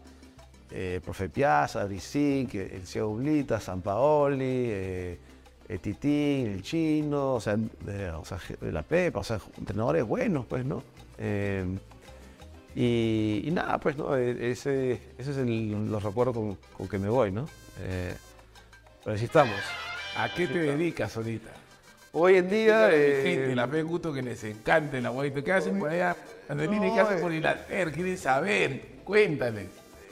[0.72, 5.18] eh, Profe Piazza, Brisic, el Ciego Blita, San Paoli, eh,
[5.68, 10.46] el Titín, el Chino, o sea, eh, o sea, la Pepa, o sea, entrenadores buenos,
[10.46, 10.84] pues, ¿no?
[11.18, 11.66] Eh,
[12.76, 14.16] y, y nada, pues, ¿no?
[14.18, 17.48] E- Ese, ese es el, los recuerdos con, con que me voy, ¿no?
[17.82, 18.14] Eh,
[19.04, 19.56] pero así estamos.
[20.18, 21.50] ¿A qué te dedicas ahorita?
[22.14, 22.90] Hoy en día...
[22.94, 25.44] Eh, gente, la fe gusto que les encante el abuelito.
[25.44, 26.16] ¿Qué hacen por allá?
[26.48, 27.22] Angelina, ¿qué No, hacen eh.
[27.22, 27.92] por Inglaterra?
[27.92, 28.82] ¿Quieren saber?
[29.04, 29.68] Cuéntale.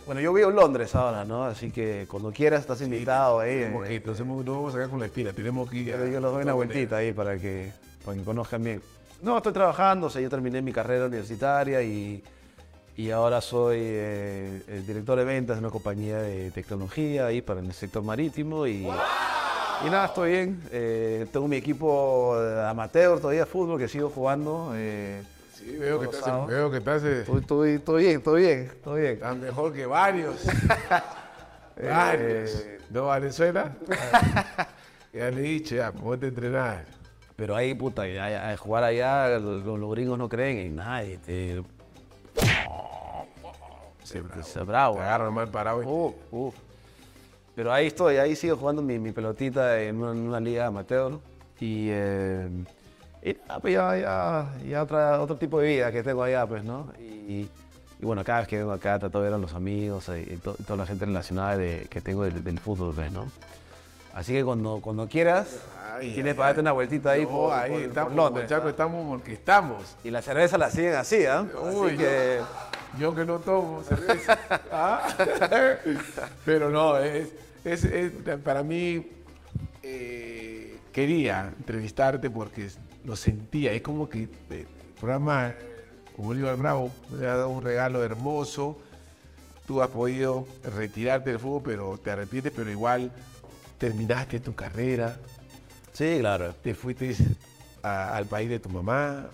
[0.05, 1.45] Bueno, yo vivo en Londres ahora, ¿no?
[1.45, 3.51] Así que cuando quieras estás invitado ahí.
[3.63, 5.85] eh, Porque entonces no vamos a sacar con la espina, tenemos que ir.
[5.87, 7.71] Yo, yo les doy una vueltita ahí para que,
[8.03, 8.81] para que conozcan bien.
[9.21, 12.21] No, estoy trabajando, o sea, yo terminé mi carrera universitaria y,
[12.97, 17.61] y ahora soy eh, el director de ventas de una compañía de tecnología ahí para
[17.61, 20.61] el sector marítimo y, y nada, estoy bien.
[20.71, 22.35] Eh, tengo mi equipo
[22.67, 24.73] amateur todavía de fútbol que sigo jugando.
[24.75, 25.23] eh,
[25.53, 29.13] Sí, veo que estás, veo que estás, estoy, estoy, estoy bien, estoy bien, estoy bien.
[29.13, 30.43] estás mejor que varios.
[31.81, 32.49] varios.
[32.65, 33.71] Eh, ¿No, Venezuela?
[35.13, 36.85] ya le he dicho, ya, ponte a entrenar.
[37.35, 41.17] Pero ahí, puta, ya- ya- jugar allá, los, los gringos no creen en nadie.
[41.19, 41.63] Te,
[44.03, 44.43] Sí, bravo.
[44.43, 44.95] se bravo.
[44.95, 46.13] Te agarran mal parado.
[47.55, 51.19] Pero ahí estoy, ahí sigo jugando mi, mi pelotita en una, en una liga amateur.
[51.59, 52.49] Y, eh,
[53.23, 56.63] y nada, pues ya, ya, ya otra, otro tipo de vida que tengo allá, pues,
[56.63, 56.91] ¿no?
[56.99, 57.47] Y,
[57.99, 60.35] y bueno, cada vez que vengo acá trato de ver a los amigos eh, y,
[60.37, 63.27] to- toda la gente relacionada de- que tengo del, del fútbol, pues, ¿no?
[64.13, 65.57] Así que cuando, cuando quieras,
[65.95, 68.65] Ay, tienes para darte una vueltita ahí No, por, ahí por- por estamos, Londres, muchachos,
[68.65, 68.69] ¿ah?
[68.69, 69.95] estamos porque estamos.
[70.03, 71.45] Y la cerveza la siguen así, ¿ah?
[71.73, 72.39] Uy, Así que...
[72.99, 74.37] Yo que no tomo cerveza.
[74.71, 75.07] Ah.
[76.45, 77.29] Pero no, es,
[77.65, 78.11] es- es-
[78.43, 79.07] para mí
[79.81, 82.69] eh, quería entrevistarte porque
[83.05, 83.71] lo sentía.
[83.73, 84.65] Es como que eh, el
[84.99, 85.53] programa
[86.15, 88.77] como Bolívar Bravo me ha dado un regalo hermoso.
[89.67, 93.11] Tú has podido retirarte del fútbol, pero te arrepientes, pero igual
[93.77, 95.17] terminaste tu carrera,
[95.93, 96.53] Sí, claro.
[96.55, 97.15] te fuiste
[97.81, 99.27] a- al país de tu mamá,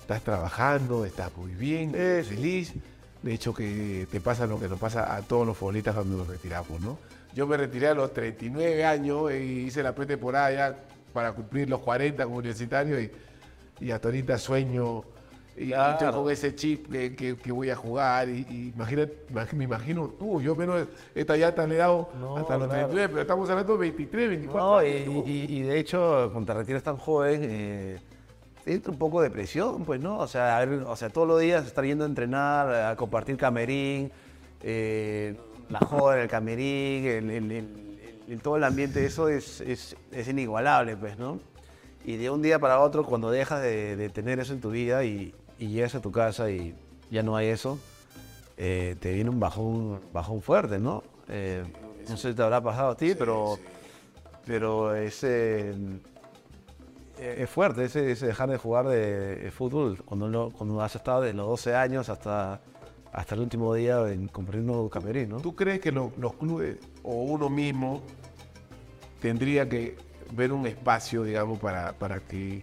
[0.00, 2.72] estás trabajando, estás muy bien, feliz.
[3.22, 6.26] De hecho, que te pasa lo que nos pasa a todos los futbolistas cuando nos
[6.28, 6.98] retiramos, ¿no?
[7.34, 10.76] Yo me retiré a los 39 años y hice la pretemporada ya
[11.12, 13.10] para cumplir los 40 como universitario y,
[13.80, 15.04] y hasta ahorita sueño
[15.56, 15.92] y, Claro.
[16.06, 19.06] estoy con ese chip que, que- que voy a jugar y, y imagina-
[19.54, 22.86] me imagino tú, yo menos esta llanta le he dado No, hasta los claro.
[22.88, 25.24] 39, pero estamos hablando de 23, 24 No, y, años.
[25.26, 27.98] y- y de hecho, cuando te retiras tan joven, eh,
[28.64, 30.18] te entra un poco de presión, pues, ¿no?
[30.18, 33.36] O sea, a ver, o sea, todos los días estar yendo a entrenar, a compartir
[33.36, 34.10] camerín,
[34.62, 35.36] eh,
[35.68, 37.89] la joda en el camerín, el, el- el-
[38.30, 41.40] el- todo el ambiente, eso es, es, es inigualable, pues, ¿no?
[42.04, 45.04] Y de un día para otro, cuando dejas de, de tener eso en tu vida
[45.04, 46.74] y, y llegas a tu casa y
[47.10, 47.78] ya no hay eso,
[48.56, 51.02] eh, te viene un bajón, bajón fuerte, ¿no?
[51.28, 51.62] Eh,
[52.08, 53.58] no sé si te habrá pasado a ti, pero,
[54.46, 55.74] pero es, eh,
[57.18, 61.20] es fuerte ese, ese dejar de jugar de, de fútbol cuando, lo- cuando has estado
[61.20, 62.60] de los 12 años hasta,
[63.12, 65.40] hasta el último día en compartiendo camerín, ¿no?
[65.40, 68.00] ¿Tú crees que lo- los clubes o uno mismo
[69.20, 69.96] tendría que
[70.32, 72.62] ver un espacio, digamos, para, para que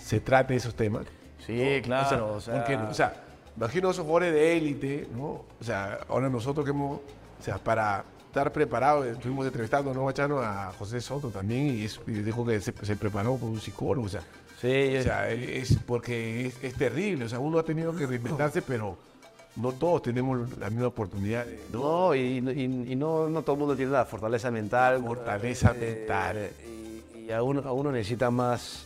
[0.00, 1.06] se trate esos temas?
[1.46, 2.34] Sí, claro.
[2.34, 3.22] O sea, porque, o sea,
[3.56, 5.24] imagino esos jugadores de élite, ¿no?
[5.60, 10.40] O sea, ahora nosotros que hemos, o sea, para estar preparados, estuvimos entrevistando, ¿no, Guachano?
[10.40, 14.06] A José Soto también y, es- y dijo que se, se preparó con un psicólogo,
[14.06, 14.22] o sea,
[14.60, 18.60] sí, o sea, es porque es, es terrible, o sea, uno ha tenido que reinventarse,
[18.62, 18.96] pero
[19.56, 21.46] no todos tenemos la misma oportunidad.
[21.72, 21.78] ¿no?
[22.08, 25.02] No, y, y- y no, no todo el mundo tiene la fortaleza mental.
[25.04, 26.50] Fortaleza eh, mental.
[27.16, 28.84] Y, y a, uno, a uno necesita más,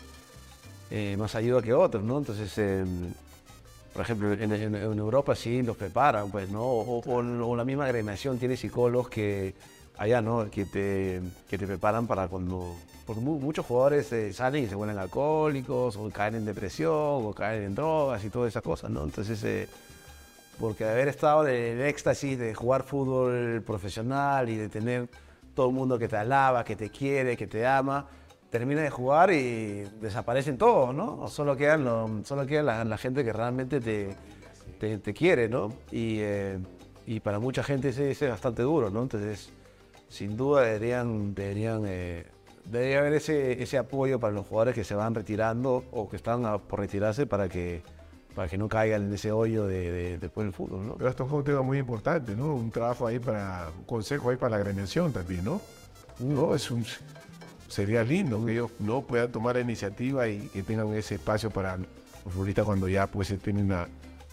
[0.90, 2.18] eh, más ayuda que otros, ¿no?
[2.18, 2.84] Entonces, eh,
[3.94, 6.62] por ejemplo, en, en- en Europa sí los preparan, pues, ¿no?
[6.62, 9.54] O, o- o la misma agremiación tiene psicólogos que
[9.96, 10.48] allá, ¿no?
[10.50, 12.74] Que te, que te preparan para cuando...
[13.06, 16.92] Porque mu- muchos jugadores eh, salen y se vuelven alcohólicos, o caen en depresión,
[17.26, 19.02] o caen en drogas y todas esas cosas, ¿no?
[19.02, 19.42] Entonces...
[20.58, 25.08] porque de haber estado en el éxtasis de jugar fútbol profesional y de tener
[25.54, 28.06] todo el mundo que te alaba, que te quiere, que te ama,
[28.50, 31.28] termina de jugar y desaparecen todos, ¿no?
[31.28, 34.16] Solo quedan, lo- solo queda la, gente que realmente te,
[34.98, 35.72] te, quiere, ¿no?
[35.90, 36.58] Y, eh,
[37.06, 39.02] y para mucha gente ese, es bastante duro, ¿no?
[39.02, 39.50] Entonces,
[40.08, 42.26] sin duda deberían, deberían eh,
[42.64, 46.42] debe haber ese, ese apoyo para los jugadores que se van retirando o que están
[46.60, 47.82] por retirarse para que,
[48.38, 50.94] para que no caigan en ese hoyo de, de- después del fútbol, ¿no?
[50.94, 52.54] Pero esto es un tema muy importante, ¿no?
[52.54, 55.60] Un trabajo ahí para, un consejo ahí para la agremiación también, ¿no?
[56.20, 56.84] No, es un,
[57.66, 61.78] sería lindo que ellos no puedan tomar la iniciativa y que tengan ese espacio para
[61.78, 61.88] los
[62.32, 63.88] futbolistas cuando ya pues tienen la,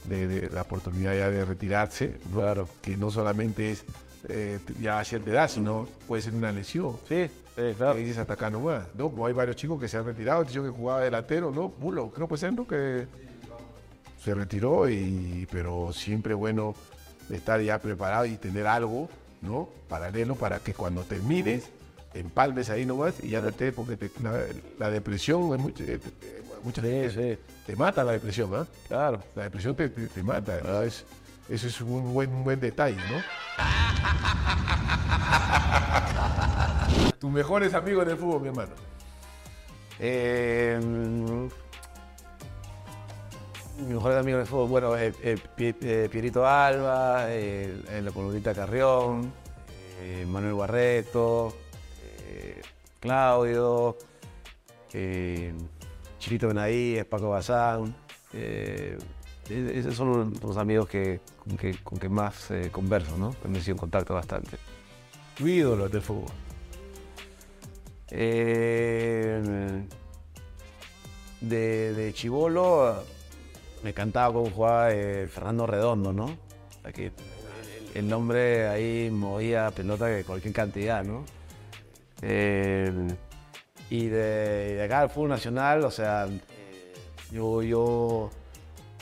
[0.08, 2.42] de- de- la oportunidad ya de retirarse, ¿no?
[2.42, 2.70] Claro.
[2.84, 3.86] que no solamente es
[4.30, 6.96] eh, ya a cierta edad, sino puede ser una lesión.
[7.10, 7.26] Sí,
[7.56, 7.96] sí, claro.
[7.96, 9.10] Que dices hasta acá nomás, ¿no?
[9.10, 11.74] Como hay varios chicos que se han retirado, este chico que jugaba delantero, ¿no?
[11.80, 12.68] Mulo, creo que ser, ¿no?
[12.68, 13.08] Que
[14.26, 16.74] se retiró, y, pero siempre bueno
[17.30, 19.08] estar ya preparado y tener algo,
[19.42, 19.70] ¿no?
[19.88, 21.70] Paralelo para que cuando termines,
[22.16, 24.42] empalmes ahí nomás y ya no estés, porque te- la,
[24.80, 28.66] la depresión es mucho, eh, eh, muchas Sí, veces sí, te mata la depresión, ¿ah?
[28.88, 29.22] claro.
[29.36, 30.82] La depresión te, te- te mata, ¿no?
[30.82, 31.06] Es-
[31.48, 33.22] eso es un buen, un buen detalle, ¿no?
[37.20, 38.72] Tus mejores amigos del fútbol, mi hermano.
[40.00, 40.80] Eh,
[43.78, 45.12] mi mejor amigo de fútbol, bueno, eh,
[45.56, 49.32] Pi- Pierito Alba, eh, la columnita Carrión,
[50.02, 51.54] eh, Manuel Barreto,
[52.28, 52.62] eh,
[53.00, 53.98] Claudio,
[54.94, 55.54] eh,
[56.20, 57.96] Chirito Benaíes, Paco Bazán.
[59.50, 63.36] esos son los amigos que, con, que, con que más converso, ¿no?
[63.48, 64.58] Me he sido en contacto bastante.
[65.38, 66.32] Tu ídolo del fútbol.
[71.42, 73.04] De, de chivolo
[73.86, 76.26] me encantaba cómo jugaba eh, Fernando Redondo, ¿no?
[76.26, 77.14] O sea que el,
[77.94, 81.24] el hombre ahí movía pelota de cualquier cantidad, ¿no?
[82.24, 82.92] Eh,
[83.92, 86.28] y de, de acá al fútbol nacional, o sea,
[87.32, 88.32] yo, yo,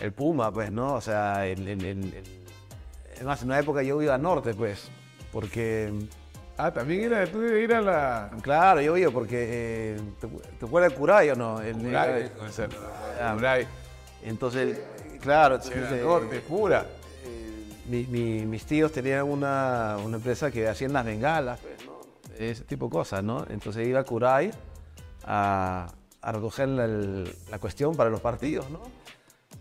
[0.02, 0.96] el Puma, pues, ¿no?
[0.96, 2.14] O sea, el, el- el-
[3.20, 4.90] el- más, en una época yo iba al norte, pues,
[5.32, 5.94] porque
[6.58, 8.32] Ah, también era tú de ir a la.
[8.42, 9.38] Claro, yo iba porque.
[9.96, 11.62] eh, ¿te, te acuerdas de Curay o no?
[11.62, 12.68] El- Curay, o sea,
[13.34, 13.66] Curay,
[14.24, 14.80] Entonces,
[15.22, 16.86] claro, entonces, eh, norte, pura.
[17.86, 22.00] mi- mi- mis tíos tenían una, una empresa que hacían las bengalas, pues, ¿no?
[22.40, 23.46] ese tipo de cosas, ¿no?
[23.50, 24.52] Entonces iba a Curay
[25.26, 25.88] a,
[26.22, 28.80] a recoger la, el- la cuestión para los partidos, ¿no?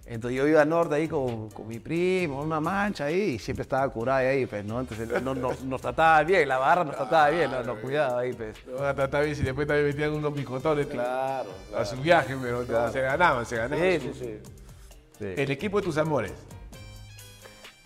[0.05, 3.63] Entonces yo iba al norte ahí con, con mi primo, una mancha ahí, y siempre
[3.63, 4.81] estaba Curay ahí, pues, ¿no?
[4.81, 8.33] Entonces no- no- nos trataba bien, la barra nos trataba bien, nos, nos cuidaba ahí,
[8.33, 8.57] pues.
[8.67, 12.37] Lo van a tratar bien si después también metían unos picotones Claro, a su viaje,
[12.43, 14.01] pero se ganaban, se ganaban.
[14.01, 14.39] Sí, su- sí, sí.
[15.19, 15.35] Sí.
[15.37, 16.33] El equipo de tus amores.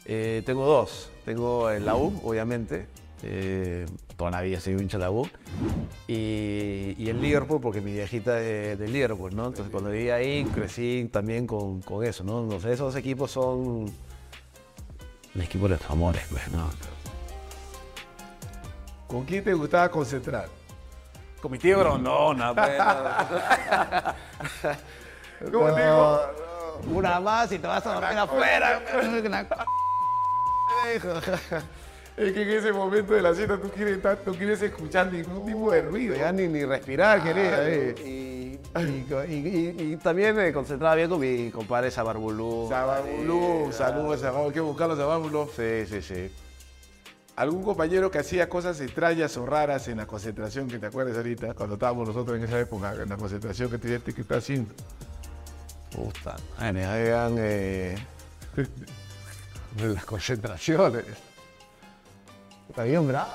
[0.06, 1.10] Eh, tengo dos.
[1.24, 2.86] Tengo el la U, obviamente.
[3.22, 3.86] Eh,
[4.16, 5.28] toda la vida soy un hincha de la U.
[6.06, 9.46] Y, y el Liverpool, porque mi viejita es de Liverpool, ¿no?
[9.46, 12.42] Entonces cuando viví ahí crecí también con, con eso, ¿no?
[12.42, 13.86] Entonces esos equipos son
[15.34, 16.68] el equipo de los amores, pues, ¿no?
[19.06, 20.48] ¿Con quién te gustaba concentrar?
[21.40, 22.72] Con mi tío Grondona, pues.
[25.52, 26.20] ¿Cómo te digo?
[26.92, 28.82] Una más y te vas a dormir afuera.
[32.16, 35.44] Es que en ese momento de la cita tú quieres, estar- no quieres escuchar ningún
[35.44, 36.16] tipo de ruido.
[36.16, 37.68] Ya ni, ni respirar quería.
[37.68, 37.94] eh.
[37.98, 42.66] Y, y- y- y- y también me concentraba bien con mi compadre Sabarbulú.
[42.70, 45.48] Sababulú, saludos a Sababulú, hay que buscarlo a Sababulú.
[45.54, 46.30] Sí, sí, sí.
[47.36, 51.52] ¿Algún compañero que hacía cosas extrañas o raras en la concentración que te acuerdas ahorita,
[51.52, 54.72] cuando estábamos nosotros en esa época, en la concentración que te dijiste que está haciendo?
[55.94, 57.94] Puta, habían eh,
[59.82, 61.04] las concentraciones.
[62.76, 63.32] Habían bravos.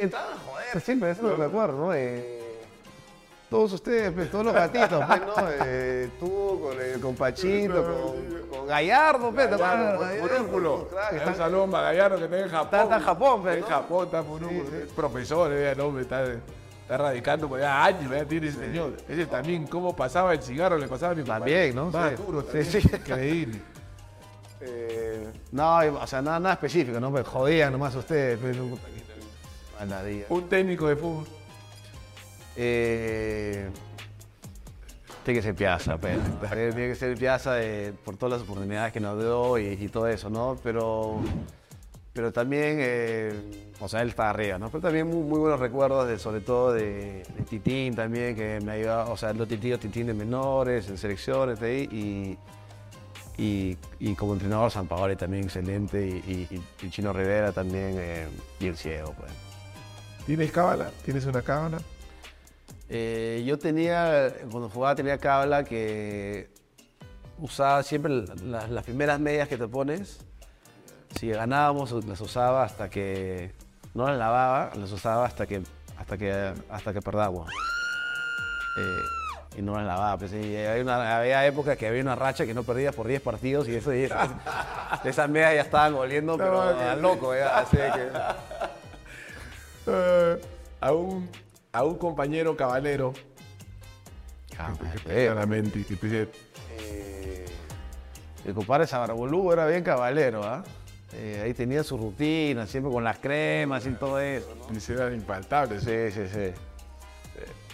[0.00, 1.94] Entraban a joder siempre, eso me acuerdo, ¿no?
[1.94, 2.34] Eh,
[3.50, 5.34] todos ustedes, pues, todos los gatitos, pues, ¿no?
[5.64, 9.50] Eh, tú con, el, con Pachito, con, con Gallardo, pues.
[9.50, 12.80] Gallardo, que Un están- saludo a Gallardo que está en Japón.
[12.82, 13.66] Está- en Japón, pues, En ¿no?
[13.66, 14.78] Japón, está Furúnculo.
[14.78, 18.92] Es profesor, eh, el hombre está, está radicando por allá años, ya tiene ese señor.
[19.08, 21.74] Ese también, cómo pasaba el cigarro, le pasaba a mi También.
[21.74, 21.90] ¿no?
[21.90, 22.16] Más Sí.
[22.24, 22.70] duro, Sí, también.
[22.70, 22.78] sí.
[22.94, 23.60] Increíble.
[24.60, 27.10] Eh, no, o sea, nada, nada específico, ¿no?
[27.10, 28.38] Me jodían nomás ustedes.
[28.40, 28.78] Pero,
[29.78, 30.26] Maladilla.
[30.28, 31.26] Un técnico de fútbol.
[32.56, 33.70] Eh,
[35.24, 36.20] tiene que ser Piazza, pero,
[36.74, 40.08] tiene que ser Piazza eh, por todas las oportunidades que nos dio y, y todo
[40.08, 40.58] eso, ¿no?
[40.62, 41.20] Pero,
[42.12, 43.32] pero también, eh,
[43.78, 44.70] o sea, él está arriba, ¿no?
[44.70, 48.72] Pero también muy, muy buenos recuerdos, de, sobre todo de, de Titín también, que me
[48.72, 52.38] ayudaba, o sea, los tíos Titín de menores, en selecciones, de ahí, y,
[53.38, 56.46] y, y como entrenador San Paoli también excelente, y,
[56.82, 58.26] y- Chino Rivera también, eh,
[58.60, 59.30] y el ciego, pues.
[60.26, 60.90] ¿Tienes cábala?
[61.04, 61.78] ¿Tienes una cábala?
[62.90, 66.50] Eh, yo tenía, cuando jugaba tenía cábala que
[67.38, 70.18] usaba siempre la- las primeras medias que te pones.
[71.18, 73.52] Si ganábamos, las usaba hasta que,
[73.94, 75.62] no las lavaba, las usaba hasta que,
[75.96, 77.48] hasta que, hasta que perdamos.
[78.78, 79.02] eh,
[79.56, 80.18] y no las lavaba.
[80.18, 83.20] Pues, y había, una- había épocas que había una racha que no perdías por 10
[83.22, 84.14] partidos y eso, y eso-
[85.04, 88.08] esas medias ya estaban oliendo, pero a loco, ya, así que...
[89.90, 90.38] Eh,
[90.82, 91.30] a, un,
[91.72, 93.14] a un compañero cabalero,
[94.50, 95.84] claramente,
[96.78, 97.46] Eh,
[98.44, 100.62] el compadre Sabarbolú era bien cabalero, ¿ah?
[101.14, 104.54] Eh, ahí tenía su rutina, siempre con las cremas y todo eso.
[104.58, 104.66] ¿no?
[104.74, 105.82] dice, eran infaltables.
[105.84, 106.52] Sí, sí, sí.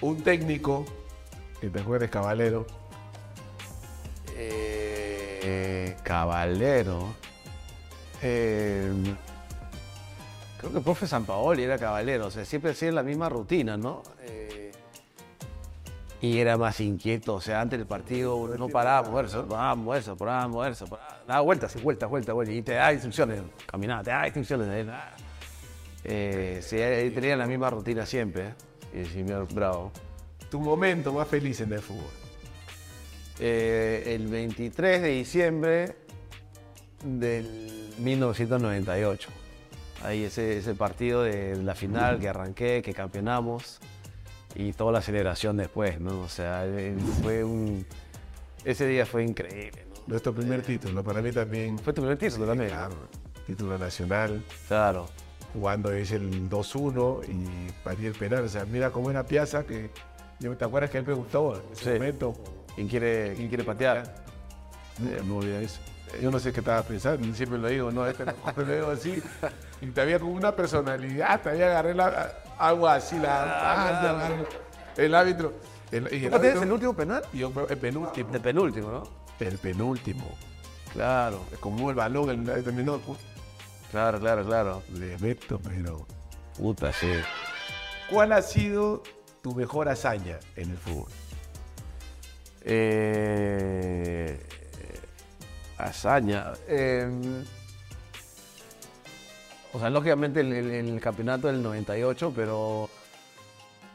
[0.01, 0.85] Un técnico,
[1.65, 2.67] que te acuerdes, cabalero,
[4.37, 7.15] Eh, caballero.
[8.23, 8.91] Eh,
[10.59, 13.77] creo que el profe San Paoli era caballero, o sea, siempre hacía la misma rutina,
[13.77, 14.03] ¿no?
[14.23, 14.73] Eh,
[16.23, 20.49] y era más inquieto, o sea, antes del partido no paraba moverse, paraba moverse, paraba
[20.87, 24.87] paraba- daba vueltas vueltas, vueltas, vueltas, y te da instrucciones, caminaba, te da instrucciones.
[26.05, 26.77] eh, sí,
[27.15, 28.55] tenía la misma rutina siempre,
[28.95, 29.93] y señor Bravo.
[30.51, 32.11] Tu momento más feliz en el fútbol.
[33.41, 35.97] Eh, el 23 de diciembre
[37.03, 39.29] del 1998.
[40.05, 43.81] Ahí ese, ese partido de la final que arranqué, que campeonamos
[44.55, 46.21] y toda la celebración después, ¿no?
[46.21, 47.85] O sea, eh, fue un...
[48.65, 49.95] Ese día fue increíble, ¿no?
[50.07, 51.79] Nuestro primer título, para mí también.
[51.79, 52.71] Fue tu primer título también.
[52.71, 52.95] Claro,
[53.47, 55.09] título nacional, Claro.
[55.53, 58.45] jugando es el 2-1 y parí el penal.
[58.45, 59.91] O sea, mira cómo era Piazza, que
[60.39, 61.91] ¿te acuerdas que él me gustó en ese Sí.
[61.91, 62.35] momento?
[62.75, 64.15] ¿Quién quiere, quién quiere patear?
[64.99, 65.81] No, no olvida eso.
[66.21, 69.21] Yo no sé qué estaba pensando, siempre lo digo, no, este no, lo digo así.
[69.81, 74.47] Y te había como una personalidad, te había agarré la, algo así, la, ah, agarré.
[74.97, 75.53] el árbitro.
[75.91, 77.23] El, y el ¿Tú árbitro- el último penal?
[77.33, 78.31] yo el penúltimo.
[78.31, 79.03] De penúltimo, ¿no?
[79.41, 80.37] El penúltimo.
[80.93, 83.01] Claro, Como el balón, el, el terminó,
[83.91, 84.83] claro, claro, claro.
[84.93, 86.07] le meto, pero.
[86.57, 87.11] Puta, sí.
[88.09, 89.03] ¿Cuál ha sido
[89.45, 91.11] tu mejor hazaña en el fútbol?
[92.63, 94.41] Eh,
[95.77, 96.55] hazaña.
[96.67, 97.07] eh,
[99.75, 102.89] o sea, lógicamente el, el- el campeonato del 98, pero,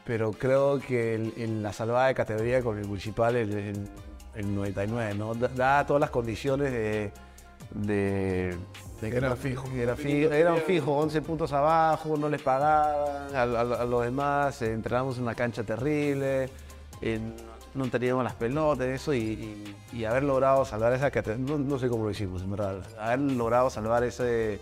[0.04, 3.88] pero creo que el- la salvada de categoría con el municipal el, el-
[4.36, 5.34] el 99, ¿no?
[5.34, 7.12] Da- todas las condiciones de...
[7.72, 8.56] de
[9.00, 9.68] de que Eran no- fijos.
[9.70, 14.04] que Era fi- eran fijos, 11 puntos abajo, no les pagaban a, a- a los
[14.04, 16.50] demás, eh, entrenamos en una cancha terrible,
[17.00, 17.18] eh,
[17.72, 21.88] no teníamos las pelotas, eso, y, y- y haber logrado salvar esa no, no sé
[21.88, 24.58] cómo lo hicimos, en verdad, haber logrado salvar ese,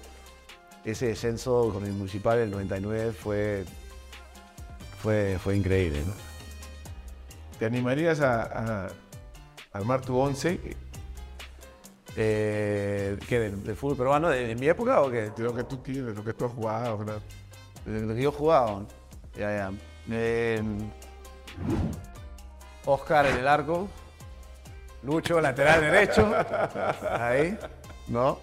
[0.84, 3.64] ese descenso con el municipal del 99 fue,
[5.02, 6.02] fue, fue increíble.
[6.06, 6.12] ¿no?
[7.58, 8.88] ¿Te animarías a, a
[9.72, 10.60] armar tu once?
[12.20, 13.38] Eh, ¿Qué?
[13.38, 15.30] ¿Del, del fútbol peruano de, de mi época o qué?
[15.30, 16.98] De lo que tú tienes, lo que tú has jugado.
[17.04, 17.12] ¿no?
[17.92, 18.82] De lo que yo jugaba.
[19.36, 19.72] Ya, ya.
[20.10, 20.60] Eh,
[22.86, 23.88] Oscar en el arco.
[25.02, 26.28] Lucho, lateral derecho.
[27.08, 27.56] Ahí.
[28.08, 28.38] ¿No?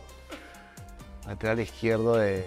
[1.27, 2.45] Lateral izquierdo de,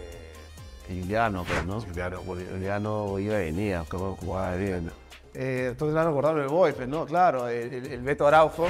[0.86, 1.80] Juliano, pues, ¿no?
[1.80, 2.20] Juliano.
[2.24, 4.90] Juliano iba y venía, como jugaba bien.
[5.34, 7.04] Eh, entonces me han acordado el Boy, pues, ¿no?
[7.04, 8.66] Claro, el, el- el Beto Araujo.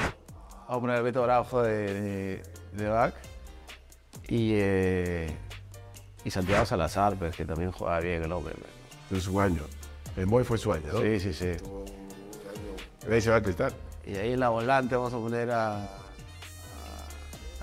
[0.69, 2.43] Vamos a Beto Araujo de, de,
[2.73, 3.15] de back.
[4.29, 5.35] Y, eh,
[6.25, 8.55] y Santiago Salazar, pues, que también jugaba bien el hombre.
[9.09, 9.63] De su año.
[10.17, 11.01] El Moy fue su año, ¿no?
[11.01, 11.53] Sí, sí, sí.
[13.11, 13.73] Ahí se va a cristal.
[14.05, 15.87] Y ahí en la volante vamos a poner a, a,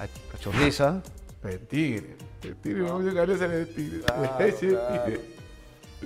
[0.03, 1.02] a Chorriza.
[1.44, 2.15] El tigre.
[2.41, 3.99] El tigre, vamos a llegar a ser el tigre.
[4.02, 5.03] Claro, Ese claro.
[5.03, 5.22] tigre.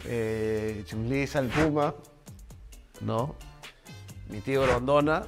[0.05, 1.93] eh, Chumliza, el Puma,
[3.01, 3.35] ¿no?
[4.27, 5.25] Mi tío Rondona.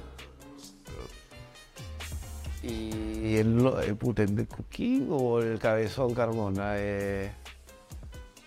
[2.62, 6.74] Y el, el, puta, el de Cuquín o el Cabezón Carmona.
[6.76, 7.32] eh,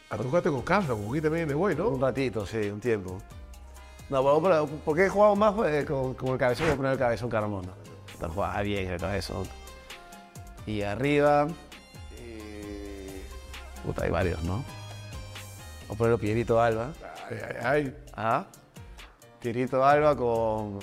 [0.10, 2.08] Ah, tú jugaste con Carlos, con también Boy, un ¿no?
[2.08, 3.18] ratito, sí, un tiempo.
[4.08, 6.68] No, pero, pero, ¿por qué he jugado más eh, con, con el Cabezón?
[6.68, 7.70] Voy a poner el Cabezón Carmona.
[8.20, 9.44] Pero jugaba bien el Cabezón.
[10.68, 11.48] Y arriba.
[12.20, 13.24] eh,
[13.84, 14.64] puta, hay varios, ¿no?
[15.82, 16.92] Vamos a poner Pierito Alba.
[17.30, 17.96] Ay, ay, ay.
[18.16, 18.46] Ah,
[19.40, 20.80] Tirito Alba con.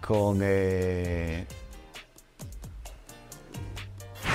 [0.00, 0.40] Con.
[0.42, 1.46] eh,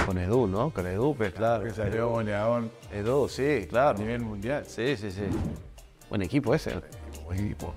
[0.05, 0.71] con Edu, ¿no?
[0.71, 1.63] Con Edu, pues claro.
[1.63, 3.99] Que salió goleador Edu, sí, a claro.
[3.99, 4.65] nivel mundial.
[4.67, 5.23] Sí, sí, sí.
[6.09, 6.73] Buen equipo ese.
[7.25, 7.73] Buen equipo.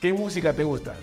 [0.00, 0.94] ¿Qué música te gusta?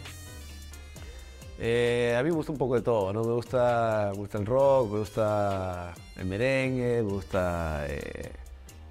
[1.59, 3.23] Eh, a mí me gusta un poco de todo, ¿no?
[3.23, 8.31] Me gusta, me gusta el rock, me gusta el merengue, me gusta eh,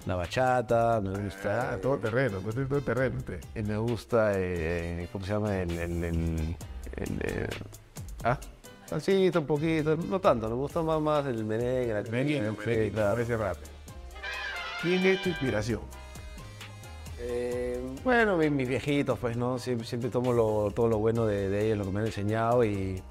[0.05, 1.73] la bachata, me gusta.
[1.73, 3.39] Ah, todo terreno, no todo terreno usted.
[3.55, 5.57] Eh, Me gusta, eh, ¿cómo se llama?
[5.61, 6.55] El, el, el-
[6.95, 7.47] el, eh,
[8.23, 8.37] ah,
[8.85, 11.93] salsita un poquito, no tanto, me gusta más, más el merengue.
[11.93, 13.37] la- Merengue, merengue, claro.
[13.37, 13.57] rap.
[14.81, 15.79] ¿Quién es tu inspiración?
[17.19, 19.57] Eh, bueno, mis, mis viejitos, pues, ¿no?
[19.57, 22.65] Siempre, siempre tomo lo- todo lo bueno de, de ellos, lo que me han enseñado
[22.65, 23.01] y,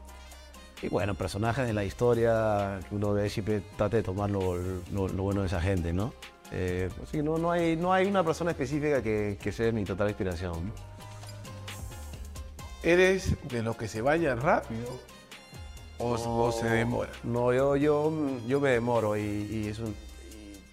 [0.83, 5.09] y bueno, personajes de la historia que uno ve, siempre trate de tomar lo, lo-
[5.09, 6.13] lo bueno de esa gente, ¿no?
[6.55, 10.09] Eh, así no, no, hay, no hay una persona específica que, que sea mi total
[10.09, 10.53] inspiración.
[10.67, 10.73] ¿no?
[12.83, 14.89] ¿Eres de los que se bañan rápido
[15.99, 17.11] o, o se demora?
[17.23, 18.13] No, yo, yo,
[18.47, 19.95] yo me demoro y, y es un-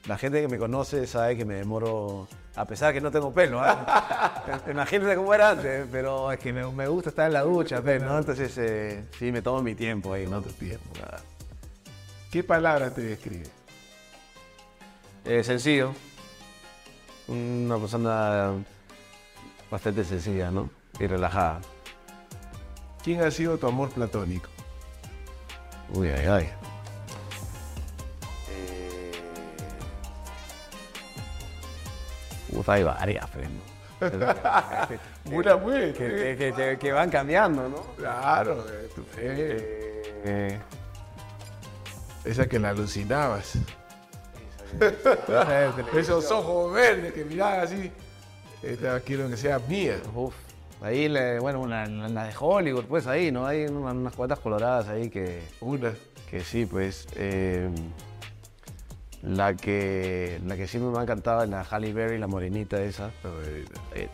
[0.07, 3.61] la gente que me conoce sabe que me demoro, a pesar que no tengo pelo.
[3.61, 4.61] ¿ah?
[4.71, 8.17] Imagínate cómo era antes, pero es que me, me gusta estar en la ducha, ¿no?
[8.17, 10.41] Entonces eh, sí, me tomo mi tiempo ahí, ¿no?
[10.41, 10.89] Tu tiempo.
[12.31, 13.45] ¿Qué palabra te describe?
[15.25, 15.93] Eh, sencillo.
[17.27, 18.51] Una persona
[19.69, 20.69] bastante sencilla, ¿no?
[20.99, 21.61] Y relajada.
[23.03, 24.49] ¿Quién ha sido tu amor platónico?
[25.93, 26.49] Uy, ay, ay.
[32.51, 33.69] Puta, hay varias, pues, ¿no?
[35.37, 35.59] Una
[35.93, 37.81] que, que- que- que van cambiando, ¿no?
[37.97, 40.59] Claro, eh, eh, Eh,
[42.25, 43.53] esa que la alucinabas.
[44.81, 47.91] eh, Esos ojos verdes que miraban así.
[48.61, 49.97] Esta quiero que sea mía.
[50.13, 50.33] uf,
[50.81, 53.45] ahí, le- bueno, la de Hollywood, pues ahí, ¿no?
[53.47, 55.93] Hay una- unas cuantas coloradas ahí que, Una.
[56.29, 57.07] que sí, pues.
[57.15, 57.69] eh,
[59.21, 63.11] la que la que sí me ha encantado es la Halle Berry, la morenita esa.
[63.93, 64.07] Eh,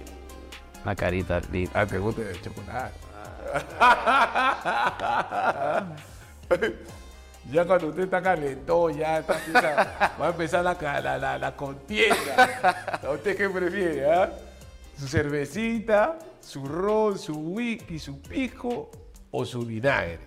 [0.83, 1.69] una carita linda.
[1.75, 2.91] Ah, te gusta el chocolate.
[7.51, 11.55] ya cuando usted está calentón, ya está, empieza- va a empezar la, la, la, la
[11.55, 12.99] contienda.
[13.03, 14.11] ¿A usted qué prefiere?
[14.11, 14.31] ah?
[14.97, 18.89] ¿Su cervecita, su ron, su whisky, su pisco
[19.31, 20.19] o su vinagre?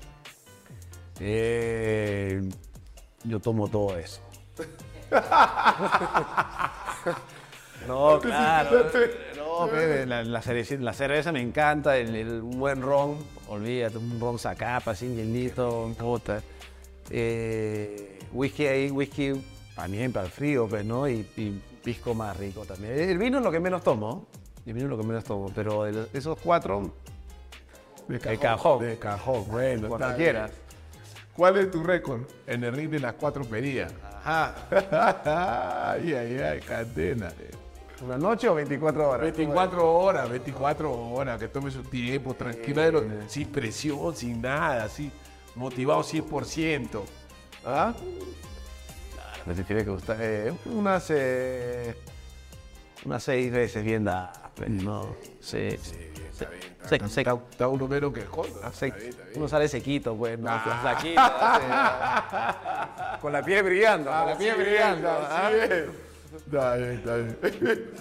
[1.21, 2.41] Eh,
[3.25, 4.21] yo tomo todo eso.
[7.87, 8.87] no, claro.
[9.37, 13.19] No, bebé, la, la cerveza, la cerveza me encanta, el, buen ron,
[13.49, 16.41] olvídate, un ron sacapa, así, hielito, puta.
[17.11, 19.33] Eh, whisky ahí, whisky
[19.75, 21.09] también para el frío, pues, ¿no?
[21.09, 22.99] Y, y pisco más rico también.
[22.99, 24.27] El vino es lo que menos tomo,
[24.67, 26.93] el vino es lo que menos tomo, pero de esos cuatro,
[28.09, 28.81] De El cajón.
[28.81, 29.89] De cajón, bueno.
[29.89, 30.51] cuando quieras.
[31.35, 33.93] ¿Cuál es tu récord en el ring de las cuatro pedidas?
[34.25, 34.55] Ajá.
[35.93, 37.31] ay, ay, ay, cadena.
[38.05, 39.23] ¿Una noche o 24 horas?
[39.23, 45.11] 24 horas, 24 horas, que tome su tiempo, tranquila, de sin presión, sin nada, así,
[45.59, 47.03] motivado 100%.
[47.65, 47.93] ¿Ah?
[49.47, 50.17] Me te tiene que gustar.
[50.21, 51.95] eh, unas, eh,
[53.05, 54.05] unas seis veces bien
[54.55, 55.15] pues, ¿no?
[55.41, 55.95] Sí, sí.
[56.31, 58.61] Está bien, está, está- está- está uno menos que Honda.
[58.63, 58.71] Ah.
[58.73, 59.39] Está bien, está bien.
[59.39, 60.49] Uno sale sequito, pues, ¿no?
[60.51, 60.69] Ah.
[63.21, 65.11] Con la piel brillando, con la piel brillando.
[65.11, 65.51] así ¿ah?
[65.53, 65.85] es.
[66.37, 67.39] Está bien, está bien.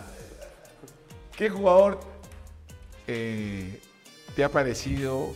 [1.38, 2.00] ¿Qué jugador
[3.08, 3.80] eh,
[4.36, 5.34] te ha parecido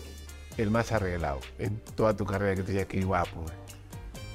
[0.58, 3.46] el más arreglado en toda tu carrera que te digas que guapo?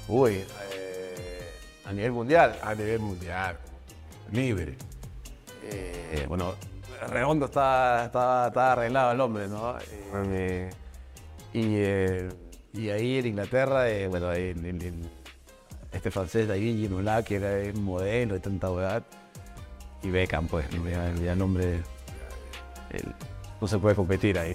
[0.08, 1.50] Uy, eh,
[1.84, 2.58] a nivel mundial.
[2.62, 3.58] A nivel mundial,
[4.32, 4.76] libre.
[5.64, 6.54] Eh, bueno,
[7.08, 9.76] Redondo está, está, está arreglado el hombre, ¿no?
[10.32, 10.70] Eh,
[11.52, 18.68] y, ahí en Inglaterra, bueno, este francés David Ginola, que era un modelo de tanta
[18.68, 19.02] edad,
[20.02, 21.80] y Beckham, pues, ya, el hombre
[22.90, 23.14] el-
[23.60, 24.54] no se puede competir ahí.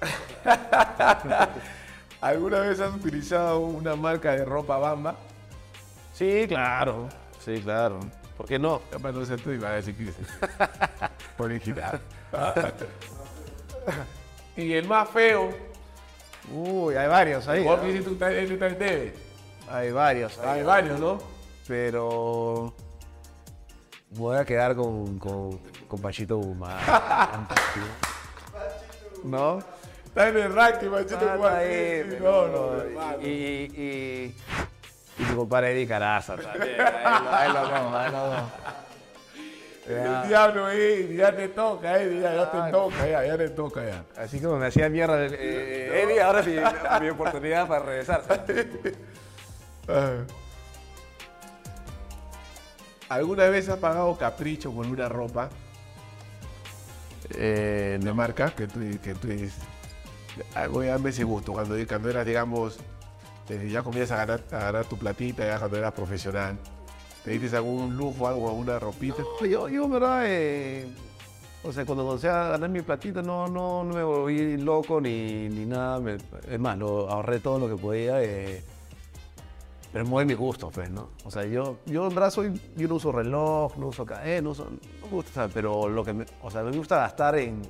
[2.20, 5.16] ¿Alguna vez has utilizado una marca de ropa bamba?
[6.14, 7.08] Sí, claro,
[7.44, 8.00] sí, claro.
[8.36, 8.80] ¿Por qué no?
[9.02, 10.16] Para no ser tú y va a decir que es
[11.38, 12.00] original.
[14.56, 15.50] y el más feo,
[16.52, 17.62] Uy, hay varios ahí.
[17.62, 19.14] ¿vos que hiciste un tal- un tal TV?
[19.70, 20.38] Hay varios.
[20.38, 21.18] Hay varios, ¿no?
[21.68, 22.74] pero
[24.12, 26.78] voy a quedar con, con, con Pachito Guzmán.
[29.22, 29.58] ¿No?
[30.18, 31.54] Está en el ranking, Juan.
[31.54, 33.22] ahí, Sí, no, no, hermano.
[33.22, 34.34] y, y,
[35.16, 36.74] y mi compadre Eddie Caraza también.
[37.30, 38.50] Ahí lo- vamos, ahí lo vamos.
[39.86, 43.84] El diablo, eh, ya te toca, eh, ya, ya te toca, ya, ya te toca,
[43.86, 44.04] ya.
[44.20, 46.56] Así como me hacía mierda eh, eh, Eddie, ahora sí
[47.00, 48.22] mi oportunidad para regresar.
[49.86, 50.16] Ah.
[53.08, 55.48] ¿Alguna vez has pagado capricho por una ropa
[57.36, 59.54] Eh, de marca que tú, que tú dices,
[60.54, 62.78] algo ya me ese gusto, cuando, cuando eras, digamos,
[63.48, 66.58] eh, ya comienzas a ganar, a ganar tu platita, ya cuando eras profesional,
[67.24, 69.22] ¿te diste algún lujo, algo, alguna ropita?
[69.40, 70.88] Yo, yo, en verdad, eh,
[71.64, 75.48] o sea, cuando comencé a ganar mi platita, no, no, no me volví loco ni,
[75.48, 75.98] ni nada.
[76.00, 76.16] me-
[76.48, 78.22] es más, lo, ahorré todo lo que podía.
[78.22, 78.62] eh,
[79.92, 81.08] pero muy mi gusto, pues, ¿no?
[81.24, 84.50] O sea, yo, yo en verdad soy, yo no uso reloj, no uso cadena, no,
[84.50, 87.62] uso, no me gusta, pero lo que me, o sea, me gusta gastar en,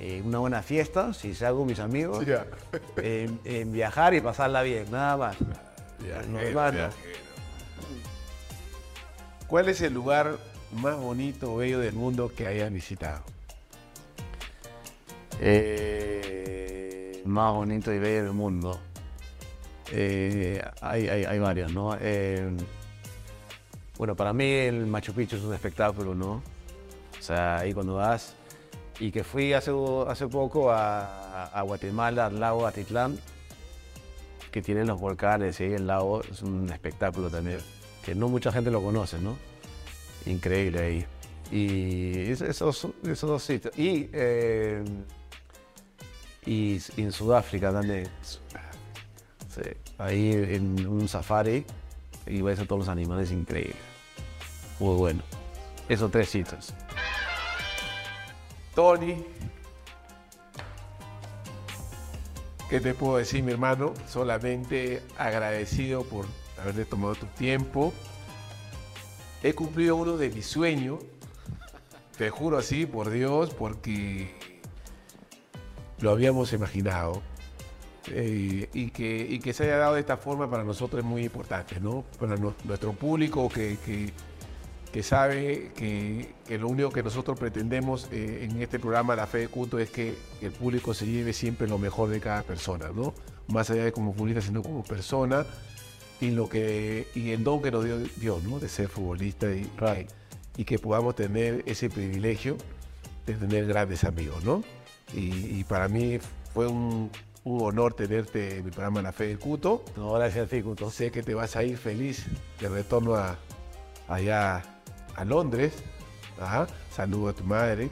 [0.00, 2.46] en una buena fiesta, si se hago con mis amigos, Ya.
[2.96, 5.36] en, en viajar y pasarla bien, nada más.
[5.98, 6.90] Viajero, viajero.
[9.46, 10.38] ¿Cuál es el lugar
[10.72, 13.22] más bonito o bello del mundo que hayas visitado?
[15.40, 18.80] Eh, más bonito y bello del mundo.
[19.92, 21.96] Eh, hay, hay, hay varios, ¿no?
[22.00, 22.48] Eh,
[23.98, 26.42] bueno, para mí el Machu Picchu es un espectáculo, ¿no?
[27.18, 28.34] O sea, ahí cuando vas.
[29.00, 29.72] Y que fui hace,
[30.08, 33.18] hace poco a, Guatemala, al lago Atitlán,
[34.52, 37.60] que tiene los volcanes y ahí el lago es un espectáculo también,
[38.04, 39.36] que no mucha gente lo conoce, ¿no?
[40.26, 41.06] Increíble ahí.
[41.50, 43.76] Y es- esos, esos dos sitios.
[43.78, 44.84] Y, eh,
[46.44, 48.08] y, en Sudáfrica también.
[49.98, 51.64] Ahí en un safari
[52.26, 53.74] y ves a todos los animales increíble.
[54.78, 55.22] Muy bueno.
[55.88, 56.72] Esos tres sitios.
[58.80, 59.22] Tony,
[62.70, 63.92] ¿qué te puedo decir, mi hermano?
[64.08, 66.24] Solamente agradecido por
[66.58, 67.92] haberte tomado tu tiempo.
[69.42, 71.00] He cumplido uno de mis sueños,
[72.16, 74.34] te juro así, por Dios, porque
[75.98, 77.20] lo habíamos imaginado.
[78.10, 82.02] Eh, y, que, se haya dado de esta forma para nosotros es muy importante, ¿no?
[82.18, 84.10] Para nuestro público que-
[84.92, 89.38] que sabe que, que lo único que nosotros pretendemos eh, en este programa La Fe
[89.38, 93.14] de Culto es que el público se lleve siempre lo mejor de cada persona, ¿no?
[93.48, 95.46] Más allá de como futbolista, sino como persona
[96.20, 98.58] y lo que y el don que nos dio Dios, ¿no?
[98.58, 100.00] De ser futbolista y, Claro.
[100.56, 102.56] y que podamos tener ese privilegio
[103.26, 104.62] de tener grandes amigos, ¿no?
[105.14, 106.18] Y, y para mí
[106.52, 107.10] fue un,
[107.44, 109.84] un honor tenerte en mi programa La Fe del Culto.
[109.96, 110.62] No, gracias a ti.
[110.90, 112.26] Sé que te vas a ir feliz
[112.60, 113.38] de retorno a,
[114.08, 114.62] allá
[115.16, 115.72] a Londres.
[116.40, 116.66] Ajá.
[116.90, 117.90] Saludo a tu madre,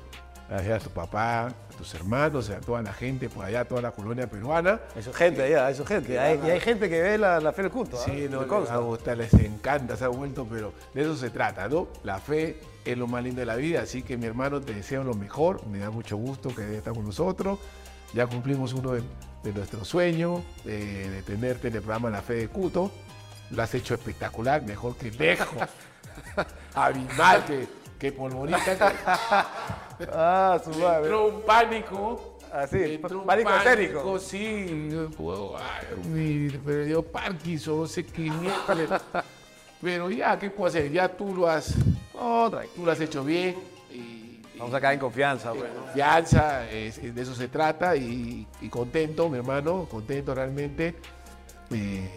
[0.50, 4.26] a tu papá, a tus hermanos, a toda la gente por allá, toda la colonia
[4.28, 4.80] peruana.
[4.96, 6.18] Es gente allá, es gente.
[6.18, 7.98] Hay- y hay gente que ve la, la fe del culto.
[7.98, 8.02] ¿ah?
[8.04, 8.72] Sí, no Me les consta.
[8.76, 11.88] va a gustar, les encanta, se ha vuelto, pero de eso se trata, ¿no?
[12.04, 15.04] La fe es lo más lindo de la vida, así que mi hermano te deseo
[15.04, 17.58] lo mejor, me da mucho gusto que estés con nosotros.
[18.14, 19.02] Ya cumplimos uno de,
[19.44, 22.90] de nuestros sueños, de, de tenerte en el programa La Fe de Cuto.
[23.50, 25.48] Lo has hecho espectacular, mejor que lejos.
[26.74, 27.68] Abismal, que,
[27.98, 29.46] que polvorita.
[30.12, 31.02] Ah, su madre.
[31.02, 32.38] entró un pánico.
[32.52, 34.18] Ah, sí, Entró un pánico escénico.
[34.20, 35.56] Sí, yo puedo,
[36.14, 38.30] me dio Parkinson, no sé qué.
[39.82, 40.90] Pero ya, ¿qué puedo hacer?
[40.92, 41.74] Ya tú lo has,
[42.14, 43.56] Oh, tú lo has hecho bien.
[43.92, 45.70] Y, Vamos a caer en confianza, pues.
[45.72, 47.96] confianza, es de eso se trata.
[47.96, 50.94] Y, y contento, mi hermano, contento realmente.
[51.70, 52.08] Eh,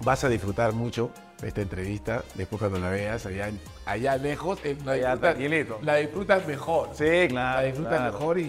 [0.00, 1.10] vas a disfrutar mucho
[1.44, 4.58] esta entrevista después cuando la veas allá, lejos.
[4.64, 5.78] eh, la, disfrutas, tranquilito.
[5.82, 7.60] la disfrutas mejor Sí, claro.
[7.60, 8.12] la disfrutas claro.
[8.12, 8.42] mejor y,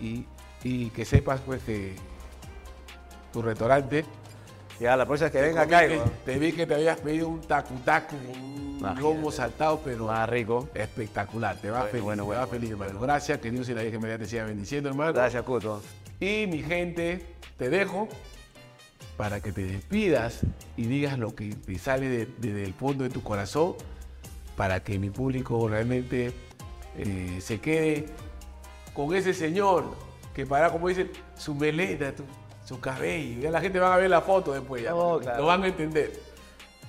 [0.00, 0.26] y-
[0.64, 1.94] y que sepas pues que
[3.32, 4.04] tu restaurante
[4.80, 7.28] Ya, la próxima vez que te, venga acá, que- te vi que te habías pedido
[7.28, 9.00] un tacu tacu un Imagínate.
[9.00, 10.68] lomo saltado pero Más rico.
[10.74, 13.82] espectacular te va feliz bueno, te bueno, va feliz hermano gracias que Dios y la
[13.82, 15.82] Virgen María te siga bendiciendo hermano Gracias, Cuto.
[16.20, 18.08] y mi gente te dejo
[19.18, 20.40] para que te despidas
[20.76, 23.74] y digas lo que te sale de- desde el fondo de tu corazón
[24.56, 26.32] para que mi público realmente
[26.96, 28.06] eh, se quede
[28.94, 29.84] con ese señor
[30.34, 32.24] que para, como dicen, su melena, tu-
[32.64, 33.40] su cabello.
[33.42, 34.90] Ya la gente va a ver la foto después, ya.
[34.92, 35.20] Claro.
[35.38, 36.12] lo van a entender.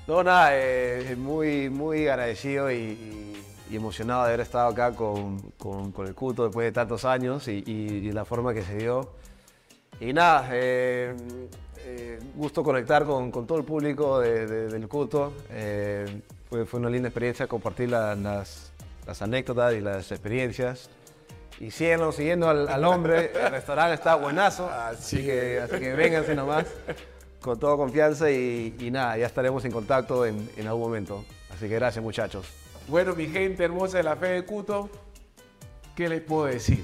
[0.07, 5.39] No, nada, eh, muy, muy agradecido y, y- y emocionado de haber estado acá con,
[5.57, 8.75] con- con el Cuto después de tantos años y, y- y la forma que se
[8.77, 9.13] dio.
[9.99, 11.15] Y nada, eh,
[11.91, 15.33] eh, gusto conectar con, con todo el público de- de- del Cuto.
[15.49, 18.71] Eh, fue, fue una linda experiencia compartir la- las,
[19.07, 20.89] las anécdotas y las experiencias.
[21.59, 26.33] Y síguenos siguiendo al, al hombre, el restaurante está buenazo, así que, así que vénganse
[26.35, 26.65] nomás
[27.41, 31.25] con toda confianza y, y nada, ya estaremos en contacto en, en algún momento.
[31.53, 32.45] Así que gracias muchachos.
[32.87, 34.89] Bueno, mi gente hermosa de la fe de Cuto,
[35.95, 36.83] ¿qué les puedo decir?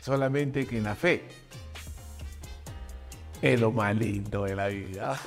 [0.00, 1.24] Solamente que en la fe
[3.44, 5.20] es lo más lindo de la vida.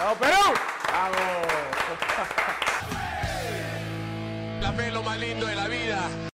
[0.00, 0.34] ¡Vamos, Perú!
[0.90, 1.43] ¡Vamos!